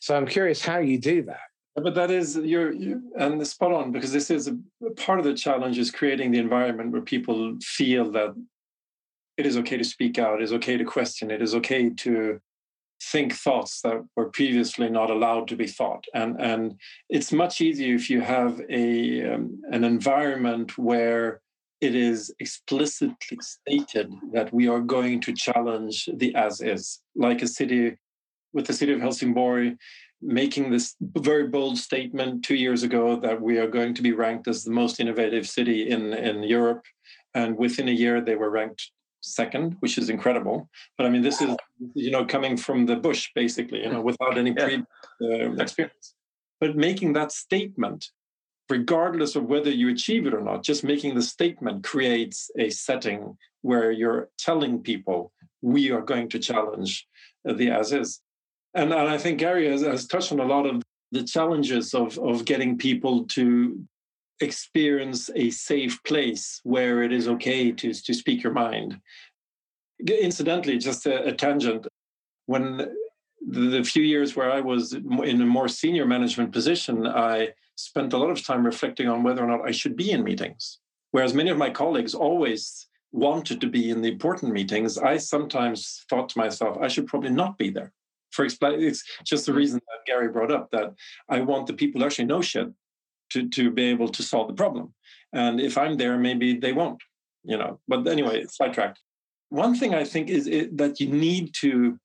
So 0.00 0.16
I'm 0.16 0.26
curious 0.26 0.64
how 0.64 0.78
you 0.78 0.98
do 0.98 1.22
that. 1.22 1.51
But 1.74 1.94
that 1.94 2.10
is 2.10 2.36
you're, 2.36 2.72
you 2.72 3.02
and 3.18 3.44
spot 3.46 3.72
on 3.72 3.92
because 3.92 4.12
this 4.12 4.30
is 4.30 4.48
a, 4.48 4.58
part 4.96 5.18
of 5.18 5.24
the 5.24 5.34
challenge 5.34 5.78
is 5.78 5.90
creating 5.90 6.30
the 6.30 6.38
environment 6.38 6.92
where 6.92 7.00
people 7.00 7.56
feel 7.62 8.10
that 8.12 8.34
it 9.38 9.46
is 9.46 9.56
okay 9.56 9.78
to 9.78 9.84
speak 9.84 10.18
out, 10.18 10.40
it 10.40 10.44
is 10.44 10.52
okay 10.52 10.76
to 10.76 10.84
question, 10.84 11.30
it 11.30 11.40
is 11.40 11.54
okay 11.54 11.88
to 11.88 12.40
think 13.02 13.32
thoughts 13.32 13.80
that 13.80 14.04
were 14.16 14.28
previously 14.30 14.88
not 14.88 15.10
allowed 15.10 15.48
to 15.48 15.56
be 15.56 15.66
thought, 15.66 16.04
and 16.14 16.40
and 16.40 16.78
it's 17.08 17.32
much 17.32 17.60
easier 17.60 17.94
if 17.94 18.10
you 18.10 18.20
have 18.20 18.60
a 18.68 19.32
um, 19.32 19.60
an 19.70 19.82
environment 19.84 20.76
where 20.76 21.40
it 21.80 21.96
is 21.96 22.32
explicitly 22.38 23.38
stated 23.40 24.12
that 24.32 24.52
we 24.52 24.68
are 24.68 24.80
going 24.80 25.20
to 25.20 25.32
challenge 25.32 26.08
the 26.14 26.34
as 26.34 26.60
is, 26.60 27.00
like 27.16 27.42
a 27.42 27.48
city 27.48 27.96
with 28.52 28.66
the 28.66 28.72
city 28.72 28.92
of 28.92 29.00
Helsingborg 29.00 29.76
making 30.22 30.70
this 30.70 30.94
very 31.00 31.48
bold 31.48 31.76
statement 31.78 32.44
two 32.44 32.54
years 32.54 32.82
ago 32.82 33.16
that 33.16 33.40
we 33.40 33.58
are 33.58 33.66
going 33.66 33.94
to 33.94 34.02
be 34.02 34.12
ranked 34.12 34.48
as 34.48 34.64
the 34.64 34.70
most 34.70 35.00
innovative 35.00 35.48
city 35.48 35.90
in, 35.90 36.12
in 36.14 36.42
Europe. 36.42 36.84
And 37.34 37.56
within 37.56 37.88
a 37.88 37.92
year, 37.92 38.20
they 38.20 38.36
were 38.36 38.50
ranked 38.50 38.90
second, 39.20 39.76
which 39.80 39.98
is 39.98 40.10
incredible. 40.10 40.68
But 40.96 41.06
I 41.06 41.10
mean, 41.10 41.22
this 41.22 41.40
is, 41.40 41.56
you 41.94 42.10
know, 42.10 42.24
coming 42.24 42.56
from 42.56 42.86
the 42.86 42.96
bush, 42.96 43.30
basically, 43.34 43.82
you 43.82 43.90
know, 43.90 44.00
without 44.00 44.38
any 44.38 44.52
pre 44.52 44.82
uh, 45.22 45.52
experience. 45.52 46.14
But 46.60 46.76
making 46.76 47.14
that 47.14 47.32
statement, 47.32 48.10
regardless 48.68 49.34
of 49.34 49.44
whether 49.44 49.70
you 49.70 49.88
achieve 49.88 50.26
it 50.26 50.34
or 50.34 50.40
not, 50.40 50.62
just 50.62 50.84
making 50.84 51.14
the 51.14 51.22
statement 51.22 51.84
creates 51.84 52.50
a 52.58 52.70
setting 52.70 53.36
where 53.62 53.90
you're 53.90 54.28
telling 54.38 54.82
people 54.82 55.32
we 55.60 55.90
are 55.90 56.02
going 56.02 56.28
to 56.28 56.38
challenge 56.38 57.06
the 57.44 57.70
as 57.70 57.92
is. 57.92 58.20
And, 58.74 58.92
and 58.92 59.08
I 59.08 59.18
think 59.18 59.38
Gary 59.38 59.70
has, 59.70 59.82
has 59.82 60.06
touched 60.06 60.32
on 60.32 60.40
a 60.40 60.44
lot 60.44 60.66
of 60.66 60.82
the 61.10 61.22
challenges 61.22 61.94
of, 61.94 62.18
of 62.18 62.44
getting 62.44 62.78
people 62.78 63.24
to 63.26 63.78
experience 64.40 65.30
a 65.36 65.50
safe 65.50 66.02
place 66.04 66.60
where 66.64 67.02
it 67.02 67.12
is 67.12 67.28
okay 67.28 67.70
to, 67.70 67.92
to 67.92 68.14
speak 68.14 68.42
your 68.42 68.52
mind. 68.52 68.98
Incidentally, 70.06 70.78
just 70.78 71.06
a, 71.06 71.24
a 71.26 71.32
tangent, 71.32 71.86
when 72.46 72.78
the, 73.46 73.60
the, 73.60 73.84
few 73.84 74.02
years 74.02 74.34
where 74.34 74.50
I 74.50 74.60
was 74.60 74.94
in 74.94 75.42
a 75.42 75.46
more 75.46 75.68
senior 75.68 76.06
management 76.06 76.50
position, 76.50 77.06
I 77.06 77.50
spent 77.76 78.12
a 78.12 78.18
lot 78.18 78.30
of 78.30 78.44
time 78.44 78.64
reflecting 78.64 79.08
on 79.08 79.22
whether 79.22 79.44
or 79.44 79.46
not 79.46 79.68
I 79.68 79.70
should 79.70 79.96
be 79.96 80.10
in 80.10 80.24
meetings. 80.24 80.78
Whereas 81.12 81.34
many 81.34 81.50
of 81.50 81.58
my 81.58 81.70
colleagues 81.70 82.14
always 82.14 82.88
wanted 83.12 83.60
to 83.60 83.66
be 83.66 83.90
in 83.90 84.00
the 84.00 84.10
important 84.10 84.52
meetings, 84.52 84.96
I 84.96 85.18
sometimes 85.18 86.04
thought 86.08 86.30
to 86.30 86.38
myself, 86.38 86.78
I 86.80 86.88
should 86.88 87.06
probably 87.06 87.30
not 87.30 87.58
be 87.58 87.68
there 87.68 87.92
for 88.32 88.44
explain 88.44 88.80
it's 88.80 89.02
just 89.24 89.46
the 89.46 89.52
mm-hmm. 89.52 89.58
reason 89.58 89.80
that 89.88 90.06
Gary 90.06 90.28
brought 90.28 90.52
up 90.52 90.70
that 90.72 90.94
I 91.28 91.40
want 91.40 91.66
the 91.66 91.74
people 91.74 92.00
who 92.00 92.06
actually 92.06 92.26
know 92.26 92.42
shit 92.42 92.68
to 93.30 93.48
to 93.48 93.70
be 93.70 93.84
able 93.84 94.08
to 94.08 94.22
solve 94.22 94.48
the 94.48 94.54
problem. 94.54 94.94
And 95.32 95.60
if 95.60 95.78
I'm 95.78 95.96
there, 95.96 96.18
maybe 96.18 96.58
they 96.58 96.72
won't, 96.72 97.00
you 97.44 97.56
know. 97.56 97.80
But 97.88 98.06
anyway, 98.06 98.44
sidetracked. 98.48 99.00
One 99.48 99.74
thing 99.74 99.94
I 99.94 100.04
think 100.04 100.30
is 100.30 100.46
it, 100.46 100.76
that 100.78 101.00
you 101.00 101.08
need 101.08 101.54
to 101.60 101.98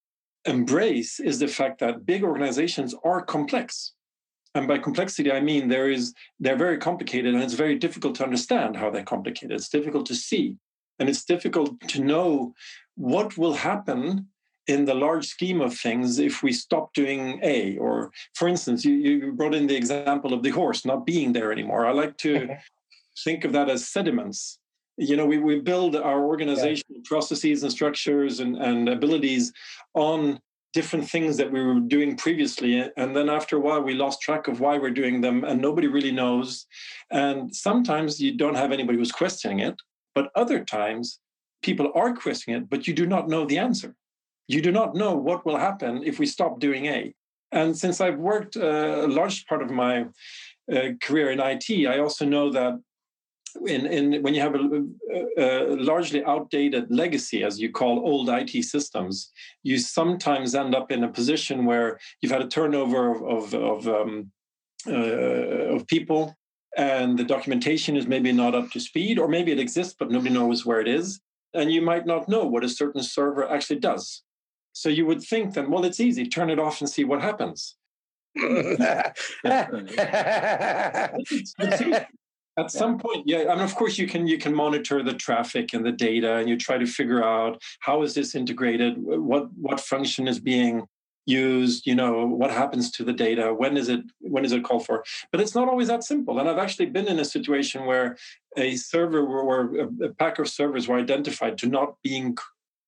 embrace 0.45 1.19
is 1.19 1.39
the 1.39 1.47
fact 1.47 1.79
that 1.79 2.05
big 2.05 2.23
organizations 2.23 2.95
are 3.03 3.21
complex. 3.21 3.93
And 4.55 4.67
by 4.67 4.79
complexity, 4.79 5.31
I 5.31 5.41
mean 5.41 5.67
there 5.67 5.89
is 5.89 6.13
they're 6.39 6.57
very 6.57 6.77
complicated 6.77 7.33
and 7.33 7.43
it's 7.43 7.53
very 7.53 7.77
difficult 7.77 8.15
to 8.15 8.23
understand 8.23 8.75
how 8.75 8.89
they're 8.89 9.03
complicated. 9.03 9.51
It's 9.51 9.69
difficult 9.69 10.05
to 10.07 10.15
see. 10.15 10.55
And 10.99 11.09
it's 11.09 11.25
difficult 11.25 11.79
to 11.89 12.01
know 12.01 12.53
what 12.95 13.37
will 13.37 13.53
happen 13.53 14.27
in 14.67 14.85
the 14.85 14.93
large 14.93 15.25
scheme 15.25 15.61
of 15.61 15.73
things 15.73 16.19
if 16.19 16.43
we 16.43 16.51
stop 16.51 16.93
doing 16.93 17.39
A. 17.43 17.77
Or, 17.77 18.11
for 18.35 18.47
instance, 18.47 18.83
you, 18.83 18.95
you 18.95 19.31
brought 19.31 19.55
in 19.55 19.67
the 19.67 19.75
example 19.75 20.33
of 20.33 20.43
the 20.43 20.49
horse 20.49 20.85
not 20.85 21.05
being 21.05 21.33
there 21.33 21.51
anymore. 21.51 21.85
I 21.85 21.91
like 21.91 22.17
to 22.17 22.49
think 23.23 23.45
of 23.45 23.53
that 23.53 23.69
as 23.69 23.87
sediments. 23.87 24.59
You 24.97 25.15
know, 25.15 25.25
we, 25.25 25.37
we 25.37 25.59
build 25.59 25.95
our 25.95 26.25
organizational 26.25 26.97
yeah. 26.97 27.01
processes 27.05 27.63
and 27.63 27.71
structures 27.71 28.39
and, 28.39 28.57
and 28.57 28.89
abilities 28.89 29.53
on 29.93 30.39
different 30.73 31.09
things 31.09 31.37
that 31.37 31.51
we 31.51 31.63
were 31.63 31.79
doing 31.79 32.17
previously. 32.17 32.83
And 32.97 33.15
then 33.15 33.29
after 33.29 33.55
a 33.55 33.59
while, 33.59 33.81
we 33.81 33.93
lost 33.93 34.21
track 34.21 34.47
of 34.47 34.59
why 34.59 34.77
we're 34.77 34.91
doing 34.91 35.21
them, 35.21 35.43
and 35.43 35.61
nobody 35.61 35.87
really 35.87 36.11
knows. 36.11 36.65
And 37.09 37.55
sometimes 37.55 38.19
you 38.19 38.35
don't 38.35 38.55
have 38.55 38.71
anybody 38.71 38.97
who's 38.97 39.11
questioning 39.11 39.59
it, 39.59 39.75
but 40.13 40.29
other 40.35 40.63
times 40.63 41.19
people 41.61 41.91
are 41.95 42.13
questioning 42.13 42.61
it, 42.61 42.69
but 42.69 42.87
you 42.87 42.93
do 42.93 43.05
not 43.05 43.29
know 43.29 43.45
the 43.45 43.57
answer 43.57 43.95
you 44.47 44.61
do 44.61 44.71
not 44.71 44.95
know 44.95 45.15
what 45.15 45.45
will 45.45 45.57
happen 45.57 46.03
if 46.03 46.19
we 46.19 46.25
stop 46.25 46.59
doing 46.59 46.85
A. 46.85 47.13
And 47.51 47.77
since 47.77 48.01
I've 48.01 48.17
worked 48.17 48.57
uh, 48.57 49.05
a 49.05 49.07
large 49.07 49.45
part 49.45 49.61
of 49.61 49.69
my 49.69 50.05
uh, 50.71 50.89
career 51.01 51.31
in 51.31 51.39
IT, 51.39 51.87
I 51.87 51.99
also 51.99 52.25
know 52.25 52.51
that 52.51 52.79
in, 53.65 53.85
in 53.85 54.21
when 54.21 54.33
you 54.33 54.41
have 54.41 54.55
a, 54.55 54.83
a, 55.37 55.75
largely 55.75 56.23
outdated 56.23 56.91
legacy, 56.91 57.43
as 57.43 57.59
you 57.59 57.71
call 57.71 57.99
old 57.99 58.29
IT 58.29 58.63
systems, 58.63 59.31
you 59.63 59.77
sometimes 59.77 60.53
end 60.53 60.75
up 60.75 60.91
in 60.91 61.03
a 61.03 61.07
position 61.07 61.65
where 61.65 61.99
you've 62.21 62.31
had 62.31 62.41
a 62.41 62.47
turnover 62.47 63.11
of 63.11 63.23
of, 63.23 63.53
of, 63.55 63.87
um, 63.87 64.31
uh, 64.85 65.75
of 65.75 65.87
people, 65.87 66.35
and 66.75 67.17
the 67.17 67.23
documentation 67.23 67.97
is 67.97 68.07
maybe 68.07 68.31
not 68.31 68.53
up 68.53 68.69
to 68.71 68.79
speed, 68.79 69.17
or 69.17 69.27
maybe 69.27 69.51
it 69.51 69.59
exists 69.59 69.95
but 69.97 70.11
nobody 70.11 70.33
knows 70.33 70.65
where 70.65 70.81
it 70.81 70.87
is, 70.87 71.19
and 71.53 71.71
you 71.71 71.81
might 71.81 72.05
not 72.05 72.29
know 72.29 72.45
what 72.45 72.63
a 72.63 72.69
certain 72.69 73.01
server 73.01 73.49
actually 73.49 73.79
does. 73.79 74.23
So 74.77 74.89
you 74.89 75.07
would 75.07 75.23
think 75.23 75.55
then, 75.55 75.71
well, 75.71 75.85
it's 75.85 75.99
easy, 75.99 76.27
turn 76.27 76.51
it 76.51 76.59
off 76.59 76.81
and 76.81 76.89
see 76.89 77.03
what 77.03 77.19
happens. 77.19 77.75
at 82.57 82.69
some 82.69 82.99
point 82.99 83.23
yeah 83.25 83.39
I 83.39 83.53
and 83.53 83.61
of 83.61 83.73
course 83.73 83.97
you 83.97 84.05
can 84.05 84.27
you 84.27 84.37
can 84.37 84.53
monitor 84.53 85.01
the 85.01 85.15
traffic 85.15 85.73
and 85.73 85.83
the 85.83 85.91
data 85.91 86.35
and 86.35 86.47
you 86.47 86.55
try 86.55 86.77
to 86.77 86.85
figure 86.85 87.23
out 87.23 87.59
how 87.79 88.03
is 88.03 88.13
this 88.13 88.35
integrated? 88.35 88.93
What 88.99 89.47
what 89.59 89.79
function 89.79 90.27
is 90.27 90.39
being 90.39 90.85
used? 91.25 91.87
You 91.87 91.95
know 91.95 92.27
what 92.27 92.51
happens 92.51 92.91
to 92.91 93.03
the 93.03 93.13
data? 93.13 93.55
When 93.55 93.75
is 93.77 93.89
it 93.89 94.01
when 94.19 94.45
is 94.45 94.51
it 94.51 94.63
called 94.63 94.85
for? 94.85 95.03
But 95.31 95.41
it's 95.41 95.55
not 95.55 95.67
always 95.67 95.87
that 95.87 96.03
simple 96.03 96.37
and 96.37 96.47
i've 96.47 96.59
actually 96.65 96.89
been 96.97 97.07
in 97.07 97.19
a 97.19 97.25
situation 97.25 97.85
where 97.85 98.15
a 98.55 98.75
server 98.75 99.25
or 99.25 99.51
a 100.03 100.09
pack 100.09 100.37
of 100.37 100.47
servers 100.47 100.87
were 100.87 100.99
identified 100.99 101.57
to 101.57 101.67
not 101.67 101.95
being 102.03 102.37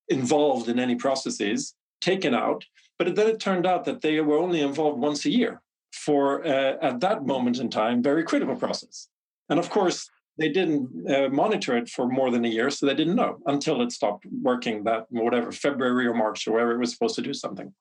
involved 0.09 0.69
in 0.69 0.77
any 0.77 0.95
processes 0.95 1.73
taken 2.01 2.33
out 2.33 2.65
but 2.97 3.15
then 3.15 3.27
it 3.27 3.39
turned 3.39 3.65
out 3.65 3.85
that 3.85 4.01
they 4.01 4.19
were 4.19 4.37
only 4.37 4.61
involved 4.61 4.99
once 4.99 5.25
a 5.25 5.29
year 5.29 5.61
for 5.91 6.45
uh, 6.45 6.75
at 6.81 6.99
that 6.99 7.25
moment 7.25 7.59
in 7.59 7.69
time 7.69 8.03
very 8.03 8.23
critical 8.23 8.55
process 8.55 9.07
and 9.49 9.59
of 9.59 9.69
course 9.69 10.09
they 10.37 10.49
didn't 10.49 10.87
uh, 11.09 11.27
monitor 11.29 11.75
it 11.75 11.89
for 11.89 12.07
more 12.07 12.31
than 12.31 12.45
a 12.45 12.49
year 12.49 12.69
so 12.69 12.85
they 12.85 12.95
didn't 12.95 13.15
know 13.15 13.39
until 13.47 13.81
it 13.81 13.91
stopped 13.91 14.25
working 14.41 14.83
that 14.83 15.05
whatever 15.09 15.51
february 15.51 16.05
or 16.05 16.13
march 16.13 16.47
or 16.47 16.53
wherever 16.53 16.73
it 16.73 16.79
was 16.79 16.91
supposed 16.91 17.15
to 17.15 17.21
do 17.21 17.33
something 17.33 17.73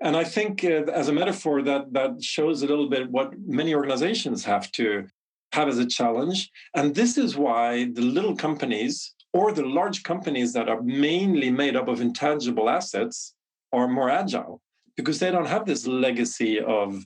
and 0.00 0.16
I 0.16 0.24
think, 0.24 0.64
uh, 0.64 0.84
as 0.92 1.08
a 1.08 1.12
metaphor, 1.12 1.62
that 1.62 1.92
that 1.92 2.22
shows 2.22 2.62
a 2.62 2.66
little 2.66 2.88
bit 2.88 3.10
what 3.10 3.32
many 3.46 3.74
organizations 3.74 4.44
have 4.44 4.70
to 4.72 5.06
have 5.52 5.68
as 5.68 5.78
a 5.78 5.86
challenge. 5.86 6.50
And 6.74 6.94
this 6.94 7.16
is 7.16 7.36
why 7.36 7.90
the 7.92 8.02
little 8.02 8.36
companies 8.36 9.13
or 9.34 9.52
the 9.52 9.66
large 9.66 10.02
companies 10.04 10.52
that 10.54 10.68
are 10.68 10.80
mainly 10.80 11.50
made 11.50 11.76
up 11.76 11.88
of 11.88 12.00
intangible 12.00 12.70
assets 12.70 13.34
are 13.72 13.88
more 13.88 14.08
agile 14.08 14.62
because 14.96 15.18
they 15.18 15.30
don't 15.30 15.52
have 15.54 15.66
this 15.66 15.86
legacy 15.86 16.60
of 16.60 17.04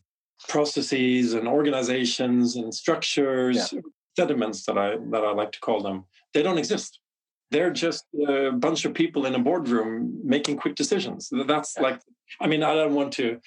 processes 0.48 1.34
and 1.34 1.48
organizations 1.48 2.54
and 2.54 2.72
structures, 2.72 3.72
yeah. 3.72 3.80
sediments 4.16 4.64
that 4.66 4.78
I 4.78 4.88
that 5.12 5.24
I 5.24 5.32
like 5.32 5.52
to 5.56 5.60
call 5.60 5.80
them. 5.82 6.04
They 6.34 6.42
don't 6.42 6.58
exist 6.58 7.00
they're 7.50 7.70
just 7.70 8.04
a 8.28 8.52
bunch 8.52 8.84
of 8.84 8.94
people 8.94 9.26
in 9.26 9.34
a 9.34 9.38
boardroom 9.38 10.20
making 10.24 10.58
quick 10.58 10.74
decisions. 10.74 11.30
That's 11.46 11.78
like, 11.78 12.00
I 12.40 12.46
mean, 12.46 12.62
I 12.62 12.74
don't 12.74 12.94
want 12.94 13.12
to, 13.14 13.40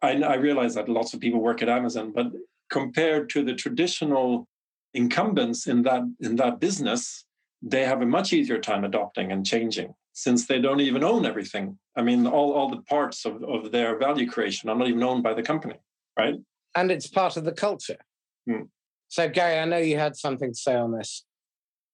I, 0.00 0.12
I 0.22 0.34
realize 0.34 0.74
that 0.74 0.88
lots 0.88 1.14
of 1.14 1.20
people 1.20 1.40
work 1.40 1.62
at 1.62 1.68
Amazon, 1.68 2.12
but 2.14 2.32
compared 2.70 3.28
to 3.30 3.44
the 3.44 3.54
traditional 3.54 4.48
incumbents 4.94 5.66
in 5.66 5.82
that 5.82 6.02
in 6.20 6.36
that 6.36 6.60
business, 6.60 7.24
they 7.62 7.84
have 7.84 8.02
a 8.02 8.06
much 8.06 8.32
easier 8.32 8.58
time 8.58 8.84
adopting 8.84 9.30
and 9.30 9.46
changing 9.46 9.94
since 10.12 10.46
they 10.46 10.60
don't 10.60 10.80
even 10.80 11.04
own 11.04 11.24
everything. 11.24 11.78
I 11.96 12.02
mean, 12.02 12.26
all, 12.26 12.52
all 12.52 12.68
the 12.68 12.82
parts 12.82 13.24
of, 13.24 13.42
of 13.44 13.72
their 13.72 13.96
value 13.98 14.28
creation 14.28 14.68
are 14.68 14.76
not 14.76 14.88
even 14.88 15.02
owned 15.02 15.22
by 15.22 15.34
the 15.34 15.42
company, 15.42 15.76
right? 16.18 16.34
And 16.74 16.90
it's 16.90 17.06
part 17.06 17.36
of 17.36 17.44
the 17.44 17.52
culture. 17.52 17.98
Hmm. 18.46 18.62
So, 19.08 19.28
Gary, 19.28 19.58
I 19.58 19.64
know 19.64 19.78
you 19.78 19.98
had 19.98 20.16
something 20.16 20.52
to 20.52 20.58
say 20.58 20.74
on 20.74 20.92
this. 20.92 21.24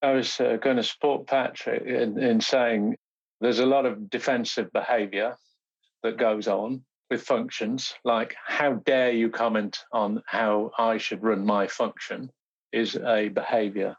I 0.02 0.12
was 0.12 0.40
uh, 0.40 0.56
going 0.56 0.76
to 0.76 0.82
support 0.82 1.26
Patrick 1.26 1.82
in, 1.84 2.18
in 2.18 2.40
saying 2.40 2.96
there's 3.40 3.58
a 3.58 3.66
lot 3.66 3.86
of 3.86 4.08
defensive 4.10 4.72
behavior 4.72 5.36
that 6.02 6.16
goes 6.16 6.46
on 6.46 6.82
with 7.10 7.22
functions, 7.22 7.94
like 8.04 8.36
how 8.46 8.74
dare 8.74 9.10
you 9.12 9.30
comment 9.30 9.78
on 9.92 10.22
how 10.26 10.70
I 10.78 10.98
should 10.98 11.22
run 11.22 11.44
my 11.44 11.66
function 11.66 12.30
is 12.72 12.96
a 12.96 13.28
behavior 13.28 13.96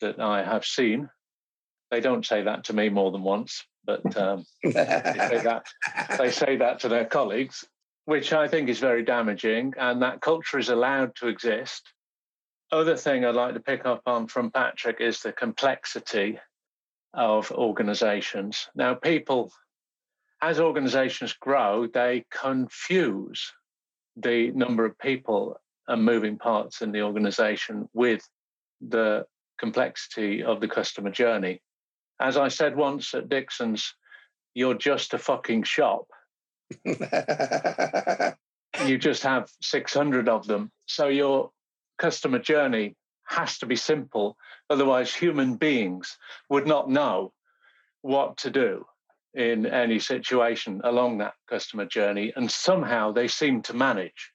that 0.00 0.20
I 0.20 0.44
have 0.44 0.64
seen. 0.64 1.08
They 1.90 2.00
don't 2.00 2.26
say 2.26 2.42
that 2.42 2.64
to 2.64 2.72
me 2.72 2.88
more 2.88 3.10
than 3.12 3.22
once, 3.22 3.64
but 3.84 4.16
um, 4.16 4.44
they, 4.62 4.72
say 4.72 5.40
that, 5.44 5.66
they 6.18 6.30
say 6.32 6.56
that 6.56 6.80
to 6.80 6.88
their 6.88 7.04
colleagues, 7.04 7.64
which 8.04 8.32
I 8.32 8.48
think 8.48 8.68
is 8.68 8.78
very 8.80 9.04
damaging. 9.04 9.74
And 9.78 10.02
that 10.02 10.20
culture 10.20 10.58
is 10.58 10.70
allowed 10.70 11.14
to 11.16 11.28
exist 11.28 11.92
other 12.74 12.96
thing 12.96 13.24
I'd 13.24 13.34
like 13.34 13.54
to 13.54 13.60
pick 13.60 13.86
up 13.86 14.02
on 14.06 14.26
from 14.26 14.50
Patrick 14.50 15.00
is 15.00 15.20
the 15.20 15.32
complexity 15.32 16.38
of 17.12 17.50
organizations. 17.52 18.68
Now, 18.74 18.94
people, 18.94 19.52
as 20.42 20.58
organizations 20.60 21.32
grow, 21.34 21.86
they 21.86 22.24
confuse 22.30 23.52
the 24.16 24.50
number 24.52 24.84
of 24.84 24.98
people 24.98 25.56
and 25.86 26.04
moving 26.04 26.38
parts 26.38 26.82
in 26.82 26.92
the 26.92 27.02
organization 27.02 27.88
with 27.92 28.26
the 28.80 29.24
complexity 29.58 30.42
of 30.42 30.60
the 30.60 30.68
customer 30.68 31.10
journey. 31.10 31.62
As 32.20 32.36
I 32.36 32.48
said 32.48 32.76
once 32.76 33.14
at 33.14 33.28
Dixons, 33.28 33.94
you're 34.54 34.74
just 34.74 35.14
a 35.14 35.18
fucking 35.18 35.64
shop. 35.64 36.06
you 36.84 36.96
just 38.98 39.22
have 39.22 39.50
600 39.62 40.28
of 40.28 40.46
them. 40.46 40.70
So 40.86 41.08
you're 41.08 41.50
customer 41.98 42.38
journey 42.38 42.96
has 43.26 43.58
to 43.58 43.66
be 43.66 43.76
simple. 43.76 44.36
Otherwise, 44.70 45.14
human 45.14 45.56
beings 45.56 46.16
would 46.48 46.66
not 46.66 46.88
know 46.88 47.32
what 48.02 48.36
to 48.38 48.50
do 48.50 48.84
in 49.34 49.66
any 49.66 49.98
situation 49.98 50.80
along 50.84 51.18
that 51.18 51.34
customer 51.48 51.84
journey. 51.84 52.32
And 52.36 52.50
somehow 52.50 53.12
they 53.12 53.28
seem 53.28 53.62
to 53.62 53.74
manage. 53.74 54.30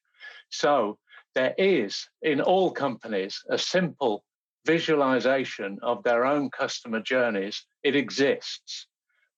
So 0.49 0.97
there 1.35 1.53
is 1.57 2.07
in 2.21 2.41
all 2.41 2.71
companies 2.71 3.41
a 3.49 3.57
simple 3.57 4.23
visualization 4.69 5.79
of 5.81 6.03
their 6.03 6.27
own 6.27 6.47
customer 6.51 6.99
journeys. 6.99 7.65
It 7.81 7.95
exists. 7.95 8.85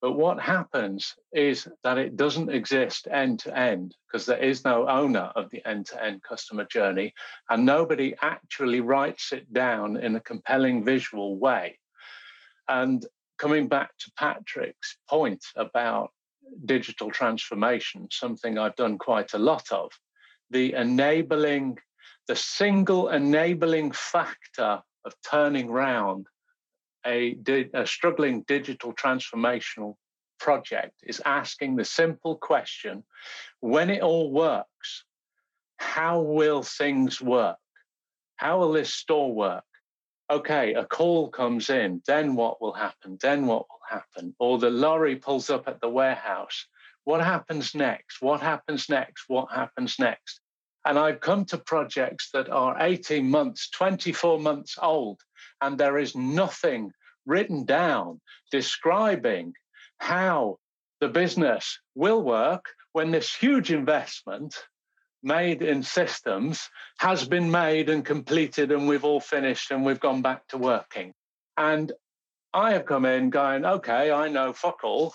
But 0.02 0.14
what 0.24 0.42
happens 0.42 1.16
is 1.32 1.70
that 1.86 1.98
it 1.98 2.18
doesn't 2.18 2.52
exist 2.52 3.08
end 3.10 3.40
to 3.44 3.58
end 3.58 3.96
because 4.06 4.26
there 4.26 4.44
is 4.44 4.66
no 4.66 4.90
owner 4.90 5.32
of 5.38 5.50
the 5.50 5.66
end 5.66 5.86
to 5.86 6.04
end 6.04 6.22
customer 6.22 6.66
journey, 6.66 7.14
and 7.50 7.66
nobody 7.66 8.14
actually 8.22 8.82
writes 8.82 9.32
it 9.32 9.54
down 9.54 9.96
in 9.96 10.16
a 10.16 10.28
compelling 10.32 10.84
visual 10.84 11.38
way. 11.38 11.80
And 12.68 13.06
coming 13.38 13.70
back 13.70 13.92
to 14.00 14.12
Patrick's 14.18 14.98
point 15.10 15.46
about 15.56 16.10
digital 16.66 17.10
transformation, 17.10 18.10
something 18.12 18.58
I've 18.58 18.76
done 18.76 18.98
quite 18.98 19.34
a 19.34 19.46
lot 19.52 19.72
of, 19.72 19.92
the 20.50 20.74
enabling, 20.74 21.78
the 22.28 22.36
single 22.36 23.08
enabling 23.08 23.94
factor 23.94 24.82
of 25.06 25.16
turning 25.30 25.70
round 25.70 26.28
a, 27.06 27.36
a 27.74 27.86
struggling 27.86 28.43
digital 28.47 28.93
transformational 28.93 29.95
project 30.39 30.93
is 31.04 31.22
asking 31.26 31.76
the 31.76 31.86
simple 31.86 32.36
question 32.36 33.04
when 33.60 33.89
it 33.89 34.02
all 34.02 34.32
works, 34.32 35.06
how 35.78 36.20
will 36.20 36.64
things 36.64 37.22
work? 37.22 37.58
How 38.36 38.60
will 38.60 38.72
this 38.72 38.93
store 38.93 39.34
work? 39.34 39.64
Okay, 40.30 40.74
a 40.74 40.86
call 40.86 41.30
comes 41.30 41.70
in, 41.70 42.02
then 42.08 42.36
what 42.36 42.62
will 42.62 42.74
happen? 42.74 43.18
Then 43.22 43.45
what 43.45 43.66
will 43.70 43.82
happen? 43.89 44.34
Or 44.39 44.58
the 44.58 44.70
lorry 44.70 45.16
pulls 45.16 45.49
up 45.49 45.68
at 45.68 45.82
the 45.82 45.89
warehouse. 45.89 46.66
What 47.04 47.22
happens 47.22 47.76
next? 47.76 48.22
What 48.22 48.41
happens 48.41 48.89
next? 48.89 49.26
What 49.28 49.52
happens 49.52 49.97
next? 49.99 50.39
And 50.86 50.98
I've 50.98 51.20
come 51.20 51.46
to 51.46 51.58
projects 51.58 52.30
that 52.34 52.50
are 52.50 52.78
18 52.80 53.30
months, 53.30 53.70
24 53.70 54.40
months 54.40 54.78
old, 54.82 55.22
and 55.62 55.78
there 55.78 55.98
is 55.98 56.16
nothing 56.16 56.92
written 57.26 57.66
down 57.66 58.20
describing 58.52 59.54
how 60.00 60.58
the 61.00 61.08
business 61.08 61.80
will 61.96 62.24
work 62.24 62.66
when 62.94 63.12
this 63.12 63.34
huge 63.34 63.72
investment 63.72 64.56
made 65.24 65.62
in 65.62 65.84
systems 65.84 66.68
has 67.00 67.28
been 67.28 67.52
made 67.52 67.90
and 67.90 68.04
completed 68.04 68.72
and 68.72 68.88
we've 68.88 69.04
all 69.04 69.20
finished 69.20 69.70
and 69.72 69.86
we've 69.86 70.00
gone 70.00 70.22
back 70.22 70.48
to 70.48 70.58
working. 70.58 71.14
And 71.58 71.92
I 72.54 72.74
have 72.74 72.86
come 72.86 73.06
in 73.06 73.30
going, 73.30 73.66
okay, 73.66 74.12
I 74.12 74.30
know 74.30 74.52
fuck 74.52 74.84
all. 74.84 75.14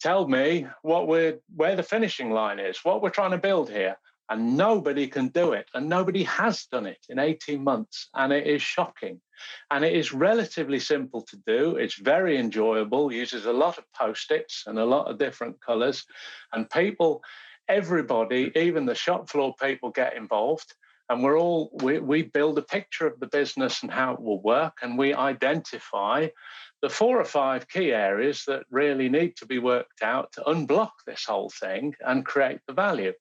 Tell 0.00 0.28
me 0.28 0.66
what 0.82 1.08
we're 1.08 1.38
where 1.54 1.76
the 1.76 1.82
finishing 1.82 2.30
line 2.30 2.58
is, 2.58 2.80
what 2.82 3.02
we're 3.02 3.10
trying 3.10 3.30
to 3.30 3.38
build 3.38 3.70
here 3.70 3.96
and 4.28 4.56
nobody 4.56 5.06
can 5.06 5.28
do 5.28 5.52
it. 5.52 5.68
And 5.74 5.88
nobody 5.88 6.24
has 6.24 6.66
done 6.66 6.86
it 6.86 6.98
in 7.08 7.18
18 7.18 7.62
months. 7.62 8.08
And 8.14 8.32
it 8.32 8.46
is 8.46 8.62
shocking. 8.62 9.20
And 9.70 9.84
it 9.84 9.94
is 9.94 10.12
relatively 10.12 10.80
simple 10.80 11.22
to 11.22 11.36
do. 11.46 11.76
It's 11.76 11.98
very 11.98 12.38
enjoyable 12.38 13.12
uses 13.12 13.46
a 13.46 13.52
lot 13.52 13.78
of 13.78 13.84
post-its 13.92 14.64
and 14.66 14.78
a 14.78 14.84
lot 14.84 15.10
of 15.10 15.18
different 15.18 15.60
colors 15.60 16.04
and 16.52 16.68
people 16.70 17.22
everybody 17.68 18.52
even 18.54 18.86
the 18.86 18.94
shop 18.94 19.28
floor 19.28 19.54
people 19.60 19.90
get 19.90 20.16
involved. 20.16 20.74
And 21.08 21.22
we're 21.22 21.38
all 21.38 21.70
we, 21.82 22.00
we 22.00 22.22
build 22.22 22.58
a 22.58 22.62
picture 22.62 23.06
of 23.06 23.20
the 23.20 23.28
business 23.28 23.82
and 23.82 23.92
how 23.92 24.14
it 24.14 24.20
will 24.20 24.42
work. 24.42 24.78
And 24.82 24.98
we 24.98 25.14
identify 25.14 26.28
the 26.82 26.88
four 26.88 27.20
or 27.20 27.24
five 27.24 27.68
key 27.68 27.92
areas 27.92 28.44
that 28.46 28.64
really 28.70 29.08
need 29.08 29.36
to 29.36 29.46
be 29.46 29.58
worked 29.58 30.02
out 30.02 30.32
to 30.32 30.42
unblock 30.42 30.90
this 31.06 31.24
whole 31.24 31.50
thing 31.50 31.94
and 32.04 32.26
create 32.26 32.60
the 32.66 32.72
value 32.72 33.12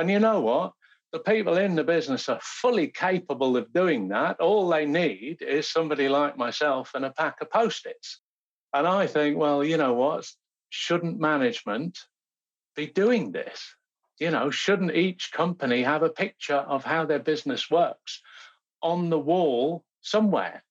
and 0.00 0.10
you 0.10 0.18
know 0.18 0.40
what? 0.40 0.72
The 1.12 1.18
people 1.18 1.58
in 1.58 1.74
the 1.74 1.84
business 1.84 2.28
are 2.30 2.40
fully 2.42 2.88
capable 2.88 3.56
of 3.56 3.70
doing 3.72 4.08
that. 4.08 4.40
All 4.40 4.66
they 4.68 4.86
need 4.86 5.42
is 5.42 5.68
somebody 5.68 6.08
like 6.08 6.38
myself 6.38 6.92
and 6.94 7.04
a 7.04 7.10
pack 7.10 7.42
of 7.42 7.50
post 7.50 7.84
its. 7.84 8.20
And 8.72 8.86
I 8.86 9.06
think, 9.06 9.36
well, 9.36 9.62
you 9.62 9.76
know 9.76 9.92
what? 9.92 10.26
Shouldn't 10.70 11.20
management 11.20 11.98
be 12.76 12.86
doing 12.86 13.32
this? 13.32 13.74
You 14.18 14.30
know, 14.30 14.50
shouldn't 14.50 14.94
each 14.94 15.32
company 15.32 15.82
have 15.82 16.02
a 16.02 16.08
picture 16.08 16.54
of 16.54 16.82
how 16.82 17.04
their 17.04 17.18
business 17.18 17.70
works 17.70 18.22
on 18.82 19.10
the 19.10 19.18
wall 19.18 19.84
somewhere? 20.00 20.64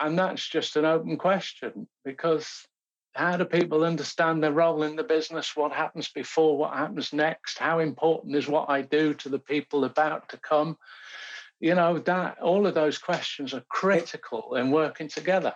And 0.00 0.18
that's 0.18 0.48
just 0.48 0.76
an 0.76 0.86
open 0.86 1.18
question 1.18 1.86
because 2.02 2.66
how 3.14 3.36
do 3.36 3.44
people 3.44 3.84
understand 3.84 4.42
their 4.42 4.52
role 4.52 4.82
in 4.82 4.96
the 4.96 5.04
business? 5.04 5.56
What 5.56 5.72
happens 5.72 6.08
before? 6.08 6.56
What 6.56 6.74
happens 6.74 7.12
next? 7.12 7.58
How 7.58 7.78
important 7.78 8.34
is 8.34 8.48
what 8.48 8.68
I 8.68 8.82
do 8.82 9.14
to 9.14 9.28
the 9.28 9.38
people 9.38 9.84
about 9.84 10.28
to 10.30 10.36
come? 10.36 10.76
You 11.60 11.76
know, 11.76 11.98
that 12.00 12.40
all 12.40 12.66
of 12.66 12.74
those 12.74 12.98
questions 12.98 13.54
are 13.54 13.64
critical 13.68 14.56
in 14.56 14.72
working 14.72 15.08
together. 15.08 15.54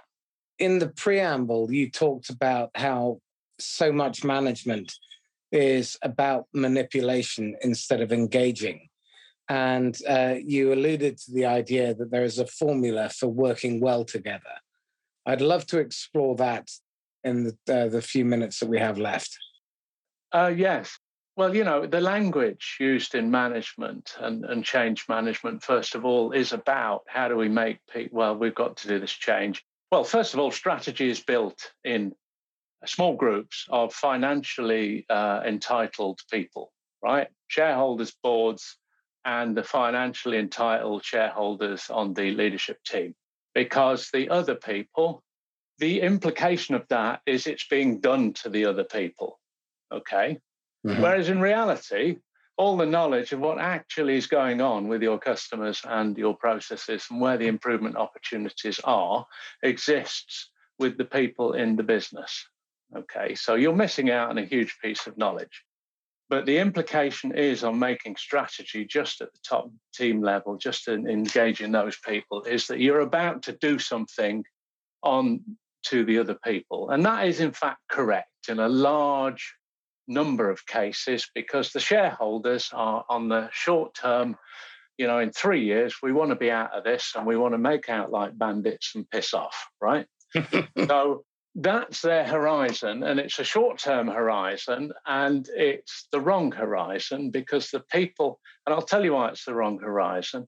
In 0.58 0.78
the 0.78 0.88
preamble, 0.88 1.72
you 1.72 1.90
talked 1.90 2.30
about 2.30 2.70
how 2.74 3.20
so 3.58 3.92
much 3.92 4.24
management 4.24 4.94
is 5.50 5.98
about 6.02 6.46
manipulation 6.54 7.56
instead 7.62 8.00
of 8.00 8.12
engaging. 8.12 8.88
And 9.48 9.98
uh, 10.06 10.34
you 10.44 10.72
alluded 10.72 11.18
to 11.18 11.32
the 11.32 11.46
idea 11.46 11.94
that 11.94 12.10
there 12.10 12.24
is 12.24 12.38
a 12.38 12.46
formula 12.46 13.08
for 13.08 13.28
working 13.28 13.80
well 13.80 14.04
together. 14.04 14.60
I'd 15.26 15.40
love 15.40 15.66
to 15.66 15.78
explore 15.78 16.36
that 16.36 16.70
in 17.24 17.44
the, 17.44 17.74
uh, 17.74 17.88
the 17.88 18.02
few 18.02 18.24
minutes 18.24 18.60
that 18.60 18.68
we 18.68 18.78
have 18.78 18.98
left. 18.98 19.36
Uh, 20.32 20.52
yes. 20.54 20.98
Well, 21.36 21.54
you 21.54 21.62
know, 21.62 21.86
the 21.86 22.00
language 22.00 22.76
used 22.80 23.14
in 23.14 23.30
management 23.30 24.16
and, 24.18 24.44
and 24.44 24.64
change 24.64 25.04
management, 25.08 25.62
first 25.62 25.94
of 25.94 26.04
all, 26.04 26.32
is 26.32 26.52
about 26.52 27.02
how 27.06 27.28
do 27.28 27.36
we 27.36 27.48
make 27.48 27.78
people, 27.92 28.18
well, 28.18 28.36
we've 28.36 28.54
got 28.54 28.76
to 28.78 28.88
do 28.88 28.98
this 28.98 29.12
change. 29.12 29.64
Well, 29.92 30.04
first 30.04 30.34
of 30.34 30.40
all, 30.40 30.50
strategy 30.50 31.08
is 31.08 31.20
built 31.20 31.72
in 31.84 32.12
small 32.86 33.14
groups 33.16 33.66
of 33.70 33.94
financially 33.94 35.06
uh, 35.08 35.42
entitled 35.46 36.20
people, 36.30 36.72
right? 37.02 37.28
Shareholders, 37.46 38.14
boards, 38.22 38.76
and 39.24 39.56
the 39.56 39.62
financially 39.62 40.38
entitled 40.38 41.04
shareholders 41.04 41.88
on 41.88 42.14
the 42.14 42.32
leadership 42.32 42.82
team. 42.84 43.14
Because 43.54 44.10
the 44.12 44.28
other 44.30 44.54
people, 44.54 45.22
the 45.78 46.00
implication 46.00 46.74
of 46.74 46.86
that 46.88 47.20
is 47.26 47.46
it's 47.46 47.66
being 47.68 48.00
done 48.00 48.32
to 48.34 48.48
the 48.48 48.66
other 48.66 48.84
people. 48.84 49.38
Okay. 49.92 50.38
Mm-hmm. 50.86 51.02
Whereas 51.02 51.28
in 51.28 51.40
reality, 51.40 52.18
all 52.56 52.76
the 52.76 52.86
knowledge 52.86 53.32
of 53.32 53.40
what 53.40 53.58
actually 53.58 54.16
is 54.16 54.26
going 54.26 54.60
on 54.60 54.88
with 54.88 55.02
your 55.02 55.18
customers 55.18 55.80
and 55.84 56.18
your 56.18 56.36
processes 56.36 57.06
and 57.10 57.20
where 57.20 57.36
the 57.36 57.46
improvement 57.46 57.96
opportunities 57.96 58.80
are 58.84 59.24
exists 59.62 60.50
with 60.78 60.98
the 60.98 61.04
people 61.04 61.52
in 61.52 61.76
the 61.76 61.82
business. 61.82 62.44
Okay, 62.96 63.34
so 63.34 63.54
you're 63.54 63.74
missing 63.74 64.10
out 64.10 64.30
on 64.30 64.38
a 64.38 64.44
huge 64.44 64.76
piece 64.82 65.06
of 65.06 65.16
knowledge. 65.18 65.64
But 66.30 66.46
the 66.46 66.58
implication 66.58 67.34
is 67.34 67.64
on 67.64 67.78
making 67.78 68.16
strategy 68.16 68.84
just 68.84 69.20
at 69.20 69.32
the 69.32 69.38
top 69.46 69.70
team 69.94 70.22
level, 70.22 70.56
just 70.56 70.88
in 70.88 71.08
engaging 71.08 71.72
those 71.72 71.96
people, 71.98 72.42
is 72.42 72.66
that 72.66 72.80
you're 72.80 73.00
about 73.00 73.42
to 73.44 73.52
do 73.52 73.78
something 73.78 74.44
on 75.02 75.40
to 75.88 76.04
the 76.04 76.18
other 76.18 76.36
people. 76.44 76.90
And 76.90 77.04
that 77.04 77.26
is, 77.26 77.40
in 77.40 77.52
fact, 77.52 77.80
correct 77.88 78.48
in 78.48 78.58
a 78.58 78.68
large 78.68 79.54
number 80.06 80.50
of 80.50 80.66
cases 80.66 81.28
because 81.34 81.72
the 81.72 81.80
shareholders 81.80 82.70
are 82.72 83.04
on 83.08 83.28
the 83.28 83.48
short 83.52 83.94
term, 83.94 84.36
you 84.96 85.06
know, 85.06 85.18
in 85.18 85.30
three 85.30 85.64
years, 85.64 85.96
we 86.02 86.12
want 86.12 86.30
to 86.30 86.36
be 86.36 86.50
out 86.50 86.72
of 86.72 86.84
this 86.84 87.12
and 87.16 87.26
we 87.26 87.36
want 87.36 87.54
to 87.54 87.58
make 87.58 87.88
out 87.88 88.10
like 88.10 88.38
bandits 88.38 88.92
and 88.94 89.08
piss 89.10 89.34
off, 89.34 89.68
right? 89.80 90.06
so 90.86 91.24
that's 91.60 92.02
their 92.02 92.24
horizon 92.24 93.02
and 93.02 93.18
it's 93.18 93.38
a 93.40 93.44
short-term 93.44 94.06
horizon 94.06 94.92
and 95.06 95.48
it's 95.56 96.06
the 96.12 96.20
wrong 96.20 96.52
horizon 96.52 97.30
because 97.30 97.70
the 97.70 97.80
people 97.90 98.38
and 98.64 98.74
i'll 98.74 98.82
tell 98.82 99.04
you 99.04 99.14
why 99.14 99.28
it's 99.28 99.44
the 99.44 99.54
wrong 99.54 99.78
horizon 99.78 100.46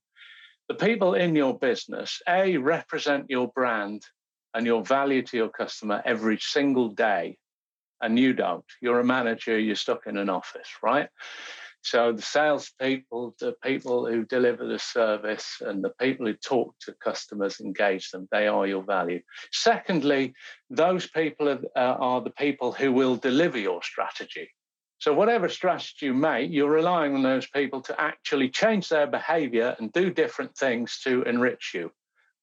the 0.68 0.74
people 0.74 1.14
in 1.14 1.34
your 1.34 1.59
business 1.59 2.20
a 2.28 2.57
represent 2.59 3.26
your 3.28 3.49
brand 3.49 4.03
and 4.55 4.66
your 4.66 4.84
value 4.84 5.22
to 5.22 5.36
your 5.36 5.48
customer 5.48 6.03
every 6.05 6.38
single 6.38 6.88
day 6.88 7.36
and 8.01 8.18
you 8.18 8.32
don't 8.32 8.64
you're 8.80 9.01
a 9.01 9.05
manager 9.05 9.59
you're 9.59 9.76
stuck 9.76 10.07
in 10.07 10.16
an 10.16 10.28
office 10.28 10.68
right 10.82 11.09
so 11.82 12.12
the 12.12 12.22
salespeople, 12.22 13.34
the 13.40 13.55
people 13.62 14.07
who 14.07 14.24
deliver 14.24 14.66
the 14.66 14.78
service, 14.78 15.57
and 15.61 15.82
the 15.82 15.94
people 15.98 16.26
who 16.26 16.34
talk 16.34 16.74
to 16.80 16.92
customers, 16.92 17.61
engage 17.61 18.11
them, 18.11 18.28
they 18.30 18.48
are 18.48 18.66
your 18.66 18.82
value. 18.82 19.20
Secondly, 19.51 20.34
those 20.68 21.07
people 21.07 21.48
are, 21.48 21.61
uh, 21.74 21.96
are 21.98 22.20
the 22.20 22.30
people 22.30 22.72
who 22.72 22.92
will 22.92 23.16
deliver 23.16 23.59
your 23.59 23.82
strategy. 23.82 24.51
So 24.98 25.14
whatever 25.14 25.48
strategy 25.48 26.07
you 26.07 26.14
make, 26.14 26.51
you're 26.51 26.70
relying 26.70 27.14
on 27.14 27.22
those 27.22 27.46
people 27.46 27.80
to 27.82 27.98
actually 27.98 28.51
change 28.51 28.90
their 28.90 29.07
behavior 29.07 29.74
and 29.78 29.90
do 29.92 30.11
different 30.11 30.55
things 30.55 31.01
to 31.05 31.22
enrich 31.22 31.72
you. 31.72 31.90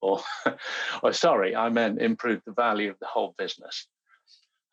Or, 0.02 0.22
or 0.46 0.58
oh, 1.04 1.12
sorry, 1.12 1.56
I 1.56 1.70
meant 1.70 2.02
improve 2.02 2.42
the 2.46 2.54
value 2.54 2.90
of 2.90 3.00
the 3.00 3.08
whole 3.08 3.34
business. 3.38 3.88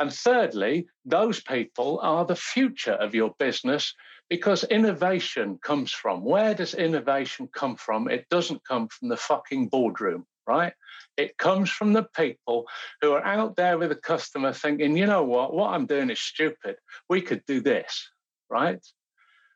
And 0.01 0.13
thirdly, 0.13 0.87
those 1.05 1.41
people 1.41 2.01
are 2.03 2.25
the 2.25 2.37
future 2.37 2.95
of 2.95 3.15
your 3.15 3.35
business 3.39 3.95
because 4.29 4.65
innovation 4.65 5.59
comes 5.63 5.93
from 5.93 6.25
where 6.25 6.55
does 6.55 6.75
innovation 6.75 7.49
come 7.55 7.77
from? 7.77 8.09
It 8.09 8.27
doesn't 8.29 8.65
come 8.65 8.89
from 8.89 9.09
the 9.09 9.17
fucking 9.17 9.69
boardroom, 9.69 10.27
right? 10.47 10.73
It 11.17 11.39
comes 11.39 11.71
from 11.71 11.93
the 11.93 12.07
people 12.17 12.67
who 13.01 13.13
are 13.13 13.25
out 13.25 13.55
there 13.57 13.79
with 13.79 13.91
the 13.91 13.97
customer 13.97 14.53
thinking, 14.53 14.97
you 14.97 15.07
know 15.07 15.23
what, 15.23 15.55
what 15.55 15.73
I'm 15.73 15.87
doing 15.87 16.11
is 16.11 16.21
stupid. 16.21 16.77
We 17.09 17.21
could 17.21 17.45
do 17.47 17.61
this, 17.61 18.11
right? 18.51 18.85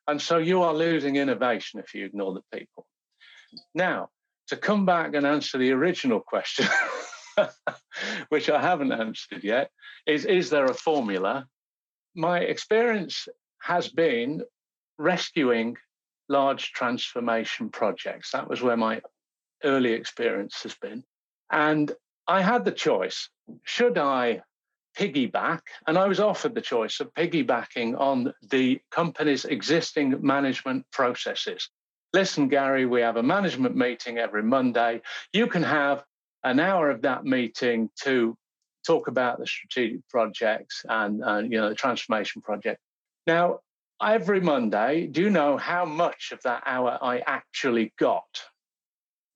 And 0.07 0.23
so 0.23 0.39
you 0.39 0.63
are 0.63 0.75
losing 0.75 1.17
innovation 1.17 1.81
if 1.81 1.95
you 1.95 2.07
ignore 2.07 2.35
the 2.35 2.59
people. 2.59 2.87
Now, 3.75 4.11
to 4.49 4.57
come 4.57 4.87
back 4.87 5.15
and 5.15 5.27
answer 5.27 5.59
the 5.59 5.73
original 5.73 6.21
question, 6.21 6.67
which 8.29 8.51
I 8.51 8.61
haven't 8.61 8.93
answered 8.93 9.45
yet, 9.45 9.71
is 10.07 10.25
is 10.25 10.51
there 10.51 10.67
a 10.67 10.75
formula? 10.75 11.47
My 12.15 12.41
experience 12.41 13.29
has 13.63 13.89
been 13.89 14.43
rescuing 14.99 15.77
large 16.29 16.73
transformation 16.73 17.71
projects. 17.71 18.33
That 18.33 18.49
was 18.49 18.63
where 18.63 18.77
my 18.77 19.01
early 19.65 19.93
experience 19.93 20.63
has 20.63 20.75
been. 20.75 21.05
And 21.51 21.93
I 22.27 22.43
had 22.43 22.65
the 22.65 22.73
choice 22.73 23.29
should 23.65 23.99
I 23.99 24.43
piggyback? 24.97 25.61
And 25.87 25.97
I 25.97 26.07
was 26.07 26.21
offered 26.21 26.55
the 26.55 26.61
choice 26.61 27.01
of 27.01 27.13
piggybacking 27.15 27.99
on 27.99 28.35
the 28.51 28.81
company's 28.91 29.45
existing 29.45 30.17
management 30.21 30.87
processes. 30.91 31.71
Listen, 32.15 32.49
Gary, 32.49 32.87
we 32.87 33.03
have 33.03 33.17
a 33.17 33.23
management 33.23 33.77
meeting 33.77 34.19
every 34.19 34.43
Monday. 34.43 35.03
You 35.33 35.47
can 35.47 35.63
have 35.63 36.05
an 36.43 36.59
hour 36.59 36.91
of 36.91 37.03
that 37.03 37.25
meeting 37.25 37.91
to 38.03 38.37
talk 38.87 39.09
about 39.09 39.39
the 39.39 39.47
strategic 39.47 40.07
projects 40.09 40.85
and, 40.89 41.19
you 41.53 41.61
know 41.61 41.69
the 41.69 41.75
transformation 41.75 42.41
project. 42.41 42.81
Now, 43.27 43.61
every 44.03 44.41
Monday, 44.41 45.07
do 45.07 45.21
you 45.21 45.31
know 45.31 45.59
how 45.59 45.85
much 45.85 46.33
of 46.33 46.41
that 46.45 46.63
hour 46.65 46.99
I 47.03 47.23
actually 47.27 47.93
got? 47.99 48.43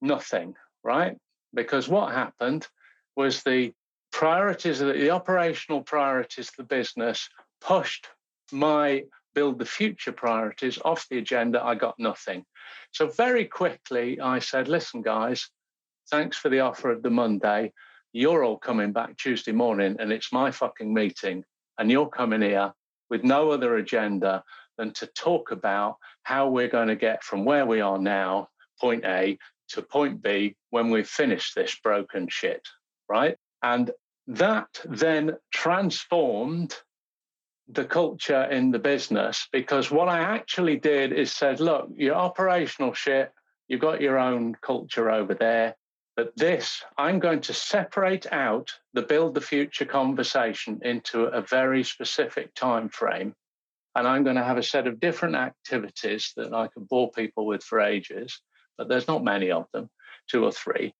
Nothing, 0.01 0.55
right? 0.83 1.15
Because 1.53 1.87
what 1.87 2.13
happened 2.13 2.67
was 3.15 3.43
the 3.43 3.71
priorities, 4.11 4.79
the 4.79 5.11
operational 5.11 5.81
priorities 5.81 6.49
of 6.49 6.55
the 6.55 6.63
business 6.63 7.29
pushed 7.61 8.07
my 8.51 9.03
build 9.33 9.59
the 9.59 9.65
future 9.65 10.11
priorities 10.11 10.79
off 10.83 11.07
the 11.09 11.17
agenda. 11.17 11.63
I 11.63 11.75
got 11.75 11.95
nothing. 11.97 12.45
So 12.91 13.07
very 13.07 13.45
quickly, 13.45 14.19
I 14.19 14.39
said, 14.39 14.67
listen, 14.67 15.01
guys, 15.01 15.49
thanks 16.09 16.37
for 16.37 16.49
the 16.49 16.61
offer 16.61 16.91
of 16.91 17.03
the 17.03 17.09
Monday. 17.09 17.71
You're 18.11 18.43
all 18.43 18.57
coming 18.57 18.91
back 18.91 19.17
Tuesday 19.17 19.51
morning, 19.51 19.95
and 19.99 20.11
it's 20.11 20.31
my 20.31 20.51
fucking 20.51 20.93
meeting, 20.93 21.43
and 21.77 21.89
you're 21.89 22.09
coming 22.09 22.41
here 22.41 22.73
with 23.09 23.23
no 23.23 23.51
other 23.51 23.77
agenda 23.77 24.43
than 24.77 24.91
to 24.93 25.07
talk 25.07 25.51
about 25.51 25.97
how 26.23 26.49
we're 26.49 26.67
going 26.67 26.87
to 26.87 26.95
get 26.95 27.23
from 27.23 27.45
where 27.45 27.65
we 27.65 27.81
are 27.81 27.97
now, 27.97 28.47
point 28.79 29.05
A, 29.05 29.37
to 29.69 29.81
point 29.81 30.21
B 30.21 30.55
when 30.69 30.89
we've 30.89 31.07
finished 31.07 31.55
this 31.55 31.75
broken 31.83 32.27
shit, 32.29 32.67
right? 33.09 33.37
And 33.61 33.91
that 34.27 34.67
then 34.85 35.37
transformed 35.51 36.75
the 37.69 37.85
culture 37.85 38.43
in 38.43 38.71
the 38.71 38.79
business 38.79 39.47
because 39.51 39.89
what 39.89 40.09
I 40.09 40.19
actually 40.19 40.77
did 40.77 41.13
is 41.13 41.31
said, 41.31 41.59
look, 41.59 41.89
your 41.95 42.15
operational 42.15 42.93
shit, 42.93 43.31
you've 43.67 43.81
got 43.81 44.01
your 44.01 44.17
own 44.17 44.55
culture 44.61 45.09
over 45.09 45.33
there. 45.33 45.75
But 46.15 46.35
this, 46.35 46.83
I'm 46.97 47.19
going 47.19 47.41
to 47.41 47.53
separate 47.53 48.31
out 48.31 48.69
the 48.93 49.01
build 49.01 49.33
the 49.33 49.41
future 49.41 49.85
conversation 49.85 50.79
into 50.83 51.23
a 51.23 51.41
very 51.41 51.83
specific 51.83 52.53
time 52.53 52.89
frame. 52.89 53.33
And 53.95 54.07
I'm 54.07 54.23
going 54.23 54.35
to 54.35 54.43
have 54.43 54.57
a 54.57 54.63
set 54.63 54.85
of 54.85 54.99
different 54.99 55.35
activities 55.35 56.33
that 56.35 56.53
I 56.53 56.67
can 56.67 56.83
bore 56.83 57.11
people 57.11 57.45
with 57.45 57.63
for 57.63 57.79
ages, 57.79 58.41
but 58.77 58.89
there's 58.89 59.07
not 59.07 59.23
many 59.23 59.51
of 59.51 59.65
them, 59.73 59.89
two 60.29 60.43
or 60.43 60.51
three, 60.51 60.93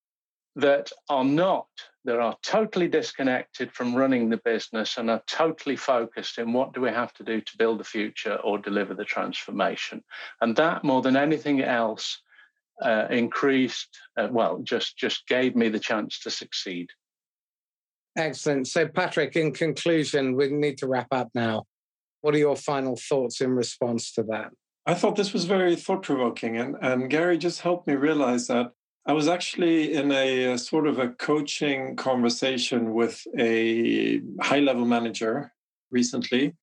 that 0.55 0.91
are 1.09 1.23
not, 1.23 1.67
that 2.05 2.19
are 2.19 2.37
totally 2.43 2.87
disconnected 2.87 3.71
from 3.71 3.95
running 3.95 4.29
the 4.29 4.41
business 4.43 4.97
and 4.97 5.09
are 5.09 5.23
totally 5.27 5.75
focused 5.75 6.37
in 6.37 6.53
what 6.53 6.73
do 6.73 6.81
we 6.81 6.89
have 6.89 7.13
to 7.13 7.23
do 7.23 7.41
to 7.41 7.57
build 7.57 7.79
the 7.79 7.83
future 7.83 8.35
or 8.35 8.57
deliver 8.57 8.93
the 8.93 9.05
transformation. 9.05 10.03
And 10.41 10.55
that, 10.57 10.83
more 10.83 11.01
than 11.01 11.15
anything 11.15 11.61
else, 11.61 12.21
uh, 12.81 13.07
increased, 13.09 13.97
uh, 14.17 14.27
well, 14.31 14.59
just 14.63 14.97
just 14.97 15.27
gave 15.27 15.55
me 15.55 15.69
the 15.69 15.79
chance 15.79 16.19
to 16.19 16.29
succeed. 16.29 16.89
Excellent. 18.17 18.67
So, 18.67 18.87
Patrick, 18.87 19.35
in 19.35 19.53
conclusion, 19.53 20.35
we 20.35 20.49
need 20.49 20.77
to 20.79 20.87
wrap 20.87 21.07
up 21.11 21.29
now. 21.33 21.65
What 22.21 22.35
are 22.35 22.39
your 22.39 22.55
final 22.55 22.95
thoughts 22.95 23.41
in 23.41 23.51
response 23.51 24.11
to 24.13 24.23
that? 24.23 24.51
I 24.85 24.93
thought 24.93 25.15
this 25.15 25.33
was 25.33 25.45
very 25.45 25.75
thought 25.75 26.03
provoking, 26.03 26.57
and, 26.57 26.75
and 26.81 27.09
Gary 27.09 27.37
just 27.37 27.61
helped 27.61 27.87
me 27.87 27.95
realize 27.95 28.47
that 28.47 28.71
I 29.05 29.13
was 29.13 29.27
actually 29.27 29.93
in 29.93 30.11
a, 30.11 30.53
a 30.53 30.57
sort 30.57 30.87
of 30.87 30.97
a 30.97 31.09
coaching 31.09 31.95
conversation 31.97 32.93
with 32.93 33.21
a 33.37 34.21
high 34.41 34.59
level 34.59 34.85
manager 34.85 35.51
recently 35.91 36.55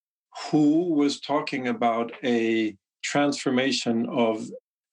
who 0.51 0.95
was 0.95 1.21
talking 1.21 1.69
about 1.69 2.13
a 2.25 2.77
transformation 3.03 4.07
of 4.09 4.49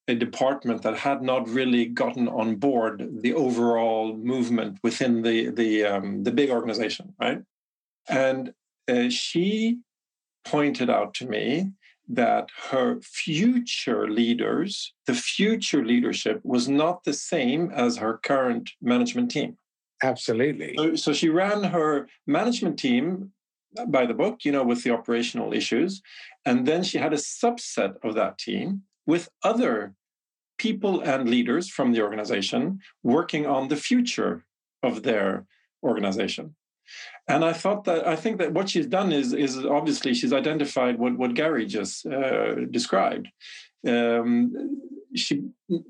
a 0.09 0.15
department 0.15 0.81
that 0.81 0.97
had 0.97 1.21
not 1.21 1.47
really 1.47 1.85
gotten 1.85 2.27
on 2.27 2.55
board 2.55 3.07
the 3.21 3.33
overall 3.33 4.15
movement 4.15 4.79
within 4.83 5.21
the 5.21 5.49
the 5.49 5.85
um, 5.85 6.23
the 6.23 6.31
big 6.31 6.49
organization, 6.49 7.13
right? 7.19 7.41
And 8.09 8.53
uh, 8.89 9.09
she 9.09 9.79
pointed 10.45 10.89
out 10.89 11.13
to 11.15 11.27
me 11.27 11.71
that 12.07 12.49
her 12.69 12.99
future 13.01 14.09
leaders, 14.09 14.93
the 15.05 15.13
future 15.13 15.85
leadership, 15.85 16.39
was 16.43 16.67
not 16.69 17.03
the 17.03 17.13
same 17.13 17.71
as 17.71 17.97
her 17.97 18.17
current 18.17 18.71
management 18.81 19.31
team. 19.31 19.57
Absolutely. 20.03 20.75
So, 20.77 20.95
so 20.95 21.13
she 21.13 21.29
ran 21.29 21.63
her 21.63 22.07
management 22.25 22.79
team 22.79 23.31
by 23.87 24.05
the 24.05 24.13
book, 24.13 24.45
you 24.45 24.51
know, 24.51 24.63
with 24.63 24.83
the 24.83 24.91
operational 24.91 25.53
issues. 25.53 26.01
And 26.45 26.65
then 26.65 26.83
she 26.83 26.97
had 26.97 27.13
a 27.13 27.17
subset 27.17 27.95
of 28.03 28.15
that 28.15 28.37
team 28.37 28.83
with 29.05 29.29
other 29.43 29.93
people 30.57 31.01
and 31.01 31.29
leaders 31.29 31.69
from 31.69 31.91
the 31.91 32.01
organization 32.01 32.79
working 33.03 33.45
on 33.45 33.67
the 33.67 33.75
future 33.75 34.45
of 34.81 35.03
their 35.03 35.45
organization. 35.83 36.55
And 37.27 37.43
I 37.43 37.53
thought 37.53 37.83
that 37.85 38.07
I 38.07 38.15
think 38.15 38.37
that 38.37 38.53
what 38.53 38.69
she's 38.69 38.87
done 38.87 39.11
is 39.11 39.33
is 39.33 39.57
obviously 39.65 40.13
she's 40.13 40.33
identified 40.33 40.97
what 40.97 41.17
what 41.17 41.33
Gary 41.33 41.65
just 41.65 42.05
uh, 42.05 42.55
described. 42.71 43.27
Um, 43.87 44.81
she 45.15 45.43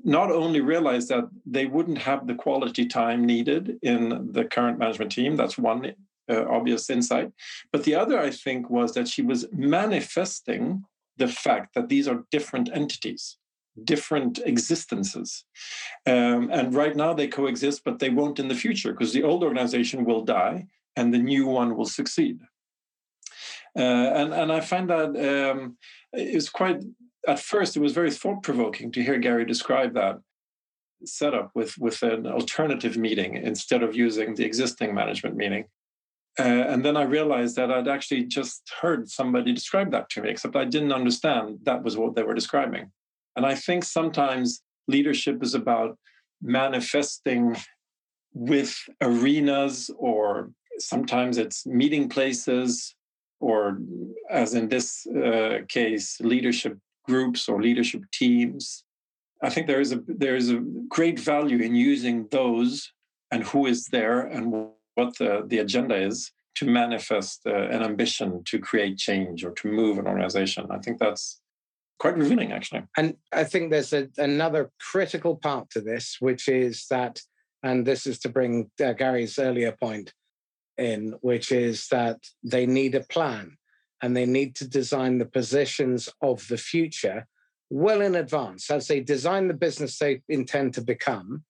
not 0.04 0.30
only 0.30 0.60
realized 0.60 1.08
that 1.08 1.24
they 1.44 1.66
wouldn't 1.66 1.98
have 1.98 2.26
the 2.26 2.34
quality 2.34 2.86
time 2.86 3.24
needed 3.24 3.78
in 3.82 4.32
the 4.32 4.44
current 4.44 4.78
management 4.78 5.12
team. 5.12 5.36
That's 5.36 5.58
one 5.58 5.92
uh, 6.28 6.44
obvious 6.48 6.90
insight. 6.90 7.32
But 7.72 7.84
the 7.84 7.94
other, 7.94 8.18
I 8.18 8.30
think, 8.30 8.70
was 8.70 8.94
that 8.94 9.08
she 9.08 9.22
was 9.22 9.46
manifesting 9.52 10.84
the 11.16 11.28
fact 11.28 11.74
that 11.74 11.88
these 11.88 12.06
are 12.08 12.24
different 12.30 12.70
entities 12.72 13.38
different 13.84 14.40
existences. 14.44 15.44
Um, 16.06 16.50
and 16.50 16.74
right 16.74 16.96
now 16.96 17.12
they 17.14 17.28
coexist, 17.28 17.84
but 17.84 17.98
they 17.98 18.10
won't 18.10 18.38
in 18.38 18.48
the 18.48 18.54
future 18.54 18.92
because 18.92 19.12
the 19.12 19.22
old 19.22 19.44
organization 19.44 20.04
will 20.04 20.24
die 20.24 20.66
and 20.98 21.14
the 21.14 21.24
new 21.32 21.44
one 21.60 21.70
will 21.76 21.90
succeed. 22.00 22.36
Uh, 23.76 24.08
and, 24.20 24.30
and 24.40 24.50
I 24.58 24.60
find 24.60 24.86
that 24.90 25.10
um, 25.30 25.76
it 26.12 26.34
was 26.34 26.48
quite, 26.60 26.80
at 27.32 27.38
first, 27.52 27.76
it 27.76 27.80
was 27.86 27.92
very 28.00 28.10
thought 28.10 28.42
provoking 28.42 28.90
to 28.92 29.02
hear 29.06 29.18
Gary 29.18 29.44
describe 29.44 29.94
that 29.94 30.16
setup 31.04 31.48
with, 31.54 31.72
with 31.78 32.02
an 32.02 32.26
alternative 32.26 32.96
meeting 32.96 33.36
instead 33.36 33.82
of 33.84 33.94
using 33.94 34.34
the 34.34 34.44
existing 34.44 34.90
management 34.94 35.36
meeting. 35.36 35.64
Uh, 36.38 36.64
and 36.72 36.84
then 36.84 36.96
I 36.96 37.02
realized 37.02 37.54
that 37.56 37.70
I'd 37.70 37.94
actually 37.96 38.24
just 38.24 38.62
heard 38.80 39.08
somebody 39.08 39.52
describe 39.52 39.90
that 39.92 40.08
to 40.10 40.22
me, 40.22 40.30
except 40.30 40.56
I 40.56 40.64
didn't 40.64 40.92
understand 41.00 41.58
that 41.62 41.82
was 41.84 41.96
what 41.96 42.14
they 42.14 42.24
were 42.24 42.34
describing. 42.34 42.90
And 43.36 43.46
I 43.46 43.54
think 43.54 43.84
sometimes 43.84 44.62
leadership 44.88 45.42
is 45.42 45.54
about 45.54 45.90
manifesting 46.42 47.56
with 48.32 48.76
arenas, 49.00 49.90
or 49.98 50.50
sometimes 50.80 51.38
it's 51.38 51.66
meeting 51.66 52.08
places, 52.08 52.94
or 53.40 53.78
as 54.30 54.54
in 54.54 54.68
this 54.68 55.06
uh, 55.06 55.58
case, 55.68 56.20
leadership 56.20 56.78
groups 57.04 57.48
or 57.48 57.62
leadership 57.62 58.02
teams. 58.12 58.84
I 59.42 59.50
think 59.50 59.66
there 59.66 59.80
is 59.80 59.92
a 59.92 60.00
there 60.06 60.36
is 60.36 60.50
a 60.50 60.62
great 60.88 61.18
value 61.18 61.58
in 61.58 61.74
using 61.74 62.26
those 62.30 62.92
and 63.30 63.44
who 63.44 63.66
is 63.66 63.86
there 63.86 64.20
and 64.20 64.70
what 64.94 65.16
the, 65.18 65.44
the 65.46 65.58
agenda 65.58 65.94
is 65.94 66.32
to 66.56 66.66
manifest 66.66 67.46
uh, 67.46 67.54
an 67.54 67.82
ambition 67.82 68.42
to 68.44 68.58
create 68.58 68.98
change 68.98 69.44
or 69.44 69.52
to 69.52 69.68
move 69.68 69.98
an 69.98 70.08
organization. 70.08 70.66
I 70.70 70.78
think 70.78 70.98
that's 70.98 71.40
quite 72.00 72.16
revealing, 72.16 72.52
actually. 72.52 72.82
And 72.96 73.16
I 73.32 73.44
think 73.44 73.70
there's 73.70 73.92
a, 73.92 74.08
another 74.18 74.70
critical 74.80 75.36
part 75.36 75.70
to 75.70 75.80
this, 75.80 76.16
which 76.18 76.48
is 76.48 76.86
that, 76.90 77.20
and 77.62 77.86
this 77.86 78.06
is 78.06 78.18
to 78.20 78.28
bring 78.28 78.70
uh, 78.84 78.92
Gary's 78.92 79.38
earlier 79.38 79.72
point 79.72 80.12
in, 80.78 81.14
which 81.20 81.52
is 81.52 81.88
that 81.88 82.18
they 82.42 82.66
need 82.66 82.94
a 82.94 83.00
plan 83.00 83.56
and 84.02 84.16
they 84.16 84.26
need 84.26 84.54
to 84.56 84.68
design 84.68 85.18
the 85.18 85.26
positions 85.26 86.08
of 86.22 86.46
the 86.48 86.56
future 86.56 87.26
well 87.70 88.00
in 88.00 88.14
advance. 88.14 88.70
As 88.70 88.88
they 88.88 89.00
design 89.00 89.48
the 89.48 89.54
business 89.54 89.98
they 89.98 90.22
intend 90.28 90.74
to 90.74 90.80
become, 90.80 91.44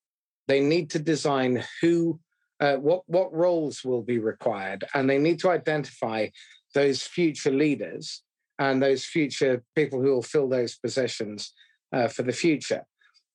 they 0.47 0.61
need 0.61 0.91
to 0.91 0.99
design 0.99 1.62
who, 1.81 2.18
uh, 2.61 2.76
what, 2.76 3.03
what 3.07 3.33
roles 3.33 3.85
will 3.85 4.03
be 4.03 4.18
required, 4.18 4.85
and 4.95 5.09
they 5.09 5.18
need 5.18 5.39
to 5.41 5.51
identify 5.51 6.29
those 6.74 7.03
future 7.03 7.53
leaders 7.53 8.22
and 8.59 8.83
those 8.83 9.05
future 9.05 9.62
people 9.76 10.03
who 10.03 10.11
will 10.12 10.22
fill 10.22 10.49
those 10.49 10.76
positions 10.76 11.53
uh, 11.93 12.09
for 12.09 12.22
the 12.22 12.33
future. 12.33 12.85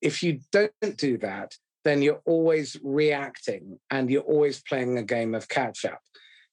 If 0.02 0.22
you 0.22 0.40
don't 0.52 0.98
do 0.98 1.18
that, 1.20 1.56
then 1.84 2.02
you're 2.02 2.22
always 2.26 2.78
reacting 2.84 3.80
and 3.90 4.10
you're 4.10 4.22
always 4.22 4.62
playing 4.62 4.98
a 4.98 5.04
game 5.04 5.36
of 5.36 5.50
catch 5.50 5.86
up. 5.86 6.02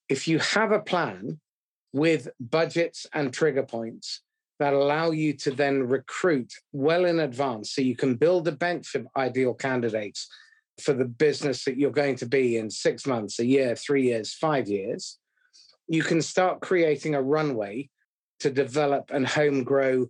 If 0.08 0.26
you 0.26 0.38
have 0.40 0.72
a 0.72 0.80
plan 0.80 1.40
with 1.92 2.28
budgets 2.40 3.06
and 3.12 3.32
trigger 3.32 3.62
points 3.62 4.22
that 4.58 4.74
allow 4.74 5.10
you 5.10 5.32
to 5.32 5.50
then 5.50 5.84
recruit 5.84 6.52
well 6.72 7.04
in 7.04 7.20
advance 7.20 7.72
so 7.72 7.80
you 7.80 7.96
can 7.96 8.16
build 8.16 8.46
a 8.46 8.52
bench 8.52 8.94
of 8.94 9.06
ideal 9.16 9.54
candidates 9.54 10.28
for 10.80 10.92
the 10.92 11.04
business 11.04 11.64
that 11.64 11.76
you're 11.76 11.90
going 11.90 12.16
to 12.16 12.26
be 12.26 12.56
in 12.56 12.70
six 12.70 13.06
months, 13.06 13.38
a 13.38 13.44
year, 13.44 13.76
three 13.76 14.04
years, 14.04 14.34
five 14.34 14.68
years, 14.68 15.18
you 15.88 16.02
can 16.02 16.22
start 16.22 16.60
creating 16.60 17.14
a 17.14 17.22
runway 17.22 17.88
to 18.40 18.50
develop 18.50 19.10
and 19.12 19.26
home 19.26 19.64
grow 19.64 20.06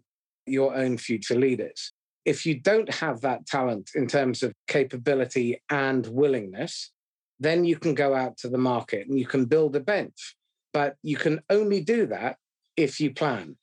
your 0.47 0.75
own 0.75 0.97
future 0.99 1.35
leaders. 1.35 1.93
If 2.31 2.47
you 2.47 2.55
don't 2.61 2.93
have 2.95 3.23
that 3.23 3.45
talent 3.47 3.91
in 3.97 4.07
terms 4.07 4.45
of 4.45 4.55
capability 4.69 5.61
and 5.69 6.07
willingness, 6.07 6.93
then 7.41 7.65
you 7.65 7.77
can 7.77 7.95
go 8.05 8.15
out 8.15 8.37
to 8.39 8.49
the 8.49 8.65
market 8.73 9.09
and 9.09 9.19
you 9.19 9.27
can 9.27 9.47
build 9.47 9.75
a 9.75 9.81
bench. 9.81 10.37
But 10.73 10.95
you 11.03 11.17
can 11.17 11.41
only 11.51 11.81
do 11.81 12.07
that 12.07 12.37
if 12.77 13.01
you 13.01 13.13
plan. 13.13 13.57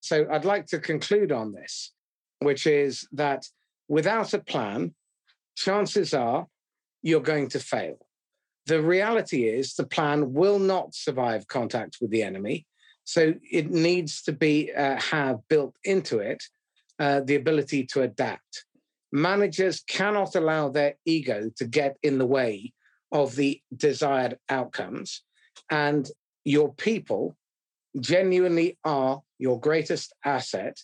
So 0.00 0.26
I'd 0.30 0.46
like 0.46 0.66
to 0.68 0.78
conclude 0.78 1.30
on 1.30 1.52
this, 1.52 1.92
which 2.38 2.66
is 2.66 3.06
that 3.12 3.42
without 3.86 4.32
a 4.32 4.38
plan, 4.38 4.94
chances 5.54 6.14
are 6.14 6.46
you're 7.02 7.20
going 7.34 7.50
to 7.50 7.60
fail. 7.60 7.98
The 8.64 8.80
reality 8.80 9.40
is 9.58 9.74
the 9.74 9.86
plan 9.96 10.32
will 10.32 10.58
not 10.58 10.94
survive 10.94 11.48
contact 11.48 11.98
with 12.00 12.10
the 12.10 12.22
enemy. 12.22 12.66
So 13.04 13.34
it 13.58 13.70
needs 13.70 14.22
to 14.22 14.32
be 14.32 14.72
uh, 14.72 14.98
have 15.00 15.36
built 15.48 15.74
into 15.84 16.18
it 16.18 16.42
uh, 16.98 17.20
the 17.20 17.34
ability 17.34 17.84
to 17.86 18.02
adapt. 18.02 18.64
Managers 19.12 19.82
cannot 19.86 20.34
allow 20.34 20.68
their 20.68 20.94
ego 21.04 21.50
to 21.56 21.64
get 21.64 21.96
in 22.02 22.18
the 22.18 22.26
way 22.26 22.72
of 23.12 23.36
the 23.36 23.60
desired 23.74 24.38
outcomes, 24.48 25.22
and 25.70 26.10
your 26.44 26.74
people 26.74 27.36
genuinely 28.00 28.78
are 28.84 29.22
your 29.38 29.60
greatest 29.60 30.12
asset. 30.24 30.78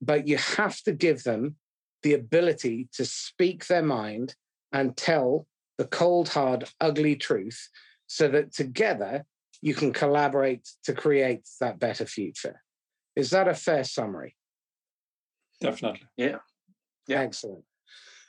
But 0.00 0.26
you 0.26 0.36
have 0.36 0.80
to 0.82 0.92
give 0.92 1.22
them 1.22 1.56
the 2.02 2.14
ability 2.14 2.88
to 2.94 3.04
speak 3.04 3.66
their 3.66 3.82
mind 3.82 4.34
and 4.72 4.96
tell 4.96 5.46
the 5.78 5.86
cold, 5.86 6.28
hard, 6.28 6.68
ugly 6.80 7.16
truth 7.16 7.68
so 8.06 8.28
that 8.28 8.52
together 8.52 9.24
you 9.60 9.74
can 9.74 9.92
collaborate 9.92 10.68
to 10.84 10.92
create 10.92 11.48
that 11.60 11.78
better 11.78 12.04
future. 12.04 12.62
Is 13.14 13.30
that 13.30 13.48
a 13.48 13.54
fair 13.54 13.84
summary? 13.84 14.36
Definitely. 15.62 16.02
Yeah. 16.16 16.36
Yeah. 17.06 17.20
Excellent. 17.20 17.64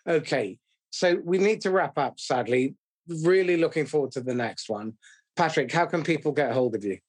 Okay. 0.07 0.59
So 0.91 1.19
we 1.23 1.37
need 1.37 1.61
to 1.61 1.71
wrap 1.71 1.97
up, 1.97 2.19
sadly. 2.19 2.75
Really 3.07 3.57
looking 3.57 3.85
forward 3.85 4.11
to 4.11 4.21
the 4.21 4.33
next 4.33 4.69
one. 4.69 4.93
Patrick, 5.35 5.71
how 5.71 5.85
can 5.85 6.03
people 6.03 6.31
get 6.31 6.51
hold 6.51 6.75
of 6.75 6.83
you? 6.83 6.99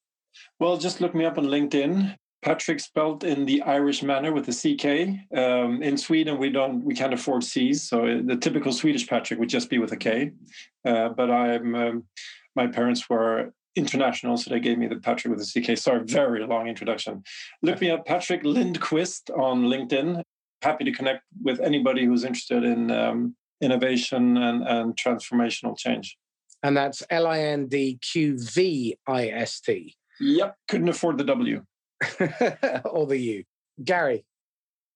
Well, 0.59 0.77
just 0.79 1.01
look 1.01 1.15
me 1.15 1.25
up 1.25 1.39
on 1.39 1.45
LinkedIn. 1.45 2.17
Patrick 2.43 2.81
spelled 2.81 3.25
in 3.25 3.47
the 3.47 3.63
Irish 3.63 4.03
manner 4.03 4.33
with 4.33 4.47
the 4.47 4.53
CK. 4.53 5.37
Um, 5.37 5.83
in 5.83 5.97
Sweden, 5.97 6.39
we 6.39 6.51
don't, 6.51 6.85
we 6.85 6.95
can't 6.95 7.15
afford 7.15 7.43
C's, 7.43 7.89
so 7.89 8.21
the 8.23 8.37
typical 8.37 8.71
Swedish 8.73 9.07
Patrick 9.07 9.41
would 9.41 9.49
just 9.49 9.71
be 9.71 9.79
with 9.79 9.93
a 9.93 9.97
K. 9.97 10.33
Uh, 10.85 11.09
but 11.09 11.31
I'm, 11.31 11.75
um, 11.75 12.05
my 12.55 12.67
parents 12.67 13.09
were 13.09 13.53
international, 13.77 14.37
so 14.37 14.51
they 14.51 14.61
gave 14.61 14.79
me 14.79 14.87
the 14.87 14.97
Patrick 14.97 15.35
with 15.35 15.45
the 15.45 15.61
CK. 15.61 15.77
Sorry, 15.79 16.03
very 16.05 16.47
long 16.47 16.69
introduction. 16.69 17.23
Look 17.63 17.81
me 17.81 17.91
up, 17.91 18.07
Patrick 18.07 18.43
Lindqvist 18.43 19.37
on 19.37 19.65
LinkedIn. 19.65 20.23
Happy 20.63 20.85
to 20.85 20.93
connect 20.93 21.23
with 21.43 21.61
anybody 21.61 22.05
who's 22.05 22.25
interested 22.25 22.65
in 22.65 22.91
um, 22.91 23.37
innovation 23.61 24.37
and, 24.37 24.67
and 24.67 24.97
transformational 24.97 25.77
change. 25.77 26.17
And 26.63 26.77
that's 26.77 27.03
L 27.11 27.27
I 27.27 27.41
N 27.41 27.67
D 27.67 27.99
Q 28.01 28.39
V 28.39 28.97
I 29.07 29.29
S 29.29 29.61
T. 29.61 29.95
Yep, 30.21 30.57
couldn't 30.69 30.89
afford 30.89 31.19
the 31.19 31.25
W. 31.25 31.65
or 32.85 33.07
the 33.07 33.19
U. 33.19 33.45
Gary. 33.83 34.25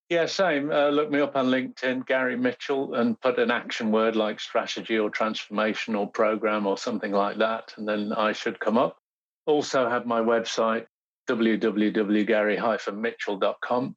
Yeah, 0.08 0.26
same. 0.26 0.72
Uh, 0.72 0.88
look 0.88 1.10
me 1.10 1.20
up 1.20 1.36
on 1.36 1.48
LinkedIn, 1.48 2.06
Gary 2.06 2.36
Mitchell, 2.36 2.94
and 2.94 3.20
put 3.20 3.38
an 3.38 3.50
action 3.50 3.92
word 3.92 4.16
like 4.16 4.40
strategy 4.40 4.98
or 4.98 5.10
transformation 5.10 5.94
or 5.94 6.10
program 6.10 6.66
or 6.66 6.78
something 6.78 7.12
like 7.12 7.36
that, 7.38 7.74
and 7.76 7.86
then 7.86 8.14
I 8.14 8.32
should 8.32 8.58
come 8.58 8.78
up. 8.78 8.96
Also, 9.44 9.86
have 9.88 10.06
my 10.06 10.20
website, 10.20 10.86
www.gary-mitchell.com. 11.28 13.96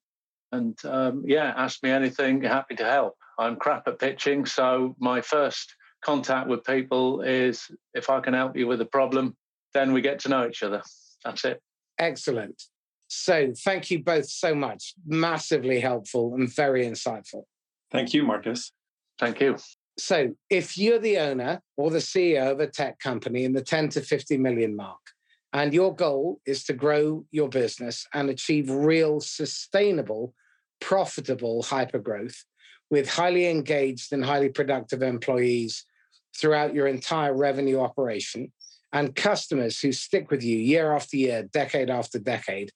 And 0.52 0.86
um, 0.86 1.24
yeah, 1.26 1.54
ask 1.56 1.82
me 1.82 1.92
anything, 1.92 2.44
happy 2.44 2.76
to 2.76 2.84
help. 2.84 3.16
I'm 3.40 3.56
crap 3.56 3.88
at 3.88 3.98
pitching, 3.98 4.46
so 4.46 4.98
my 5.00 5.22
first 5.22 5.74
contact 6.04 6.50
with 6.50 6.66
people 6.66 7.22
is 7.22 7.72
if 7.94 8.10
I 8.10 8.20
can 8.20 8.34
help 8.34 8.58
you 8.58 8.68
with 8.68 8.82
a 8.82 8.86
problem, 8.86 9.38
then 9.74 9.94
we 9.94 10.02
get 10.02 10.20
to 10.20 10.30
know 10.30 10.46
each 10.46 10.62
other. 10.62 10.84
That's 11.24 11.46
it. 11.46 11.62
Excellent. 11.98 12.62
So 13.14 13.52
thank 13.66 13.92
you 13.92 14.02
both 14.02 14.30
so 14.30 14.56
much. 14.56 14.94
Massively 15.06 15.82
helpful 15.82 16.34
and 16.34 16.50
very 16.50 16.86
insightful. 16.86 17.44
Thank 17.92 18.14
you, 18.14 18.24
Marcus. 18.24 18.72
Thank 19.20 19.42
you. 19.42 19.58
So 19.98 20.34
if 20.50 20.78
you're 20.78 20.98
the 20.98 21.18
owner 21.18 21.62
or 21.76 21.92
the 21.92 21.98
CEO 21.98 22.54
of 22.54 22.62
a 22.62 22.68
tech 22.68 23.00
company 23.00 23.44
in 23.44 23.52
the 23.52 23.62
10 23.62 23.90
to 23.90 24.02
50 24.02 24.38
million 24.38 24.78
mark, 24.78 25.02
and 25.52 25.74
your 25.74 25.94
goal 25.94 26.40
is 26.46 26.64
to 26.64 26.74
grow 26.74 27.26
your 27.32 27.50
business 27.50 28.08
and 28.14 28.30
achieve 28.30 28.70
real, 28.70 29.20
sustainable, 29.20 30.34
profitable 30.80 31.64
hypergrowth 31.64 32.38
with 32.90 33.10
highly 33.10 33.50
engaged 33.50 34.14
and 34.14 34.24
highly 34.24 34.48
productive 34.48 35.04
employees 35.04 35.84
throughout 36.38 36.74
your 36.74 36.88
entire 36.88 37.36
revenue 37.36 37.82
operation 37.82 38.54
and 38.94 39.18
customers 39.18 39.82
who 39.82 39.92
stick 39.92 40.32
with 40.32 40.42
you 40.42 40.58
year 40.58 40.94
after 40.94 41.18
year, 41.18 41.44
decade 41.44 41.90
after 41.90 42.18
decade, 42.18 42.72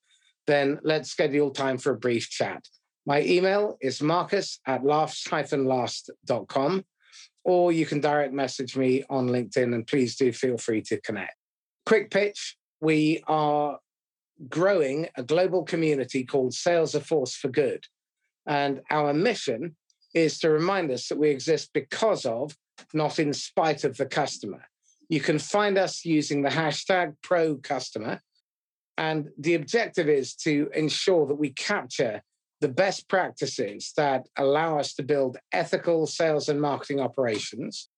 then 0.48 0.80
let's 0.84 1.10
schedule 1.10 1.52
time 1.52 1.78
for 1.78 1.92
a 1.92 1.98
brief 1.98 2.30
chat. 2.30 2.66
My 3.06 3.22
email 3.22 3.78
is 3.82 4.02
marcus 4.02 4.60
at 4.66 4.84
laughs-last.com, 4.84 6.86
or 7.44 7.72
you 7.72 7.86
can 7.86 8.02
direct 8.02 8.34
message 8.34 8.76
me 8.76 9.04
on 9.10 9.30
LinkedIn 9.30 9.76
and 9.76 9.86
please 9.86 10.16
do 10.16 10.32
feel 10.32 10.58
free 10.58 10.82
to 10.84 11.00
connect. 11.02 11.36
Quick 11.86 12.10
pitch 12.10 12.58
we 12.82 13.24
are 13.28 13.80
growing 14.50 15.08
a 15.16 15.24
global 15.24 15.64
community 15.64 16.26
called 16.26 16.54
Sales 16.54 16.96
a 16.96 17.00
Force 17.00 17.36
for 17.36 17.48
Good. 17.48 17.86
And 18.46 18.82
our 18.90 19.14
mission 19.14 19.76
is 20.14 20.40
to 20.40 20.50
remind 20.50 20.92
us 20.92 21.08
that 21.08 21.18
we 21.18 21.30
exist 21.30 21.72
because 21.74 22.26
of, 22.26 22.56
not 22.94 23.20
in 23.20 23.34
spite 23.34 23.84
of 23.84 23.98
the 23.98 24.06
customer. 24.06 24.66
You 25.10 25.20
can 25.20 25.40
find 25.40 25.78
us 25.78 26.06
using 26.06 26.42
the 26.42 26.50
hashtag 26.50 27.16
pro 27.22 27.56
customer. 27.56 28.22
And 28.98 29.30
the 29.38 29.56
objective 29.56 30.10
is 30.10 30.36
to 30.36 30.70
ensure 30.74 31.28
that 31.28 31.36
we 31.36 31.50
capture 31.52 32.22
the 32.62 32.70
best 32.70 33.10
practices 33.10 33.92
that 33.98 34.28
allow 34.38 34.80
us 34.80 34.94
to 34.96 35.04
build 35.04 35.38
ethical 35.52 36.08
sales 36.08 36.48
and 36.48 36.62
marketing 36.62 37.00
operations, 37.00 37.90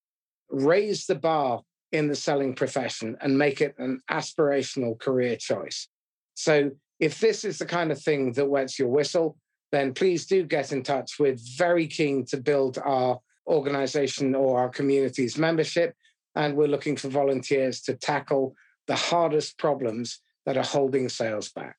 raise 0.49 1.05
the 1.05 1.15
bar 1.15 1.61
in 1.91 2.07
the 2.07 2.15
selling 2.15 2.55
profession, 2.55 3.15
and 3.21 3.37
make 3.37 3.61
it 3.61 3.75
an 3.77 4.01
aspirational 4.09 4.99
career 4.99 5.35
choice. 5.35 5.87
So, 6.33 6.71
if 6.99 7.19
this 7.19 7.45
is 7.45 7.59
the 7.59 7.65
kind 7.65 7.91
of 7.91 8.01
thing 8.01 8.33
that 8.33 8.49
wets 8.49 8.79
your 8.79 8.87
whistle, 8.87 9.37
then 9.71 9.93
please 9.93 10.25
do 10.25 10.43
get 10.43 10.71
in 10.71 10.81
touch. 10.81 11.19
We're 11.19 11.37
very 11.57 11.85
keen 11.85 12.25
to 12.25 12.37
build 12.37 12.79
our 12.83 13.19
organization 13.45 14.33
or 14.33 14.59
our 14.59 14.69
community's 14.69 15.37
membership 15.37 15.93
and 16.37 16.55
we're 16.55 16.67
looking 16.67 16.95
for 16.95 17.09
volunteers 17.09 17.81
to 17.81 17.95
tackle 17.95 18.55
the 18.85 18.95
hardest 18.95 19.57
problems 19.57 20.19
that 20.47 20.57
are 20.57 20.63
holding 20.63 21.09
sales 21.09 21.49
back. 21.49 21.75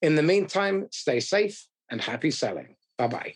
In 0.00 0.16
the 0.16 0.22
meantime, 0.22 0.88
stay 0.90 1.20
safe 1.20 1.66
and 1.90 2.00
happy 2.00 2.30
selling. 2.30 2.74
Bye 2.98 3.08
bye. 3.08 3.34